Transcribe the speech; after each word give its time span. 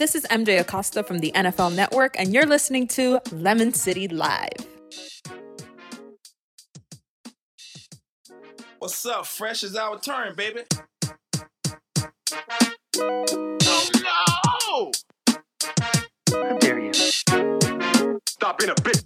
This 0.00 0.14
is 0.14 0.24
MJ 0.30 0.58
Acosta 0.58 1.02
from 1.02 1.18
the 1.18 1.30
NFL 1.32 1.76
Network, 1.76 2.18
and 2.18 2.32
you're 2.32 2.46
listening 2.46 2.88
to 2.88 3.20
Lemon 3.32 3.74
City 3.74 4.08
Live. 4.08 4.48
What's 8.78 9.04
up? 9.04 9.26
Fresh 9.26 9.62
is 9.62 9.76
our 9.76 10.00
turn, 10.00 10.34
baby. 10.34 10.62
Oh 12.96 13.90
no! 14.00 14.90
How 16.32 16.56
dare 16.60 16.78
you? 16.78 16.94
Stop 16.94 18.58
being 18.58 18.70
a 18.70 18.74
bitch. 18.76 19.04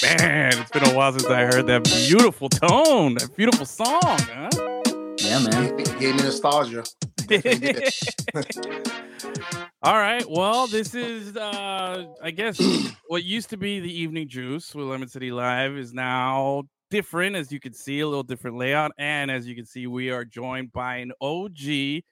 Man, 0.00 0.58
it's 0.60 0.70
been 0.70 0.88
a 0.88 0.94
while 0.94 1.10
since 1.10 1.26
I 1.26 1.40
heard 1.40 1.66
that 1.66 1.82
beautiful 2.06 2.50
tone, 2.50 3.14
that 3.14 3.34
beautiful 3.36 3.66
song. 3.66 3.98
Huh? 4.00 4.48
Yeah, 5.18 5.40
man. 5.40 5.76
Gave 5.98 6.14
me 6.14 6.22
nostalgia. 6.22 6.84
All 9.82 9.94
right. 9.94 10.24
Well, 10.28 10.66
this 10.66 10.94
is, 10.94 11.36
uh, 11.36 12.06
I 12.22 12.30
guess, 12.30 12.58
what 13.08 13.22
used 13.24 13.50
to 13.50 13.56
be 13.56 13.80
the 13.80 13.92
evening 13.92 14.28
juice 14.28 14.74
with 14.74 14.86
Lemon 14.86 15.08
City 15.08 15.30
Live 15.30 15.76
is 15.76 15.92
now 15.92 16.64
different, 16.90 17.36
as 17.36 17.52
you 17.52 17.60
can 17.60 17.74
see, 17.74 18.00
a 18.00 18.06
little 18.08 18.22
different 18.22 18.56
layout. 18.56 18.92
And 18.98 19.30
as 19.30 19.46
you 19.46 19.54
can 19.54 19.66
see, 19.66 19.86
we 19.86 20.10
are 20.10 20.24
joined 20.24 20.72
by 20.72 20.96
an 20.96 21.12
OG, 21.20 22.02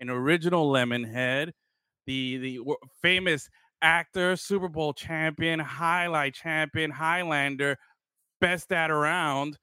an 0.00 0.10
original 0.10 0.70
Lemonhead, 0.70 1.52
the 2.06 2.36
the 2.38 2.56
w- 2.58 2.76
famous 3.02 3.48
actor, 3.82 4.36
Super 4.36 4.68
Bowl 4.68 4.92
champion, 4.92 5.60
highlight 5.60 6.34
champion, 6.34 6.90
Highlander, 6.90 7.76
best 8.40 8.72
at 8.72 8.90
around, 8.90 9.58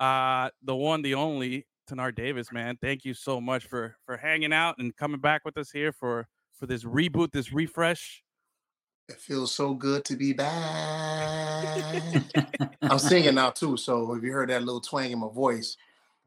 uh, 0.00 0.50
the 0.62 0.76
one, 0.76 1.02
the 1.02 1.14
only, 1.14 1.66
Tanard 1.90 2.14
Davis, 2.14 2.52
man. 2.52 2.78
Thank 2.80 3.04
you 3.04 3.14
so 3.14 3.40
much 3.40 3.64
for 3.66 3.96
for 4.06 4.16
hanging 4.16 4.52
out 4.52 4.76
and 4.78 4.96
coming 4.96 5.20
back 5.20 5.44
with 5.44 5.56
us 5.58 5.70
here 5.70 5.92
for 5.92 6.28
for 6.58 6.66
this 6.66 6.84
reboot, 6.84 7.32
this 7.32 7.52
refresh. 7.52 8.22
It 9.08 9.16
feels 9.16 9.52
so 9.52 9.74
good 9.74 10.04
to 10.04 10.16
be 10.16 10.32
back. 10.32 11.92
I'm 12.82 12.98
singing 12.98 13.34
now 13.34 13.50
too, 13.50 13.76
so 13.76 14.14
if 14.14 14.22
you 14.22 14.32
heard 14.32 14.50
that 14.50 14.62
little 14.62 14.80
twang 14.80 15.10
in 15.10 15.18
my 15.18 15.28
voice, 15.28 15.76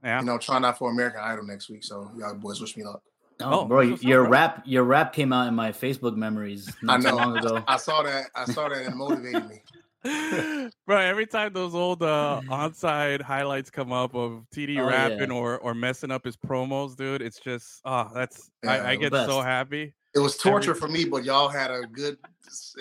Yeah. 0.03 0.19
you 0.19 0.25
know, 0.25 0.37
trying 0.37 0.65
out 0.65 0.77
for 0.77 0.91
American 0.91 1.21
Idol 1.23 1.45
next 1.45 1.69
week. 1.69 1.83
So 1.83 2.11
y'all 2.17 2.33
boys 2.35 2.59
wish 2.59 2.75
me 2.75 2.83
luck. 2.83 3.01
Oh, 3.39 3.61
Oh, 3.61 3.65
bro, 3.65 3.79
that's 3.81 3.91
what's 3.91 4.03
your 4.03 4.23
bro. 4.23 4.31
rap, 4.31 4.63
your 4.65 4.83
rap 4.83 5.13
came 5.13 5.31
out 5.33 5.47
in 5.47 5.55
my 5.55 5.71
Facebook 5.71 6.15
memories 6.15 6.69
I 6.83 6.85
not 6.97 7.01
too 7.01 7.07
know. 7.09 7.15
long 7.15 7.37
ago. 7.37 7.63
I 7.67 7.77
saw 7.77 8.03
that. 8.03 8.25
I 8.35 8.45
saw 8.45 8.67
that 8.69 8.79
and 8.79 8.93
it 8.93 8.95
motivated 8.95 9.47
me. 9.49 9.61
Bro, 10.85 10.97
every 10.97 11.25
time 11.25 11.53
those 11.53 11.73
old 11.75 12.03
uh, 12.03 12.41
onside 12.49 13.21
highlights 13.21 13.69
come 13.69 13.91
up 13.93 14.13
of 14.15 14.43
TD 14.53 14.77
Oh, 14.79 14.85
rapping 14.87 15.31
yeah. 15.31 15.37
or 15.37 15.57
or 15.59 15.73
messing 15.73 16.11
up 16.11 16.25
his 16.25 16.35
promos, 16.35 16.95
dude, 16.95 17.21
it's 17.21 17.39
just 17.39 17.79
oh, 17.85 18.09
that's 18.13 18.49
Yeah, 18.63 18.71
I, 18.71 18.89
I 18.91 18.95
the 18.95 19.09
get 19.09 19.13
so 19.13 19.41
happy. 19.41 19.93
It 20.15 20.19
was 20.19 20.37
torture 20.37 20.71
Every- 20.71 20.79
for 20.81 20.87
me, 20.89 21.05
but 21.05 21.23
y'all 21.23 21.47
had 21.49 21.71
a 21.71 21.81
good, 21.91 22.17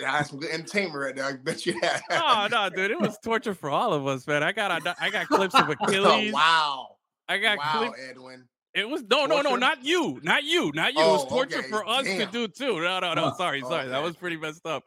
I 0.05 0.17
had 0.17 0.27
some 0.27 0.39
good 0.39 0.51
entertainment 0.51 0.95
right 0.99 1.15
there. 1.15 1.25
I 1.25 1.33
bet 1.33 1.65
you 1.65 1.79
had. 1.81 2.01
Oh 2.11 2.47
no, 2.51 2.69
dude, 2.69 2.91
it 2.91 2.99
was 2.99 3.17
torture 3.23 3.53
for 3.55 3.69
all 3.69 3.93
of 3.93 4.05
us, 4.05 4.27
man. 4.27 4.43
I 4.43 4.51
got 4.51 4.71
I 4.99 5.09
got 5.09 5.27
clips 5.27 5.55
of 5.55 5.67
Oh, 5.81 5.85
Achilles. 5.87 6.33
wow. 6.33 6.87
I 7.29 7.37
got 7.37 7.57
Wow, 7.57 7.71
clips. 7.87 7.99
Edwin. 8.09 8.47
It 8.75 8.89
was 8.89 9.03
no, 9.03 9.25
no, 9.27 9.41
no, 9.41 9.55
not 9.55 9.85
you, 9.85 10.19
not 10.23 10.43
you, 10.43 10.71
not 10.73 10.93
you. 10.93 10.99
it 11.01 11.05
was 11.07 11.25
Oh, 11.25 11.29
torture 11.29 11.59
okay. 11.59 11.69
for 11.69 11.87
us 11.87 12.05
to 12.05 12.25
do 12.25 12.47
too. 12.47 12.81
No, 12.81 12.99
no, 12.99 13.13
no. 13.13 13.25
Oh, 13.31 13.33
sorry, 13.37 13.61
sorry. 13.61 13.87
That 13.87 14.01
was 14.03 14.15
pretty 14.15 14.35
messed 14.37 14.65
up. 14.65 14.83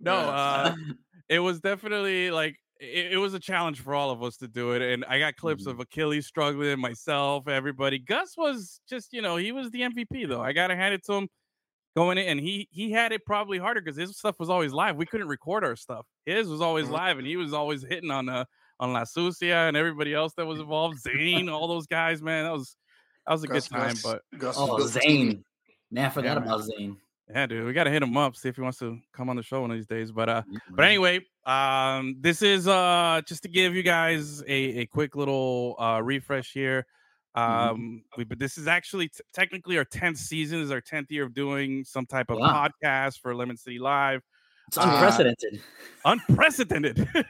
No, 0.00 0.12
Yeah. 0.12 0.28
uh, 0.28 0.74
it 1.28 1.38
was 1.40 1.60
definitely 1.60 2.30
like 2.30 2.56
it, 2.80 3.12
it 3.12 3.16
was 3.18 3.34
a 3.34 3.40
challenge 3.40 3.80
for 3.80 3.94
all 3.94 4.10
of 4.10 4.22
us 4.22 4.36
to 4.38 4.48
do 4.48 4.72
it. 4.72 4.82
And 4.82 5.04
I 5.06 5.18
got 5.18 5.36
clips 5.36 5.62
Mm-hmm. 5.64 5.70
of 5.72 5.80
Achilles 5.80 6.26
struggling, 6.26 6.78
myself, 6.80 7.48
everybody. 7.48 7.98
Gus 7.98 8.34
was 8.36 8.80
just, 8.88 9.12
you 9.12 9.20
know, 9.22 9.36
he 9.36 9.52
was 9.52 9.70
the 9.70 9.80
MVP 9.82 10.28
though. 10.28 10.40
I 10.42 10.52
gotta 10.52 10.76
hand 10.76 10.94
it 10.94 11.04
to 11.06 11.14
him 11.14 11.28
going 11.96 12.18
in, 12.18 12.26
and 12.26 12.40
he 12.40 12.68
he 12.70 12.92
had 12.92 13.12
it 13.12 13.24
probably 13.26 13.58
harder 13.58 13.80
because 13.80 13.96
his 13.96 14.16
stuff 14.16 14.38
was 14.38 14.48
always 14.50 14.72
live. 14.72 14.96
We 14.96 15.06
couldn't 15.06 15.28
record 15.28 15.64
our 15.64 15.74
stuff. 15.76 16.06
His 16.26 16.48
was 16.48 16.60
always 16.60 16.86
Mhm. 16.86 16.92
live, 16.92 17.18
and 17.18 17.26
he 17.26 17.36
was 17.36 17.52
always 17.52 17.82
hitting 17.82 18.10
on 18.10 18.28
uh 18.28 18.44
on 18.80 18.92
La 18.92 19.02
Sucia 19.02 19.66
and 19.66 19.76
everybody 19.76 20.14
else 20.14 20.34
that 20.36 20.46
was 20.46 20.60
involved. 20.60 21.00
Zane, 21.00 21.48
all 21.48 21.66
those 21.66 21.88
guys, 21.88 22.22
man. 22.22 22.44
That 22.44 22.52
was 22.52 22.76
that 23.26 23.32
was 23.32 23.42
a 23.44 23.48
Gus- 23.48 23.68
good 23.68 23.76
time, 23.76 23.88
Gus- 23.94 24.02
but. 24.02 24.22
Gus 24.38 24.54
oh, 24.56 24.76
built. 24.76 24.88
Zane. 24.90 25.44
Man, 25.90 26.04
I 26.04 26.08
forgot 26.10 26.28
Yeah, 26.28 26.34
man. 26.40 26.42
about 26.48 26.62
Zane. 26.62 26.96
Yeah, 27.30 27.46
dude, 27.46 27.66
we 27.66 27.72
gotta 27.74 27.90
hit 27.90 28.02
him 28.02 28.16
up, 28.16 28.36
see 28.36 28.48
if 28.48 28.56
he 28.56 28.62
wants 28.62 28.78
to 28.78 28.98
come 29.12 29.28
on 29.28 29.36
the 29.36 29.42
show 29.42 29.60
one 29.60 29.70
of 29.70 29.76
these 29.76 29.86
days. 29.86 30.10
But 30.12 30.28
uh, 30.28 30.42
Yeah, 30.50 30.58
but 30.70 30.84
anyway, 30.86 31.20
um, 31.44 32.16
this 32.20 32.40
is 32.42 32.66
uh 32.68 33.20
just 33.26 33.42
to 33.42 33.48
give 33.48 33.74
you 33.74 33.82
guys 33.82 34.42
a, 34.42 34.80
a 34.80 34.86
quick 34.86 35.14
little 35.14 35.76
uh 35.78 36.00
refresh 36.02 36.52
here. 36.52 36.86
Mhm. 37.36 37.42
Um, 37.70 38.02
we 38.16 38.24
but 38.24 38.38
this 38.38 38.56
is 38.56 38.66
actually 38.66 39.08
t- 39.08 39.20
technically 39.34 39.76
our 39.76 39.84
tenth 39.84 40.16
season, 40.16 40.58
this 40.60 40.66
is 40.66 40.72
our 40.72 40.80
tenth 40.80 41.10
year 41.10 41.24
of 41.24 41.34
doing 41.34 41.84
some 41.84 42.06
type 42.06 42.30
of 42.30 42.38
Wow. 42.38 42.66
podcast 42.66 43.20
for 43.20 43.34
Lemon 43.34 43.56
City 43.58 43.78
Live. 43.78 44.22
it's 44.68 44.78
uh, 44.78 44.82
unprecedented. 44.82 45.60
Unprecedented. 46.04 47.08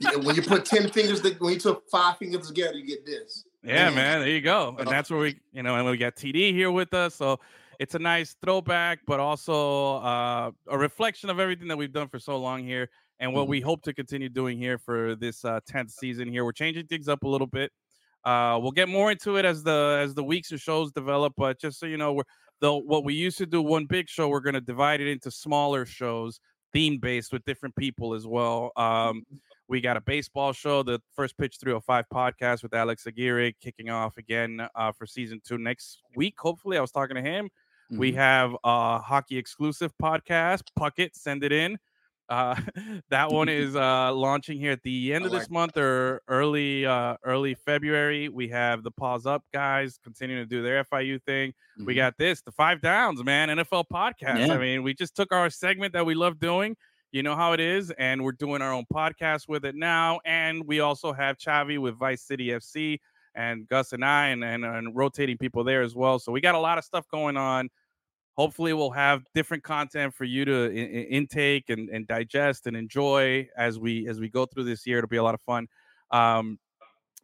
Yeah, 0.00 0.16
when 0.16 0.34
you 0.34 0.42
put 0.42 0.64
10 0.64 0.90
fingers, 0.90 1.20
to- 1.20 1.34
when 1.38 1.52
you 1.54 1.58
took 1.60 1.88
five 1.88 2.18
fingers 2.18 2.48
together, 2.48 2.74
you 2.76 2.84
get 2.84 3.06
this. 3.06 3.44
Yeah, 3.62 3.86
Man. 3.90 3.94
man. 3.94 4.20
There 4.20 4.28
you 4.28 4.40
go. 4.40 4.74
And 4.76 4.88
Uh, 4.88 4.90
that's 4.90 5.08
where 5.08 5.20
we, 5.20 5.38
you 5.52 5.62
know, 5.62 5.76
and 5.76 5.88
we 5.88 5.96
got 5.96 6.16
TD 6.16 6.52
here 6.52 6.70
with 6.70 6.92
us. 6.92 7.14
So 7.14 7.38
it's 7.78 7.94
a 7.94 7.98
nice 7.98 8.36
throwback, 8.42 9.00
but 9.06 9.20
also 9.20 9.96
uh, 9.96 10.50
a 10.68 10.78
reflection 10.78 11.30
of 11.30 11.40
everything 11.40 11.68
that 11.68 11.76
we've 11.76 11.92
done 11.92 12.08
for 12.08 12.18
so 12.18 12.36
long 12.38 12.64
here 12.64 12.88
and 13.20 13.32
what 13.32 13.46
Mhm. 13.46 13.48
we 13.50 13.60
hope 13.60 13.82
to 13.82 13.92
continue 13.94 14.28
doing 14.28 14.58
here 14.58 14.78
for 14.78 15.14
this 15.16 15.44
uh, 15.44 15.60
10th 15.66 15.90
season 15.90 16.28
here. 16.28 16.44
We're 16.44 16.52
changing 16.52 16.86
things 16.86 17.08
up 17.08 17.22
a 17.24 17.28
little 17.28 17.46
bit. 17.46 17.70
Uh, 18.24 18.58
we'll 18.62 18.72
get 18.72 18.88
more 18.88 19.10
into 19.12 19.36
it 19.36 19.44
as 19.44 19.62
the 19.62 19.98
as 20.02 20.14
the 20.14 20.24
weeks 20.24 20.50
and 20.50 20.60
shows 20.60 20.90
develop, 20.92 21.34
but 21.36 21.60
just 21.60 21.78
so 21.78 21.86
you 21.86 21.96
know, 21.98 22.14
we're 22.14 22.22
the 22.60 22.74
what 22.74 23.04
we 23.04 23.12
used 23.14 23.36
to 23.38 23.46
do 23.46 23.60
one 23.60 23.84
big 23.86 24.08
show, 24.08 24.28
we're 24.28 24.40
going 24.40 24.54
to 24.54 24.60
divide 24.62 25.00
it 25.02 25.08
into 25.08 25.30
smaller 25.30 25.84
shows, 25.84 26.40
theme 26.72 26.98
based 26.98 27.32
with 27.32 27.44
different 27.44 27.76
people 27.76 28.14
as 28.14 28.26
well. 28.26 28.72
Um, 28.76 29.24
we 29.68 29.80
got 29.80 29.96
a 29.96 30.00
baseball 30.00 30.52
show, 30.52 30.82
the 30.82 31.00
first 31.14 31.36
pitch 31.36 31.56
305 31.60 32.04
podcast 32.12 32.62
with 32.62 32.72
Alex 32.74 33.06
Aguirre 33.06 33.52
kicking 33.60 33.90
off 33.90 34.16
again 34.16 34.66
uh, 34.74 34.92
for 34.92 35.06
season 35.06 35.40
two 35.46 35.58
next 35.58 36.00
week. 36.16 36.34
Hopefully, 36.38 36.78
I 36.78 36.80
was 36.80 36.92
talking 36.92 37.16
to 37.16 37.22
him. 37.22 37.50
We 37.90 38.12
Mhm. 38.12 38.14
have 38.16 38.56
a 38.64 38.98
hockey 38.98 39.36
exclusive 39.36 39.92
podcast, 40.02 40.62
Puckett, 40.78 41.14
send 41.14 41.44
it 41.44 41.52
in. 41.52 41.78
Uh, 42.30 42.54
that 43.10 43.30
one 43.30 43.48
is 43.50 43.76
uh, 43.76 44.12
launching 44.14 44.58
here 44.58 44.72
at 44.72 44.82
the 44.82 45.12
end 45.12 45.26
of 45.26 45.30
this 45.30 45.50
month 45.50 45.76
or 45.76 46.22
early 46.28 46.86
uh, 46.86 47.16
early 47.22 47.54
February. 47.54 48.28
We 48.30 48.48
have 48.48 48.82
the 48.82 48.90
Paws 48.90 49.26
Up 49.26 49.44
guys 49.52 49.98
continuing 50.02 50.42
to 50.42 50.46
do 50.48 50.62
their 50.62 50.82
FIU 50.84 51.18
thing. 51.22 51.52
We 51.78 51.92
Mhm. 51.92 51.96
got 51.96 52.16
this, 52.16 52.40
the 52.40 52.52
Five 52.52 52.80
Downs, 52.80 53.22
man, 53.22 53.50
NFL 53.50 53.84
podcast. 53.92 54.46
Yeah. 54.46 54.54
I 54.54 54.58
mean, 54.58 54.82
we 54.82 54.94
just 54.94 55.14
took 55.14 55.32
our 55.32 55.50
segment 55.50 55.92
that 55.92 56.06
we 56.06 56.14
love 56.14 56.38
doing. 56.38 56.76
You 57.12 57.22
know 57.22 57.36
how 57.36 57.52
it 57.52 57.60
is, 57.60 57.92
and 57.92 58.24
we're 58.24 58.32
doing 58.32 58.60
our 58.60 58.72
own 58.72 58.86
podcast 58.92 59.46
with 59.46 59.64
it 59.64 59.76
now. 59.76 60.18
And 60.24 60.66
we 60.66 60.80
also 60.80 61.12
have 61.12 61.36
Chavi 61.36 61.78
with 61.78 61.96
Vice 61.96 62.22
City 62.22 62.46
FC 62.50 62.98
and 63.34 63.68
Gus 63.68 63.92
and 63.92 64.04
I, 64.04 64.28
and, 64.28 64.44
and, 64.44 64.64
and 64.64 64.94
rotating 64.94 65.38
people 65.38 65.64
there 65.64 65.82
as 65.82 65.94
well. 65.94 66.18
So 66.18 66.32
we 66.32 66.40
got 66.40 66.54
a 66.54 66.60
lot 66.60 66.78
of 66.78 66.84
stuff 66.84 67.06
going 67.10 67.36
on. 67.36 67.68
Hopefully, 68.36 68.72
we'll 68.72 68.90
have 68.90 69.22
different 69.34 69.62
content 69.62 70.12
for 70.12 70.24
you 70.24 70.44
to 70.44 70.64
in, 70.70 70.86
in- 70.88 71.06
intake 71.06 71.70
and, 71.70 71.88
and 71.88 72.06
digest 72.06 72.66
and 72.66 72.76
enjoy 72.76 73.48
as 73.56 73.78
we 73.78 74.08
as 74.08 74.18
we 74.18 74.28
go 74.28 74.46
through 74.46 74.64
this 74.64 74.86
year. 74.86 74.98
It'll 74.98 75.08
be 75.08 75.18
a 75.18 75.22
lot 75.22 75.34
of 75.34 75.40
fun. 75.42 75.68
Um, 76.10 76.58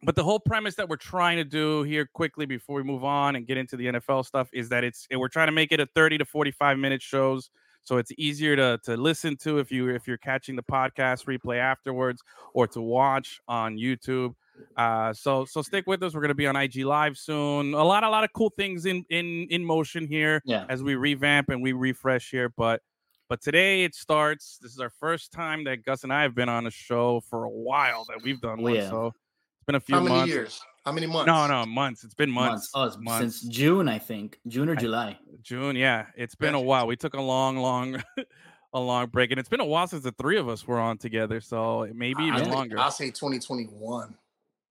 but 0.03 0.15
the 0.15 0.23
whole 0.23 0.39
premise 0.39 0.75
that 0.75 0.89
we're 0.89 0.95
trying 0.95 1.37
to 1.37 1.43
do 1.43 1.83
here 1.83 2.09
quickly 2.11 2.45
before 2.45 2.77
we 2.77 2.83
move 2.83 3.03
on 3.03 3.35
and 3.35 3.45
get 3.45 3.57
into 3.57 3.75
the 3.77 3.87
NFL 3.87 4.25
stuff 4.25 4.49
is 4.51 4.69
that 4.69 4.83
it's 4.83 5.05
we're 5.13 5.27
trying 5.27 5.47
to 5.47 5.51
make 5.51 5.71
it 5.71 5.79
a 5.79 5.85
30 5.85 6.19
to 6.19 6.25
45 6.25 6.79
minute 6.79 7.01
shows 7.01 7.51
so 7.83 7.97
it's 7.97 8.11
easier 8.17 8.55
to 8.55 8.79
to 8.83 8.97
listen 8.97 9.35
to 9.37 9.57
if 9.57 9.71
you 9.71 9.89
if 9.89 10.07
you're 10.07 10.17
catching 10.17 10.55
the 10.55 10.63
podcast 10.63 11.25
replay 11.25 11.57
afterwards 11.59 12.21
or 12.53 12.67
to 12.67 12.81
watch 12.81 13.39
on 13.47 13.77
YouTube. 13.77 14.35
Uh, 14.77 15.13
so 15.13 15.45
so 15.45 15.61
stick 15.61 15.85
with 15.87 16.01
us. 16.03 16.13
We're 16.13 16.21
gonna 16.21 16.33
be 16.33 16.47
on 16.47 16.55
IG 16.55 16.77
Live 16.85 17.17
soon. 17.17 17.73
A 17.73 17.83
lot 17.83 18.03
a 18.03 18.09
lot 18.09 18.23
of 18.23 18.31
cool 18.33 18.51
things 18.55 18.85
in 18.85 19.05
in 19.09 19.47
in 19.49 19.63
motion 19.63 20.07
here 20.07 20.41
Yeah. 20.45 20.65
as 20.69 20.81
we 20.83 20.95
revamp 20.95 21.49
and 21.49 21.61
we 21.61 21.71
refresh 21.73 22.29
here. 22.31 22.49
But 22.49 22.81
but 23.29 23.41
today 23.41 23.83
it 23.83 23.95
starts. 23.95 24.57
This 24.61 24.71
is 24.71 24.79
our 24.79 24.89
first 24.89 25.31
time 25.31 25.63
that 25.65 25.83
Gus 25.85 26.03
and 26.03 26.13
I 26.13 26.21
have 26.23 26.35
been 26.35 26.49
on 26.49 26.67
a 26.67 26.71
show 26.71 27.21
for 27.29 27.43
a 27.45 27.49
while 27.49 28.05
that 28.09 28.21
we've 28.23 28.39
done 28.41 28.59
Oh, 28.59 28.63
one. 28.63 28.75
yeah. 28.75 28.89
So 28.89 29.07
it's 29.07 29.65
been 29.65 29.75
a 29.75 29.79
few 29.79 29.95
How 29.95 30.01
many 30.01 30.15
months. 30.15 30.33
years? 30.33 30.61
How 30.85 30.91
many 30.91 31.05
months? 31.07 31.27
No, 31.27 31.45
no, 31.47 31.65
months. 31.65 32.03
It's 32.03 32.15
been 32.15 32.31
months. 32.31 32.71
Oh, 32.73 32.83
it's 32.85 32.97
months. 32.97 33.41
since 33.41 33.55
June, 33.55 33.87
I 33.87 33.99
think. 33.99 34.39
June 34.47 34.67
or 34.69 34.73
I- 34.73 34.79
July. 34.79 35.19
June. 35.43 35.75
Yeah, 35.75 36.07
it's 36.17 36.33
been 36.35 36.55
a 36.55 36.59
while. 36.61 36.87
We 36.87 36.95
took 36.95 37.13
a 37.13 37.21
long, 37.21 37.57
long, 37.57 38.01
a 38.73 38.79
long 38.79 39.07
break, 39.07 39.29
and 39.31 39.39
it's 39.39 39.47
been 39.49 39.59
a 39.59 39.65
while 39.65 39.85
since 39.87 40.03
the 40.03 40.11
three 40.13 40.37
of 40.37 40.49
us 40.49 40.65
were 40.67 40.79
on 40.79 40.97
together. 40.97 41.39
So 41.39 41.87
maybe 41.93 42.23
I 42.23 42.27
even 42.29 42.39
think- 42.41 42.55
longer. 42.55 42.79
I'll 42.79 42.89
say 42.91 43.11
2021. 43.11 44.15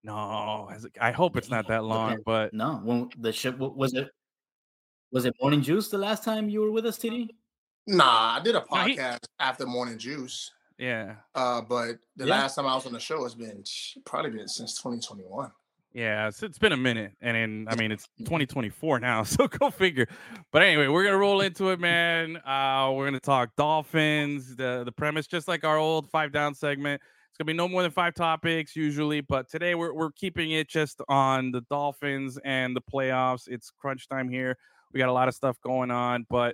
No, 0.03 0.69
as- 0.73 0.87
I 0.99 1.11
hope 1.11 1.37
it's 1.37 1.49
not 1.49 1.67
that 1.67 1.83
long, 1.83 2.13
Okay. 2.13 2.21
but 2.25 2.53
No, 2.53 2.75
when 2.83 3.09
the 3.19 3.31
ship 3.31 3.57
was 3.57 3.93
it 3.93 4.09
was 5.11 5.25
it 5.25 5.35
Morning 5.41 5.61
Juice 5.61 5.89
the 5.89 5.97
last 5.97 6.23
time 6.23 6.49
you 6.49 6.61
were 6.61 6.71
with 6.71 6.85
us, 6.85 6.97
TD? 6.97 7.29
Nah, 7.87 8.37
I 8.37 8.39
did 8.43 8.55
a 8.55 8.63
No, 8.71 8.83
he- 8.85 8.97
podcast 8.97 9.19
after 9.39 9.65
Morning 9.65 9.97
Juice. 9.97 10.51
yeah. 10.77 11.17
Uh, 11.35 11.61
but 11.61 11.97
the 12.15 12.25
Yeah. 12.25 12.31
last 12.39 12.55
time 12.55 12.65
I 12.65 12.73
was 12.75 12.85
on 12.85 12.93
the 12.93 12.99
show 12.99 13.23
has 13.23 13.35
been 13.35 13.63
probably 14.05 14.31
been 14.31 14.47
since 14.47 14.77
2021. 14.81 15.51
Yeah, 15.93 16.29
it's, 16.29 16.41
it's 16.41 16.57
been 16.57 16.71
a 16.71 16.77
minute, 16.77 17.11
and 17.19 17.35
then 17.35 17.67
I 17.69 17.75
mean 17.75 17.91
it's 17.91 18.07
2024 18.19 18.99
now, 19.01 19.23
so 19.23 19.47
go 19.49 19.69
figure. 19.69 20.07
But 20.51 20.61
anyway, 20.63 20.87
we're 20.87 21.03
gonna 21.03 21.17
roll 21.17 21.41
into 21.41 21.69
it, 21.71 21.79
man. 21.81 22.37
Uh, 22.37 22.91
we're 22.93 23.05
gonna 23.05 23.19
talk 23.19 23.53
Dolphins. 23.57 24.55
The 24.55 24.83
the 24.85 24.91
premise, 24.93 25.27
just 25.27 25.49
like 25.49 25.65
our 25.65 25.77
old 25.77 26.09
five 26.09 26.31
down 26.31 26.55
segment, 26.55 27.01
it's 27.01 27.20
gonna 27.41 27.53
be 27.53 27.57
no 27.57 27.67
more 27.67 27.81
than 27.81 27.89
five 27.89 28.13
topics 28.13 28.75
usually, 28.75 29.19
but 29.21 29.49
today 29.49 29.73
we're 29.73 29.93
we're 29.95 30.11
keeping 30.11 30.51
it 30.51 30.69
just 30.69 31.01
on 31.09 31.51
the 31.51 31.61
Dolphins 31.71 32.37
and 32.45 32.75
the 32.75 32.81
playoffs. 32.81 33.47
It's 33.47 33.71
crunch 33.71 34.07
time 34.07 34.29
here. 34.29 34.55
We 34.93 34.99
got 34.99 35.09
a 35.09 35.13
lot 35.13 35.27
of 35.27 35.33
stuff 35.33 35.57
going 35.63 35.89
on, 35.89 36.27
but 36.29 36.53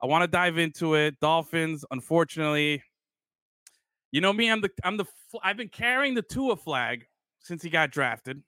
I 0.00 0.06
want 0.06 0.22
to 0.22 0.28
dive 0.28 0.56
into 0.56 0.94
it. 0.94 1.18
Dolphins, 1.20 1.84
unfortunately, 1.90 2.84
you 4.12 4.20
know 4.20 4.32
me. 4.32 4.48
I'm 4.48 4.60
the 4.60 4.70
I'm 4.84 4.96
the 4.96 5.06
I've 5.42 5.56
been 5.56 5.70
carrying 5.70 6.14
the 6.14 6.22
Tua 6.22 6.54
flag 6.54 7.04
since 7.40 7.60
he 7.60 7.68
got 7.68 7.90
drafted. 7.90 8.40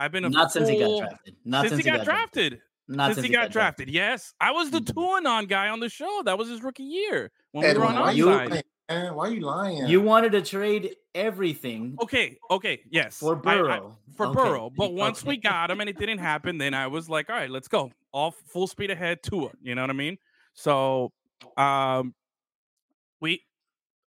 I've 0.00 0.10
been 0.10 0.24
a 0.24 0.30
Not 0.30 0.50
since 0.50 0.68
he 0.68 0.80
got 0.80 0.98
drafted. 0.98 1.34
Not 1.44 1.68
since, 1.68 1.76
he 1.76 1.84
got, 1.88 2.04
drafted. 2.04 2.60
Not 2.88 3.14
since, 3.14 3.26
he 3.26 3.32
got, 3.32 3.52
drafted. 3.52 3.88
Yes, 3.88 4.34
I 4.40 4.50
was 4.50 4.72
the 4.72 4.80
Mhm. 4.80 4.94
Tuanon 4.94 5.48
guy 5.48 5.68
on 5.68 5.78
the 5.78 5.90
show. 5.90 6.22
That 6.24 6.38
was 6.38 6.48
his 6.48 6.60
rookie 6.60 6.82
year 6.82 7.30
when 7.52 7.72
we 7.72 7.78
were 7.78 7.84
on 7.86 7.94
our 7.96 8.12
you 8.12 8.26
You- 8.28 8.32
side. 8.36 8.50
lying, 8.50 8.62
man? 8.90 9.14
Why 9.14 9.28
are 9.28 9.30
you 9.32 9.40
lying? 9.40 9.86
You 9.86 10.00
wanted 10.00 10.32
to 10.32 10.42
trade 10.42 10.96
everything 11.14 11.96
Okay, 12.02 12.38
okay, 12.50 12.80
yes, 12.90 13.18
for 13.18 13.36
I- 13.36 13.52
I- 13.52 13.56
Burrow. 13.56 13.98
for 14.16 14.26
Okay, 14.26 14.34
Burrow. 14.34 14.70
But 14.70 14.92
once 14.94 15.24
we 15.24 15.36
got 15.36 15.70
him 15.70 15.80
and 15.80 15.88
it 15.88 15.98
didn't 15.98 16.18
happen, 16.18 16.58
then 16.58 16.74
I 16.74 16.86
was 16.86 17.08
like, 17.08 17.30
all 17.30 17.36
right, 17.36 17.50
let's 17.50 17.68
go. 17.68 17.90
All 18.12 18.32
full 18.32 18.66
speed 18.66 18.90
ahead 18.90 19.22
Tua. 19.22 19.50
You 19.62 19.74
know 19.74 19.82
what 19.82 19.90
I 19.90 19.94
mean? 19.94 20.18
So 20.54 21.12
um 21.56 22.14
we 23.20 23.42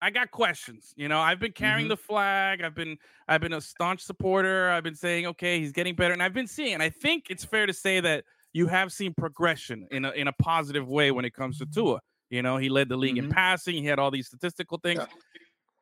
I 0.02 0.08
got 0.10 0.30
questions. 0.30 0.94
You 0.96 1.08
know, 1.08 1.20
I've 1.20 1.38
been 1.38 1.52
carrying 1.52 1.86
Mhm. 1.86 1.90
the 1.90 1.96
flag. 1.98 2.62
I've 2.62 2.74
been 2.74 2.96
I've 3.28 3.42
been 3.42 3.52
a 3.52 3.60
staunch 3.60 4.00
supporter. 4.00 4.70
I've 4.70 4.82
been 4.82 4.94
saying, 4.94 5.26
okay, 5.26 5.60
he's 5.60 5.72
getting 5.72 5.94
better. 5.94 6.12
And 6.14 6.22
I've 6.22 6.32
been 6.32 6.46
seeing, 6.46 6.72
and 6.74 6.82
I 6.82 6.88
think 6.90 7.26
it's 7.28 7.44
fair 7.44 7.66
to 7.66 7.72
say 7.74 8.00
that 8.00 8.24
you 8.54 8.66
have 8.66 8.92
seen 8.92 9.12
progression 9.14 9.86
in 9.90 10.04
a 10.06 10.10
in 10.12 10.26
a 10.28 10.32
positive 10.32 10.88
way 10.88 11.10
when 11.10 11.24
it 11.26 11.34
comes 11.34 11.58
to 11.58 11.66
Tua. 11.66 12.00
You 12.30 12.42
know, 12.42 12.56
he 12.56 12.68
led 12.68 12.88
the 12.88 12.96
league 12.96 13.18
in 13.18 13.26
Mhm. 13.28 13.32
passing, 13.32 13.74
he 13.76 13.86
had 13.86 13.98
all 13.98 14.10
these 14.10 14.28
statistical 14.28 14.78
things. 14.78 15.00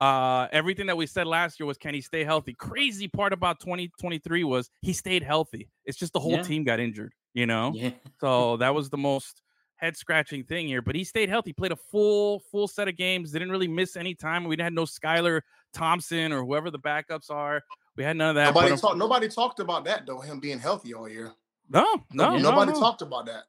Uh, 0.01 0.47
everything 0.53 0.87
that 0.87 0.97
we 0.97 1.07
said 1.07 1.27
last 1.27 1.59
year 1.59 1.67
was 1.67 1.77
can 1.77 1.93
he 1.93 2.01
stay 2.01 2.23
healthy? 2.25 2.55
Crazy 2.55 3.09
part 3.09 3.33
about 3.33 3.59
2023 3.61 4.45
was 4.45 4.71
he 4.81 4.93
stayed 4.93 5.23
healthy. 5.25 5.69
It's 5.85 5.99
just 5.99 6.13
the 6.13 6.21
whole 6.21 6.33
Yeah. 6.33 6.43
team 6.43 6.63
got 6.65 6.79
injured, 6.79 7.13
you 7.35 7.47
know? 7.47 7.73
Yeah. 7.75 7.91
So 8.21 8.57
that 8.59 8.75
was 8.75 8.91
the 8.91 8.97
most 8.97 9.43
head 9.75 9.97
scratching 9.97 10.45
thing 10.45 10.69
here. 10.69 10.83
But 10.83 10.95
he 10.95 11.03
stayed 11.05 11.29
healthy, 11.29 11.53
played 11.53 11.73
a 11.73 11.77
full, 11.77 12.41
full 12.51 12.69
set 12.69 12.87
of 12.89 12.97
games, 12.97 13.33
didn't 13.33 13.51
really 13.51 13.69
miss 13.69 13.97
any 13.97 14.15
time. 14.15 14.45
We 14.45 14.57
had 14.59 14.73
no 14.73 14.85
Skylar 14.85 15.43
Thompson 15.73 16.33
or 16.33 16.45
whoever 16.45 16.71
the 16.71 16.79
backups 16.79 17.29
are. 17.31 17.63
We 17.97 18.05
had 18.05 18.17
none 18.17 18.31
of 18.31 18.35
that. 18.37 18.55
Nobody 18.55 18.73
um, 18.73 18.79
talked. 18.79 18.97
Nobody 18.97 19.29
talked 19.29 19.59
about 19.61 19.85
that 19.87 20.07
though. 20.07 20.21
Him 20.21 20.39
being 20.39 20.61
healthy 20.61 20.95
all 20.95 21.09
year. 21.09 21.33
no, 21.69 21.85
no, 22.13 22.37
no, 22.37 22.39
nobody 22.39 22.73
no. 22.73 22.79
talked 22.81 23.03
about 23.03 23.27
that. 23.27 23.45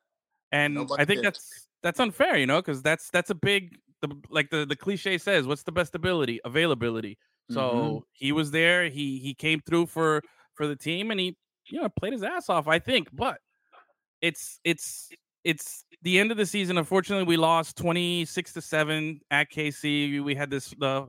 And 0.51 0.73
Nobody 0.73 1.01
I 1.01 1.05
think 1.05 1.19
did. 1.19 1.25
that's 1.25 1.67
that's 1.83 1.99
unfair, 1.99 2.37
you 2.37 2.45
know, 2.45 2.61
because 2.61 2.81
that's 2.81 3.09
that's 3.11 3.29
a 3.29 3.35
big 3.35 3.77
the 4.01 4.09
like 4.29 4.49
the 4.49 4.65
the 4.65 4.75
cliche 4.75 5.17
says, 5.17 5.47
what's 5.47 5.63
the 5.63 5.71
best 5.71 5.95
ability? 5.95 6.39
Availability. 6.45 7.17
So 7.49 8.01
Mhm. 8.01 8.03
he 8.13 8.31
was 8.31 8.51
there. 8.51 8.89
He 8.89 9.19
he 9.19 9.33
came 9.33 9.61
through 9.61 9.87
for 9.87 10.21
for 10.55 10.67
the 10.67 10.75
team, 10.75 11.11
and 11.11 11.19
he 11.19 11.37
you 11.69 11.81
know 11.81 11.89
played 11.89 12.13
his 12.13 12.23
ass 12.23 12.49
off. 12.49 12.67
I 12.67 12.79
think, 12.79 13.09
but 13.13 13.39
it's 14.21 14.59
it's 14.63 15.09
it's 15.43 15.85
the 16.01 16.19
end 16.19 16.31
of 16.31 16.37
the 16.37 16.45
season. 16.45 16.77
Unfortunately, 16.77 17.25
we 17.25 17.37
lost 17.37 17.77
twenty 17.77 18.25
six 18.25 18.53
to 18.53 18.61
seven 18.61 19.21
at 19.31 19.49
KC. 19.49 20.19
We 20.19 20.35
had 20.35 20.49
this 20.49 20.69
the 20.77 21.07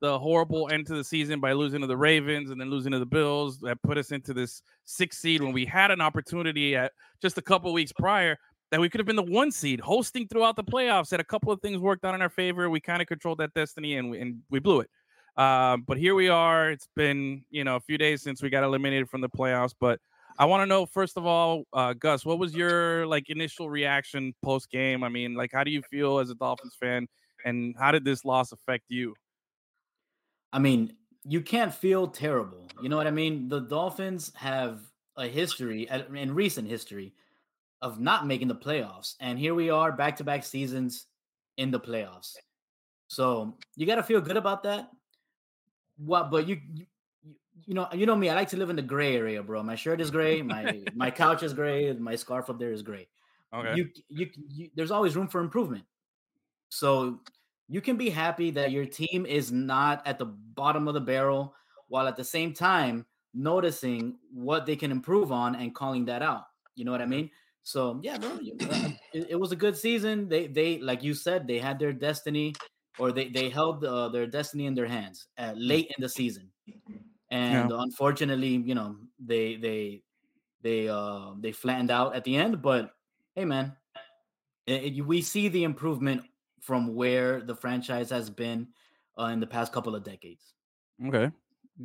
the 0.00 0.18
horrible 0.18 0.70
end 0.70 0.86
to 0.86 0.94
the 0.94 1.04
season 1.04 1.40
by 1.40 1.52
losing 1.52 1.82
to 1.82 1.86
the 1.86 1.96
Ravens 1.96 2.50
and 2.50 2.58
then 2.58 2.70
losing 2.70 2.92
to 2.92 2.98
the 2.98 3.04
Bills 3.06 3.58
that 3.60 3.82
put 3.82 3.98
us 3.98 4.12
into 4.12 4.32
this 4.32 4.62
sixth 4.84 5.20
seed 5.20 5.42
when 5.42 5.52
we 5.52 5.66
had 5.66 5.90
an 5.90 6.00
opportunity 6.00 6.74
at 6.74 6.92
just 7.20 7.36
a 7.36 7.42
couple 7.42 7.70
weeks 7.74 7.92
prior 7.92 8.38
that 8.70 8.80
we 8.80 8.88
could 8.88 9.00
have 9.00 9.06
been 9.06 9.16
the 9.16 9.22
one 9.22 9.50
seed 9.50 9.80
hosting 9.80 10.28
throughout 10.28 10.56
the 10.56 10.64
playoffs. 10.64 11.10
Had 11.10 11.20
a 11.20 11.24
couple 11.24 11.52
of 11.52 11.60
things 11.60 11.78
worked 11.78 12.04
out 12.04 12.14
in 12.14 12.22
our 12.22 12.28
favor. 12.28 12.70
We 12.70 12.80
kind 12.80 13.02
of 13.02 13.08
controlled 13.08 13.38
that 13.38 13.52
destiny 13.54 13.96
and 13.96 14.10
we, 14.10 14.20
and 14.20 14.42
we 14.50 14.60
blew 14.60 14.80
it. 14.80 14.90
Um, 15.36 15.84
but 15.86 15.96
here 15.96 16.14
we 16.14 16.28
are. 16.28 16.70
It's 16.70 16.88
been 16.96 17.44
you 17.50 17.64
know 17.64 17.76
a 17.76 17.80
few 17.80 17.98
days 17.98 18.22
since 18.22 18.42
we 18.42 18.50
got 18.50 18.64
eliminated 18.64 19.08
from 19.08 19.20
the 19.20 19.28
playoffs. 19.28 19.74
But 19.78 20.00
I 20.38 20.44
want 20.44 20.62
to 20.62 20.66
know 20.66 20.86
first 20.86 21.16
of 21.16 21.26
all, 21.26 21.64
uh, 21.72 21.94
Gus, 21.94 22.24
what 22.24 22.38
was 22.38 22.54
your 22.54 23.06
like 23.06 23.30
initial 23.30 23.70
reaction 23.70 24.34
post 24.42 24.70
game? 24.70 25.02
I 25.02 25.08
mean, 25.08 25.34
like 25.34 25.50
how 25.52 25.64
do 25.64 25.70
you 25.70 25.82
feel 25.82 26.18
as 26.18 26.30
a 26.30 26.34
Dolphins 26.34 26.76
fan, 26.78 27.06
and 27.44 27.74
how 27.78 27.92
did 27.92 28.04
this 28.04 28.24
loss 28.24 28.52
affect 28.52 28.84
you? 28.88 29.14
I 30.52 30.58
mean, 30.58 30.94
you 31.24 31.40
can't 31.40 31.72
feel 31.72 32.08
terrible. 32.08 32.66
You 32.82 32.88
know 32.88 32.96
what 32.96 33.06
I 33.06 33.12
mean? 33.12 33.48
The 33.48 33.60
Dolphins 33.60 34.32
have 34.34 34.80
a 35.16 35.26
history, 35.26 35.88
uh, 35.88 36.02
in 36.14 36.34
recent 36.34 36.68
history, 36.68 37.12
of 37.82 38.00
not 38.00 38.26
making 38.26 38.48
the 38.48 38.54
playoffs. 38.54 39.14
And 39.20 39.38
here 39.38 39.54
we 39.54 39.70
are, 39.70 39.92
back 39.92 40.16
to 40.16 40.24
back 40.24 40.44
seasons 40.44 41.06
in 41.56 41.70
the 41.70 41.80
playoffs. 41.80 42.36
Eh. 42.36 42.40
So 43.08 43.56
you 43.76 43.86
got 43.86 43.96
to 43.96 44.02
feel 44.02 44.20
good 44.20 44.36
about 44.36 44.62
that. 44.64 44.90
What, 45.98 46.30
but 46.30 46.46
you, 46.46 46.60
you, 46.72 46.86
you- 47.66 47.74
know, 47.74 47.88
you 47.92 48.06
know 48.06 48.16
me. 48.16 48.28
I 48.30 48.34
like 48.34 48.48
to 48.48 48.56
live 48.56 48.70
in 48.70 48.76
the 48.76 48.82
gray 48.82 49.16
area, 49.16 49.42
bro. 49.42 49.62
My 49.62 49.74
shirt 49.74 50.00
is 50.00 50.10
gray. 50.10 50.42
My 50.42 50.82
my 50.94 51.10
couch 51.22 51.42
is 51.42 51.52
gray. 51.52 51.92
My 51.92 52.16
scarf 52.16 52.48
up 52.48 52.58
there 52.58 52.72
is 52.72 52.82
gray. 52.82 53.08
Okay. 53.54 53.74
You, 53.76 53.88
you, 54.08 54.30
you, 54.48 54.70
there's 54.74 54.90
always 54.90 55.16
room 55.16 55.28
for 55.28 55.40
improvement. 55.40 55.84
So 56.70 57.20
you 57.68 57.80
can 57.80 57.96
be 57.96 58.08
happy 58.08 58.50
that 58.52 58.70
your 58.70 58.86
team 58.86 59.26
is 59.26 59.52
not 59.52 60.06
at 60.06 60.18
the 60.18 60.26
bottom 60.26 60.88
of 60.88 60.94
the 60.94 61.00
barrel, 61.00 61.54
while 61.88 62.08
at 62.08 62.16
the 62.16 62.24
same 62.24 62.52
time 62.52 63.06
noticing 63.34 64.16
what 64.32 64.66
they 64.66 64.76
can 64.76 64.90
improve 64.90 65.32
on 65.32 65.54
and 65.54 65.74
calling 65.74 66.04
that 66.06 66.22
out. 66.22 66.44
You 66.74 66.84
know 66.84 66.92
what 66.92 67.00
I 67.00 67.04
mm-hmm. 67.04 67.10
mean? 67.10 67.30
So 67.62 68.00
yeah, 68.02 68.18
you- 68.40 68.56
uh, 68.68 68.88
it, 69.12 69.30
it 69.30 69.36
was 69.36 69.52
a 69.52 69.56
good 69.56 69.76
season. 69.76 70.28
They, 70.28 70.46
they, 70.46 70.78
like 70.78 71.02
you 71.02 71.14
said, 71.14 71.46
they 71.46 71.58
had 71.58 71.78
their 71.78 71.92
destiny, 71.92 72.54
or 72.96 73.12
they 73.12 73.28
they 73.28 73.50
held 73.50 73.84
uh, 73.84 74.08
their 74.08 74.26
destiny 74.26 74.66
in 74.66 74.74
their 74.74 74.86
hands 74.88 75.28
uh, 75.38 75.54
late 75.56 75.86
in 75.96 76.02
the 76.02 76.08
season, 76.08 76.52
and 77.30 77.70
unfortunately, 77.72 78.56
you 78.56 78.74
know, 78.74 78.98
they 79.18 79.56
they 79.56 80.04
they 80.62 80.88
uh 80.88 81.34
they 81.40 81.52
flattened 81.52 81.90
out 81.90 82.16
at 82.16 82.24
the 82.24 82.36
end. 82.36 82.62
But 82.62 82.92
hey, 83.36 83.44
man, 83.46 83.76
it- 84.66 84.98
it- 84.98 85.02
we 85.06 85.22
see 85.22 85.48
the 85.48 85.64
improvement 85.64 86.24
from 86.60 86.94
where 86.94 87.42
the 87.42 87.56
franchise 87.56 88.10
has 88.10 88.30
been 88.30 88.72
uh, 89.18 89.26
in 89.26 89.40
the 89.40 89.46
past 89.46 89.72
couple 89.72 89.94
of 89.94 90.04
decades. 90.04 90.54
Okay. 91.06 91.30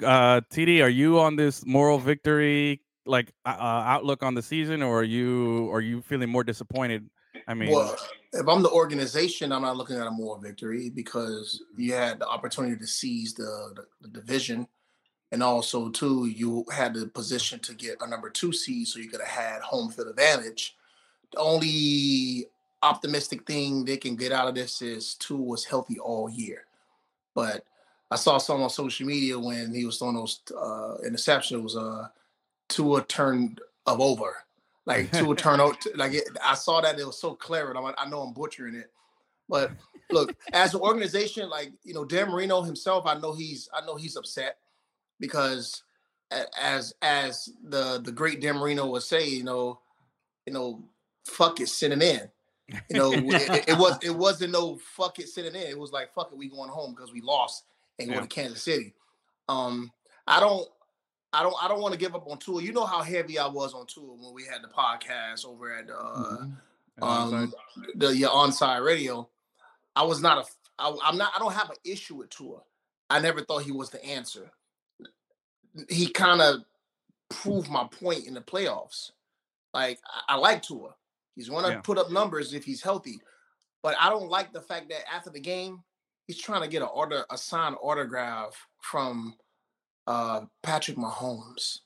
Uh, 0.04 0.42
TD, 0.50 0.81
are 0.81 0.89
you 0.89 1.19
on 1.19 1.38
this 1.38 1.66
moral 1.66 2.00
victory 2.00 2.84
like 3.05 3.33
uh, 3.45 3.55
uh, 3.57 3.83
outlook 3.85 4.23
on 4.23 4.33
the 4.33 4.41
season, 4.41 4.81
or 4.81 4.99
are 4.99 5.03
you 5.03 5.69
are 5.71 5.81
you 5.81 6.01
feeling 6.01 6.29
more 6.29 6.43
disappointed? 6.43 7.09
I 7.47 7.53
mean, 7.53 7.71
Well, 7.71 7.95
if 8.33 8.47
I'm 8.47 8.63
the 8.63 8.71
organization, 8.71 9.51
I'm 9.51 9.61
not 9.61 9.77
looking 9.77 9.97
at 9.97 10.07
a 10.07 10.12
moral 10.12 10.41
victory 10.41 10.89
because 10.89 11.62
you 11.77 11.93
had 11.93 12.19
the 12.19 12.27
opportunity 12.27 12.77
to 12.77 12.88
seize 12.88 13.33
the, 13.33 13.74
the, 13.75 13.85
the 14.01 14.07
division. 14.07 14.67
And 15.31 15.43
also, 15.43 15.89
too, 15.89 16.27
you 16.27 16.65
had 16.74 16.93
the 16.93 17.07
position 17.07 17.59
to 17.59 17.74
get 17.74 17.97
a 18.01 18.07
number 18.07 18.29
Tua 18.29 18.53
seed, 18.53 18.88
so 18.88 19.00
you 19.00 19.09
could 19.09 19.21
have 19.21 19.29
had 19.29 19.62
home 19.62 19.91
field 19.91 20.07
advantage. 20.07 20.75
The 21.31 21.39
only 21.39 22.47
optimistic 22.81 23.45
thing 23.45 23.83
they 23.83 23.97
can 23.97 24.15
get 24.15 24.31
out 24.31 24.47
of 24.47 24.55
this 24.55 24.81
is 24.81 25.15
two 25.15 25.38
was 25.38 25.65
healthy 25.65 26.00
all 26.00 26.29
year. 26.29 26.65
But 27.33 27.65
I 28.09 28.15
saw 28.15 28.38
some 28.38 28.62
on 28.62 28.69
social 28.69 29.07
media 29.07 29.38
when 29.38 29.74
he 29.74 29.85
was 29.85 29.97
throwing 29.97 30.15
those 30.15 30.41
uh, 30.51 30.97
interceptions, 31.05 31.75
uh, 31.75 32.07
Tua 32.69 33.03
turned 33.05 33.62
of 33.86 34.00
over. 34.01 34.36
Like 34.86 35.12
Tua 35.12 35.36
turn 35.36 35.60
out, 35.60 35.77
like 35.95 36.13
it, 36.13 36.24
I 36.43 36.53
saw 36.55 36.81
that 36.81 37.00
it 37.00 37.05
was 37.05 37.19
so 37.19 37.34
clever. 37.34 37.69
and 37.69 37.77
I'm 37.77 37.84
like, 37.84 37.95
I 37.98 38.07
know 38.07 38.22
I'm 38.22 38.34
butchering 38.34 38.75
it, 38.75 38.91
but 39.50 39.72
look, 40.12 40.36
as 40.53 40.74
an 40.75 40.81
organization, 40.81 41.50
like 41.50 41.72
you 41.84 41.93
know, 41.93 42.05
Dan 42.05 42.29
Marino 42.29 42.62
himself, 42.62 43.05
I 43.07 43.15
know 43.19 43.34
he's, 43.34 43.67
I 43.74 43.84
know 43.86 43.95
he's 43.95 44.15
upset 44.15 44.57
because 45.19 45.84
as 46.60 46.93
as 47.01 47.50
the 47.63 48.00
the 48.03 48.12
great 48.12 48.41
Dan 48.41 48.57
Marino 48.57 48.88
would 48.88 49.03
say, 49.03 49.27
you 49.27 49.43
know, 49.43 49.79
you 50.45 50.53
know, 50.53 50.84
fuck 51.25 51.60
it, 51.62 51.69
sitting 51.69 52.01
in. 52.01 52.29
You 52.89 52.98
know, 52.98 53.12
it, 53.13 53.25
it- 53.50 53.69
it 53.69 53.77
was 53.77 53.98
it 54.03 54.10
wasn't 54.15 54.51
no 54.51 54.77
fuck 54.77 55.17
it 55.19 55.29
sitting 55.29 55.55
in. 55.60 55.67
It 55.67 55.79
was 55.79 55.91
like 55.91 56.13
fuck 56.13 56.29
it, 56.31 56.38
we 56.38 56.48
going 56.50 56.69
home 56.69 56.93
because 56.95 57.12
we 57.13 57.22
lost 57.22 57.63
and 58.00 58.10
Yeah. 58.12 58.19
to 58.22 58.27
Kansas 58.27 58.62
City. 58.63 58.93
Um, 59.50 59.91
I 60.27 60.39
don't. 60.39 60.67
I 61.34 61.44
don't. 61.44 61.55
I 61.62 61.67
don't 61.67 61.82
want 61.82 61.94
to 61.94 62.00
give 62.00 62.15
up 62.15 62.27
on 62.27 62.38
Tua. 62.38 62.62
You 62.62 62.72
know 62.74 62.86
how 62.86 63.01
heavy 63.01 63.38
I 63.39 63.48
was 63.48 63.74
on 63.74 63.86
Tua 63.88 64.13
when 64.15 64.34
we 64.34 64.46
had 64.46 64.62
the 64.62 64.67
podcast 64.70 65.46
over 65.46 65.72
at 65.74 65.89
uh, 65.89 65.94
Mhm. 65.94 66.58
um 67.01 67.53
the 67.96 68.15
your 68.15 68.29
onside 68.29 68.86
radio. 68.86 69.29
I 69.96 70.03
was 70.03 70.22
not 70.22 70.38
a. 70.46 70.50
I, 70.79 70.96
I'm 71.03 71.17
not. 71.17 71.34
I 71.36 71.39
don't 71.39 71.53
have 71.53 71.70
an 71.70 71.75
issue 71.84 72.15
with 72.15 72.29
Tua. 72.29 72.60
I 73.10 73.20
never 73.20 73.41
thought 73.41 73.63
he 73.63 73.72
was 73.72 73.89
the 73.89 74.03
answer. 74.03 74.51
He 75.89 76.08
kind 76.08 76.41
of 76.41 76.62
proved 77.29 77.70
my 77.70 77.86
point 77.86 78.25
in 78.27 78.34
the 78.34 78.41
playoffs. 78.41 79.12
Like 79.74 80.00
I, 80.29 80.36
I 80.36 80.38
like 80.38 80.62
Tua. 80.62 80.96
He's 81.36 81.50
going 81.50 81.65
to 81.65 81.72
Yeah. 81.72 81.82
put 81.82 81.98
up 81.98 82.10
numbers 82.12 82.53
if 82.53 82.63
he's 82.63 82.82
healthy, 82.82 83.20
but 83.84 83.96
I 84.00 84.10
don't 84.10 84.29
like 84.29 84.53
the 84.53 84.62
fact 84.62 84.88
that 84.89 85.01
after 85.13 85.29
the 85.29 85.39
game, 85.41 85.84
he's 86.27 86.39
trying 86.41 86.62
to 86.62 86.67
get 86.70 86.82
an 86.82 86.88
order, 86.94 87.25
a 87.29 87.38
signed 87.38 87.75
autograph 87.82 88.55
from 88.79 89.36
uh 90.07 90.41
Patrick 90.63 90.97
Mahomes. 90.97 91.79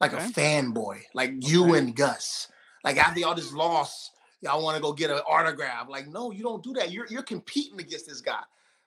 like 0.00 0.12
Okay. 0.12 0.24
a 0.24 0.28
fanboy, 0.28 1.00
like 1.14 1.32
you 1.40 1.74
and 1.74 1.94
Gus. 1.96 2.48
Like 2.84 2.96
after 2.98 3.20
y'all 3.20 3.34
just 3.34 3.54
lost, 3.54 4.10
y'all 4.42 4.62
want 4.62 4.76
to 4.76 4.82
go 4.82 4.92
get 4.92 5.10
an 5.10 5.18
autograph. 5.28 5.88
Like, 5.88 6.06
no, 6.08 6.30
you 6.30 6.42
don't 6.42 6.62
do 6.62 6.72
that. 6.74 6.90
You're 6.90 7.06
you're 7.06 7.22
competing 7.22 7.80
against 7.80 8.06
this 8.06 8.20
guy. 8.20 8.42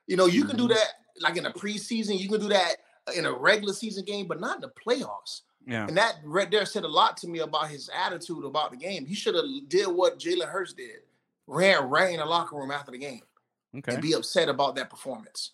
You 0.06 0.16
know, 0.18 0.26
you 0.28 0.46
can 0.46 0.58
do 0.58 0.66
Mhm. 0.66 0.76
that 0.76 0.88
like 1.22 1.38
in 1.38 1.46
a 1.46 1.52
preseason. 1.52 2.20
You 2.20 2.30
can 2.30 2.40
do 2.42 2.50
that 2.50 2.76
in 3.16 3.26
a 3.26 3.32
regular 3.32 3.74
season 3.74 4.06
game, 4.06 4.28
but 4.28 4.40
not 4.40 4.56
in 4.58 4.62
the 4.62 4.70
playoffs. 4.70 5.42
Yeah. 5.66 5.88
And 5.88 5.98
that 5.98 6.18
right 6.24 6.50
there 6.52 6.66
said 6.66 6.84
a 6.84 6.88
lot 6.88 7.18
to 7.18 7.28
me 7.28 7.40
about 7.40 7.70
his 7.70 7.90
attitude 7.90 8.46
about 8.46 8.72
the 8.72 8.78
game. 8.78 9.06
He 9.06 9.16
should 9.16 9.34
have 9.36 9.46
did 9.68 9.88
what 9.88 10.20
Jalen 10.20 10.48
Hurts 10.50 10.74
did, 10.74 11.02
ran 11.48 11.86
ran 11.90 12.12
in 12.14 12.20
the 12.20 12.26
locker 12.26 12.56
room 12.56 12.70
after 12.72 12.92
the 12.92 12.98
game 13.00 13.24
Okay. 13.76 13.94
and 13.94 14.02
be 14.02 14.14
upset 14.14 14.50
about 14.50 14.76
that 14.76 14.90
performance. 14.90 15.52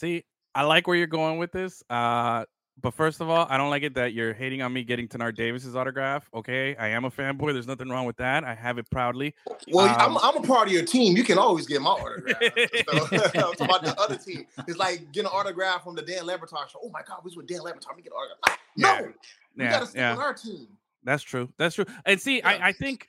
See, 0.00 0.24
I 0.54 0.62
like 0.62 0.86
where 0.86 0.96
you're 0.96 1.06
going 1.06 1.38
with 1.38 1.52
this. 1.52 1.82
Uh, 1.90 2.44
but 2.80 2.92
first 2.92 3.20
of 3.20 3.30
all, 3.30 3.46
I 3.48 3.56
don't 3.56 3.70
like 3.70 3.84
it 3.84 3.94
that 3.94 4.14
you're 4.14 4.34
hating 4.34 4.60
on 4.60 4.72
me 4.72 4.82
getting 4.82 5.06
Tanard 5.06 5.36
Davis's 5.36 5.76
autograph. 5.76 6.28
Okay, 6.34 6.74
I 6.76 6.88
am 6.88 7.04
a 7.04 7.10
fanboy. 7.10 7.52
There's 7.52 7.68
nothing 7.68 7.88
wrong 7.88 8.04
with 8.04 8.16
that. 8.16 8.42
I 8.42 8.52
have 8.54 8.78
it 8.78 8.90
proudly. 8.90 9.32
Well, 9.68 9.86
Um, 9.88 10.16
I'm, 10.18 10.36
I'm 10.36 10.42
a 10.42 10.46
part 10.46 10.66
of 10.66 10.72
your 10.74 10.84
team. 10.84 11.16
You 11.16 11.22
can 11.22 11.38
always 11.38 11.66
get 11.66 11.80
my 11.80 11.90
autograph. 11.90 12.36
so, 12.40 13.52
about 13.64 13.84
the 13.84 13.94
other 14.00 14.16
team. 14.16 14.44
It's 14.66 14.76
like 14.76 15.12
getting 15.12 15.26
an 15.30 15.32
autograph 15.32 15.84
from 15.84 15.94
the 15.94 16.02
Dan 16.02 16.24
Le 16.26 16.36
Batard 16.36 16.68
show. 16.68 16.80
Oh 16.82 16.90
my 16.90 17.02
God, 17.06 17.20
we 17.22 17.28
was 17.28 17.36
with 17.36 17.46
Dan 17.46 17.60
Le 17.60 17.72
Batard. 17.72 17.86
Let 17.88 17.96
me 17.96 18.02
get 18.02 18.12
an 18.12 18.18
autograph. 18.18 18.58
No, 18.76 18.88
Yeah. 18.88 19.00
we 19.56 19.64
Yeah, 19.64 19.70
got 19.70 19.80
to 19.80 19.86
stick 19.86 19.98
yeah. 19.98 20.10
with 20.12 20.20
our 20.20 20.34
team. 20.34 20.66
That's 21.04 21.22
true. 21.22 21.48
That's 21.58 21.74
true. 21.76 21.84
And 22.06 22.20
see, 22.20 22.38
Yeah. 22.38 22.48
I, 22.48 22.68
I 22.68 22.72
think 22.72 23.08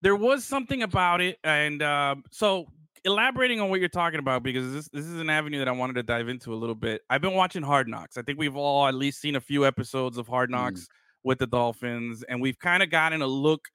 there 0.00 0.16
was 0.16 0.44
something 0.46 0.82
about 0.82 1.20
it, 1.20 1.38
and 1.44 1.82
um, 1.82 2.24
so 2.30 2.66
elaborating 3.04 3.60
on 3.60 3.68
what 3.70 3.80
you're 3.80 3.88
talking 3.88 4.18
about 4.18 4.42
because 4.42 4.72
this 4.72 4.88
this 4.92 5.04
is 5.06 5.20
an 5.20 5.30
avenue 5.30 5.58
that 5.58 5.68
I 5.68 5.72
wanted 5.72 5.94
to 5.94 6.02
dive 6.02 6.28
into 6.28 6.52
a 6.52 6.56
little 6.56 6.74
bit. 6.74 7.02
I've 7.10 7.20
been 7.20 7.34
watching 7.34 7.62
Hard 7.62 7.88
Knocks. 7.88 8.16
I 8.16 8.22
think 8.22 8.38
we've 8.38 8.56
all 8.56 8.86
at 8.86 8.94
least 8.94 9.20
seen 9.20 9.36
a 9.36 9.40
few 9.40 9.66
episodes 9.66 10.18
of 10.18 10.26
Hard 10.26 10.50
Knocks 10.50 10.88
with 11.22 11.38
the 11.38 11.46
Dolphins, 11.46 12.22
and 12.24 12.40
we've 12.40 12.58
kind 12.58 12.82
of 12.82 12.90
gotten 12.90 13.22
a 13.22 13.26
look 13.26 13.66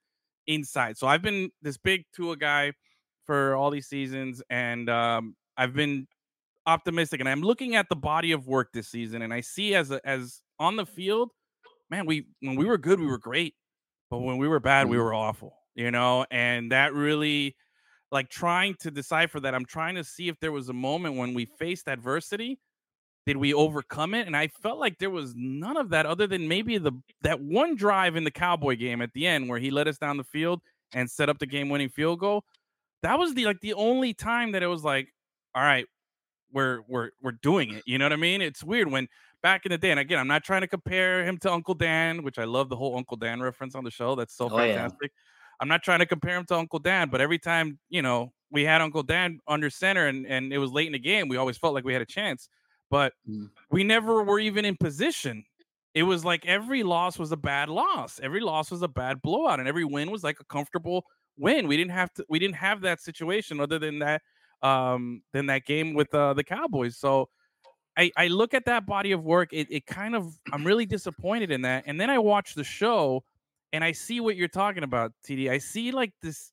inside. 0.46 0.96
So 0.98 1.06
I've 1.06 1.22
been 1.22 1.50
this 1.62 1.76
big 1.76 2.04
Tua 2.14 2.36
guy 2.36 2.72
for 3.26 3.54
all 3.56 3.70
these 3.70 3.88
seasons, 3.88 4.42
and 4.50 4.88
um, 4.88 5.36
I've 5.56 5.74
been 5.74 6.06
optimistic, 6.66 7.20
and 7.20 7.28
I'm 7.28 7.42
looking 7.42 7.76
at 7.76 7.88
the 7.88 7.96
body 7.96 8.32
of 8.32 8.46
work 8.46 8.72
this 8.72 8.88
season, 8.88 9.22
and 9.22 9.32
I 9.34 9.40
see 9.40 9.74
as 9.74 9.90
a, 9.90 10.06
as 10.06 10.42
on 10.58 10.76
the 10.76 10.86
field, 10.86 11.32
man, 11.90 12.06
we 12.06 12.26
when 12.40 12.56
we 12.56 12.64
were 12.64 12.78
good, 12.78 13.00
we 13.00 13.06
were 13.06 13.18
great, 13.18 13.54
but 14.10 14.18
when 14.20 14.38
we 14.38 14.48
were 14.48 14.60
bad, 14.60 14.88
we 14.88 14.98
Mhm. 14.98 15.00
were 15.00 15.14
awful, 15.14 15.54
you 15.74 15.90
know, 15.90 16.26
and 16.30 16.72
that 16.72 16.94
really 16.94 17.56
like 18.12 18.28
trying 18.28 18.74
to 18.80 18.90
decipher 18.90 19.40
that. 19.40 19.54
I'm 19.54 19.64
trying 19.64 19.94
to 19.94 20.04
see 20.04 20.28
if 20.28 20.38
there 20.40 20.52
was 20.52 20.68
a 20.68 20.72
moment 20.72 21.16
when 21.16 21.34
we 21.34 21.44
faced 21.44 21.88
adversity. 21.88 22.58
Did 23.26 23.36
we 23.36 23.54
overcome 23.54 24.14
it? 24.14 24.26
And 24.26 24.36
I 24.36 24.48
felt 24.48 24.78
like 24.78 24.98
there 24.98 25.10
was 25.10 25.34
none 25.36 25.76
of 25.76 25.90
that 25.90 26.06
other 26.06 26.26
than 26.26 26.48
maybe 26.48 26.78
the 26.78 26.92
that 27.22 27.40
one 27.40 27.76
drive 27.76 28.16
in 28.16 28.24
the 28.24 28.30
Cowboy 28.30 28.76
game 28.76 29.02
at 29.02 29.12
the 29.12 29.26
end 29.26 29.48
where 29.48 29.58
he 29.58 29.70
led 29.70 29.86
us 29.88 29.98
down 29.98 30.16
the 30.16 30.24
field 30.24 30.60
and 30.92 31.08
set 31.08 31.28
up 31.28 31.38
the 31.38 31.46
game-winning 31.46 31.90
field 31.90 32.18
goal. 32.18 32.44
That 33.02 33.18
was 33.18 33.34
the 33.34 33.44
like 33.44 33.60
the 33.60 33.74
only 33.74 34.14
time 34.14 34.52
that 34.52 34.62
it 34.62 34.66
was 34.66 34.82
like, 34.82 35.08
all 35.54 35.62
right, 35.62 35.86
we're 36.52 36.80
we're 36.88 37.10
we're 37.22 37.32
doing 37.32 37.74
it. 37.74 37.82
You 37.86 37.98
know 37.98 38.06
what 38.06 38.12
I 38.12 38.16
mean? 38.16 38.42
It's 38.42 38.64
weird 38.64 38.90
when 38.90 39.06
back 39.42 39.64
in 39.66 39.70
the 39.70 39.78
day, 39.78 39.90
and 39.90 40.00
again, 40.00 40.18
I'm 40.18 40.28
not 40.28 40.42
trying 40.42 40.62
to 40.62 40.66
compare 40.68 41.24
him 41.24 41.38
to 41.38 41.52
Uncle 41.52 41.74
Dan, 41.74 42.22
which 42.22 42.38
I 42.38 42.44
love 42.44 42.68
the 42.68 42.76
whole 42.76 42.96
Uncle 42.96 43.16
Dan 43.16 43.40
reference 43.40 43.74
on 43.74 43.84
the 43.84 43.90
show. 43.90 44.14
That's 44.14 44.34
so 44.34 44.48
Oh, 44.50 44.56
yeah. 44.62 44.88
I'm 45.60 45.68
not 45.68 45.82
trying 45.82 45.98
to 46.00 46.06
compare 46.06 46.36
him 46.36 46.46
to 46.46 46.56
Uncle 46.56 46.78
Dan, 46.78 47.10
but 47.10 47.20
every 47.20 47.38
time, 47.38 47.78
you 47.88 48.02
know, 48.02 48.32
we 48.50 48.64
had 48.64 48.80
Uncle 48.80 49.02
Dan 49.02 49.38
under 49.46 49.70
center 49.70 50.06
and, 50.06 50.26
and 50.26 50.52
it 50.52 50.58
was 50.58 50.72
late 50.72 50.86
in 50.86 50.92
the 50.92 50.98
game, 50.98 51.28
we 51.28 51.36
always 51.36 51.58
felt 51.58 51.74
like 51.74 51.84
we 51.84 51.92
had 51.92 52.02
a 52.02 52.06
chance. 52.06 52.48
But 52.90 53.12
Mm. 53.28 53.50
we 53.70 53.84
never 53.84 54.22
were 54.22 54.40
even 54.40 54.64
in 54.64 54.76
position. 54.76 55.44
It 55.94 56.04
was 56.04 56.24
like 56.24 56.46
every 56.46 56.82
loss 56.82 57.18
was 57.18 57.32
a 57.32 57.36
bad 57.36 57.68
loss. 57.68 58.20
Every 58.20 58.40
loss 58.40 58.70
was 58.70 58.82
a 58.82 58.88
bad 58.88 59.22
blowout, 59.22 59.58
and 59.60 59.68
every 59.68 59.84
win 59.84 60.10
was 60.10 60.24
like 60.24 60.40
a 60.40 60.44
comfortable 60.44 61.04
win. 61.36 61.68
We 61.68 61.76
didn't 61.76 61.92
have 61.92 62.12
to 62.14 62.26
we 62.28 62.38
didn't 62.38 62.56
have 62.56 62.80
that 62.82 63.00
situation 63.00 63.60
other 63.60 63.78
than 63.78 63.98
that 64.00 64.22
um 64.62 65.22
than 65.32 65.46
that 65.46 65.64
game 65.66 65.94
with 65.94 66.14
uh, 66.14 66.34
the 66.34 66.44
Cowboys. 66.44 66.96
So 66.98 67.28
I, 67.96 68.10
I 68.16 68.28
look 68.28 68.54
at 68.54 68.64
that 68.66 68.86
body 68.86 69.12
of 69.12 69.24
work. 69.24 69.52
It, 69.52 69.66
it 69.70 69.86
kind 69.86 70.14
of 70.14 70.38
I'm 70.52 70.64
really 70.64 70.86
disappointed 70.86 71.50
in 71.50 71.62
that. 71.62 71.84
And 71.86 72.00
then 72.00 72.08
I 72.10 72.18
watch 72.18 72.54
the 72.54 72.64
show, 72.64 73.24
and 73.72 73.84
I 73.84 73.92
see 73.92 74.20
what 74.20 74.36
you're 74.36 74.48
talking 74.48 74.82
about, 74.82 75.12
TD. 75.26 75.50
I 75.50 75.58
see 75.58 75.92
like 75.92 76.12
this, 76.22 76.52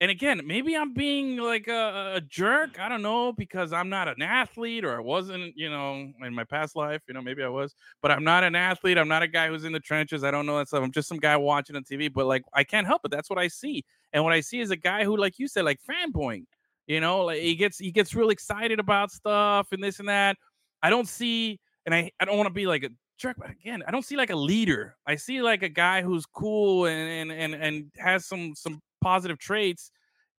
and 0.00 0.10
again, 0.10 0.40
maybe 0.44 0.76
I'm 0.76 0.92
being 0.92 1.36
like 1.36 1.68
a, 1.68 2.14
a 2.16 2.20
jerk. 2.20 2.80
I 2.80 2.88
don't 2.88 3.02
know 3.02 3.32
because 3.32 3.72
I'm 3.72 3.88
not 3.88 4.08
an 4.08 4.22
athlete, 4.22 4.84
or 4.84 4.96
I 4.96 5.00
wasn't, 5.00 5.56
you 5.56 5.70
know, 5.70 6.12
in 6.24 6.34
my 6.34 6.44
past 6.44 6.74
life. 6.74 7.02
You 7.06 7.14
know, 7.14 7.22
maybe 7.22 7.42
I 7.42 7.48
was, 7.48 7.74
but 8.00 8.10
I'm 8.10 8.24
not 8.24 8.42
an 8.42 8.56
athlete. 8.56 8.98
I'm 8.98 9.08
not 9.08 9.22
a 9.22 9.28
guy 9.28 9.48
who's 9.48 9.64
in 9.64 9.72
the 9.72 9.80
trenches. 9.80 10.24
I 10.24 10.30
don't 10.30 10.46
know 10.46 10.58
that 10.58 10.68
stuff. 10.68 10.82
I'm 10.82 10.92
just 10.92 11.08
some 11.08 11.18
guy 11.18 11.36
watching 11.36 11.76
on 11.76 11.84
TV. 11.84 12.12
But 12.12 12.26
like, 12.26 12.42
I 12.52 12.64
can't 12.64 12.86
help 12.86 13.02
it. 13.04 13.10
That's 13.10 13.30
what 13.30 13.38
I 13.38 13.48
see. 13.48 13.84
And 14.12 14.24
what 14.24 14.32
I 14.32 14.40
see 14.40 14.60
is 14.60 14.70
a 14.70 14.76
guy 14.76 15.04
who, 15.04 15.16
like 15.16 15.38
you 15.38 15.46
said, 15.46 15.64
like 15.64 15.78
fanboying. 15.88 16.44
You 16.88 17.00
know, 17.00 17.26
like 17.26 17.40
he 17.40 17.54
gets 17.54 17.78
he 17.78 17.92
gets 17.92 18.12
real 18.14 18.30
excited 18.30 18.80
about 18.80 19.12
stuff 19.12 19.68
and 19.70 19.82
this 19.82 20.00
and 20.00 20.08
that. 20.08 20.36
I 20.82 20.90
don't 20.90 21.08
see, 21.08 21.60
and 21.86 21.94
I, 21.94 22.10
I 22.18 22.24
don't 22.24 22.36
want 22.36 22.48
to 22.48 22.52
be 22.52 22.66
like 22.66 22.82
a 22.82 22.90
again, 23.24 23.82
I 23.86 23.90
don't 23.90 24.04
see 24.04 24.16
like 24.16 24.30
a 24.30 24.36
leader. 24.36 24.96
I 25.06 25.16
see 25.16 25.42
like 25.42 25.62
a 25.62 25.68
guy 25.68 26.02
who's 26.02 26.26
cool 26.26 26.86
and 26.86 27.30
and 27.30 27.32
and, 27.32 27.54
and 27.62 27.90
has 27.98 28.26
some 28.26 28.54
some 28.54 28.80
positive 29.00 29.38
traits, 29.38 29.90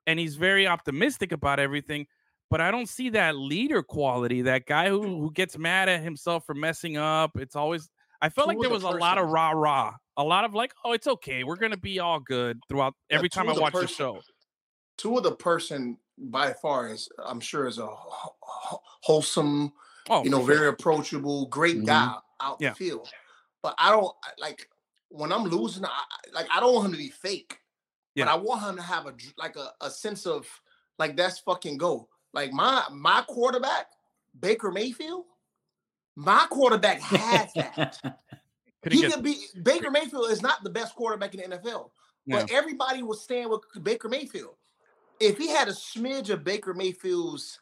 and 0.08 0.20
he's 0.20 0.36
very 0.36 0.68
optimistic 0.68 1.32
about 1.32 1.60
everything. 1.60 2.08
But 2.50 2.62
I 2.62 2.72
don't 2.72 2.88
see 2.90 3.10
that 3.12 3.36
leader 3.36 3.82
quality, 3.82 4.44
that 4.44 4.66
guy 4.68 4.90
who, 4.90 5.02
who 5.02 5.32
gets 5.32 5.58
mad 5.58 5.90
at 5.90 6.02
himself 6.04 6.46
for 6.46 6.54
messing 6.54 6.98
up. 6.98 7.32
It's 7.36 7.56
always 7.56 7.90
I 8.22 8.30
felt 8.30 8.48
like 8.48 8.60
there 8.60 8.70
was 8.70 8.84
a 8.84 8.90
lot 8.90 9.18
of 9.18 9.24
person. 9.24 9.34
rah 9.34 9.52
rah, 9.52 9.94
a 10.18 10.24
lot 10.24 10.46
of 10.46 10.54
like, 10.54 10.74
oh, 10.86 10.94
it's 10.94 11.08
okay, 11.08 11.44
we're 11.44 11.56
gonna 11.56 11.78
be 11.78 12.00
all 12.00 12.20
good 12.20 12.60
throughout 12.70 12.94
Yeah, 13.10 13.18
every 13.18 13.30
time 13.30 13.50
I 13.50 13.54
a 13.54 13.60
watch 13.62 13.74
the 13.80 13.88
show. 13.88 14.22
Tua 14.98 15.18
of 15.18 15.24
the 15.24 15.36
person 15.36 15.98
by 16.18 16.54
far 16.54 16.88
is 16.90 17.10
I'm 17.24 17.40
sure 17.40 17.68
is 17.68 17.80
a 17.80 17.88
wh- 17.88 18.28
wh- 18.44 18.78
wholesome, 19.02 19.74
Oh, 20.10 20.24
you 20.24 20.30
know, 20.30 20.44
very 20.44 20.68
approachable, 20.68 21.48
great 21.48 21.78
Mhm. 21.78 21.86
guy 21.86 22.18
out 22.44 22.58
Yeah. 22.60 22.70
the 22.70 22.76
field. 22.76 23.10
But 23.62 23.76
I 23.78 23.92
don't 23.92 24.14
like 24.40 24.68
when 25.10 25.32
I'm 25.32 25.44
losing. 25.46 25.86
I, 25.86 25.90
like 26.34 26.48
I 26.54 26.60
don't 26.60 26.74
want 26.74 26.88
him 26.88 26.92
to 26.94 26.98
be 26.98 27.10
fake. 27.10 27.60
Yeah. 28.16 28.26
But 28.26 28.32
I 28.32 28.36
want 28.36 28.62
him 28.64 28.76
to 28.76 28.82
have 28.82 29.06
a 29.08 29.14
like 29.38 29.56
a, 29.56 29.72
a 29.82 29.90
sense 29.90 30.26
of 30.26 30.46
like 31.00 31.16
that's 31.16 31.40
fucking 31.40 31.78
go. 31.78 32.10
Like 32.34 32.52
my 32.52 32.84
my 32.92 33.24
quarterback, 33.28 33.88
Baker 34.40 34.72
Mayfield. 34.72 35.26
My 36.16 36.46
quarterback 36.50 37.00
has 37.02 37.54
that. 37.54 38.20
He 38.92 39.00
get- 39.02 39.14
could 39.14 39.24
be 39.24 39.38
Baker 39.64 39.90
Mayfield 39.90 40.30
is 40.30 40.42
not 40.42 40.62
the 40.62 40.70
best 40.70 40.94
quarterback 40.94 41.34
in 41.34 41.50
the 41.50 41.58
NFL, 41.58 41.90
but 42.28 42.52
everybody 42.52 43.02
was 43.02 43.22
staying 43.22 43.50
with 43.50 43.62
Baker 43.82 44.10
Mayfield. 44.10 44.56
If 45.22 45.38
he 45.38 45.48
had 45.48 45.70
a 45.70 45.72
smidge 45.72 46.30
of 46.30 46.44
Baker 46.44 46.74
Mayfield's 46.74 47.60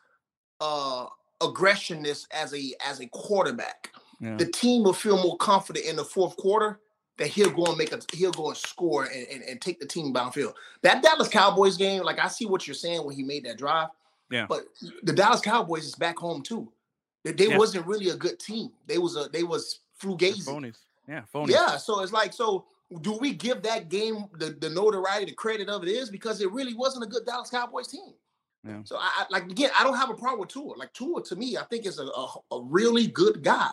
uh 0.59 1.05
aggressionness 1.39 2.25
as 2.31 2.55
a 2.55 2.73
as 2.83 3.01
a 3.01 3.07
quarterback, 3.07 3.91
yeah. 4.21 4.37
the 4.37 4.45
team 4.45 4.83
will 4.83 4.93
feel 4.93 5.21
more 5.21 5.35
confident 5.37 5.85
in 5.85 5.95
the 5.95 6.05
fourth 6.05 6.37
quarter 6.37 6.79
that 7.17 7.27
he'll 7.27 7.51
go 7.51 7.65
and 7.65 7.77
make 7.77 7.91
a 7.91 7.99
he'll 8.13 8.31
go 8.31 8.47
and 8.47 8.57
score 8.57 9.05
and, 9.05 9.27
and, 9.27 9.43
and 9.43 9.61
take 9.61 9.79
the 9.79 9.85
team 9.85 10.13
downfield. 10.13 10.53
That 10.81 11.03
Dallas 11.03 11.27
Cowboys 11.27 11.75
game, 11.77 12.03
like 12.03 12.19
I 12.19 12.27
see 12.27 12.45
what 12.45 12.65
you're 12.67 12.73
saying 12.73 13.05
when 13.05 13.15
he 13.15 13.23
made 13.23 13.43
that 13.45 13.57
drive. 13.57 13.89
Yeah. 14.29 14.45
But 14.47 14.63
the 15.03 15.11
Dallas 15.13 15.41
Cowboys 15.41 15.85
is 15.85 15.95
back 15.95 16.17
home 16.17 16.41
too. 16.41 16.71
They, 17.23 17.33
they 17.33 17.49
Yeah. 17.49 17.57
wasn't 17.57 17.85
really 17.85 18.09
a 18.09 18.15
good 18.15 18.39
team. 18.39 18.71
They 18.87 18.97
was 18.97 19.17
a 19.17 19.27
they 19.31 19.43
was 19.43 19.79
They're 20.01 20.11
fugazi. 20.11 20.45
phonies. 20.47 20.77
Yeah, 21.07 21.23
phonies. 21.33 21.49
Yeah, 21.49 21.77
so 21.77 22.01
it's 22.01 22.13
like, 22.13 22.31
so 22.31 22.65
do 23.01 23.17
we 23.17 23.33
give 23.33 23.61
that 23.63 23.89
game 23.89 24.25
the, 24.37 24.51
the 24.59 24.69
notoriety, 24.69 25.25
the 25.25 25.35
credit 25.35 25.67
of 25.67 25.83
it 25.83 25.89
is 25.89 26.09
because 26.09 26.41
it 26.41 26.51
really 26.51 26.73
wasn't 26.73 27.03
a 27.03 27.07
good 27.07 27.25
Dallas 27.25 27.49
Cowboys 27.49 27.87
team. 27.87 28.13
Yeah. 28.65 28.81
So 28.83 28.97
I, 28.97 29.09
I 29.17 29.25
like 29.29 29.43
again, 29.43 29.71
I 29.77 29.83
don't 29.83 29.97
have 29.97 30.09
a 30.09 30.13
problem 30.13 30.39
with 30.39 30.49
Tua. 30.49 30.75
Like 30.77 30.93
Tua 30.93 31.23
to 31.23 31.35
me, 31.35 31.57
I 31.57 31.63
think 31.63 31.85
is 31.85 31.99
a, 31.99 32.03
a, 32.05 32.33
a 32.51 32.61
really 32.63 33.07
good 33.07 33.43
guy. 33.43 33.71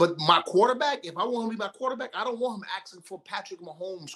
But 0.00 0.18
my 0.18 0.40
quarterback, 0.46 1.04
if 1.04 1.14
I 1.18 1.24
want 1.24 1.44
him 1.44 1.50
to 1.50 1.56
be 1.58 1.62
my 1.62 1.68
quarterback, 1.68 2.10
I 2.14 2.24
don't 2.24 2.38
want 2.40 2.62
him 2.62 2.68
asking 2.80 3.02
for 3.02 3.20
Patrick 3.20 3.60
Mahomes 3.60 4.14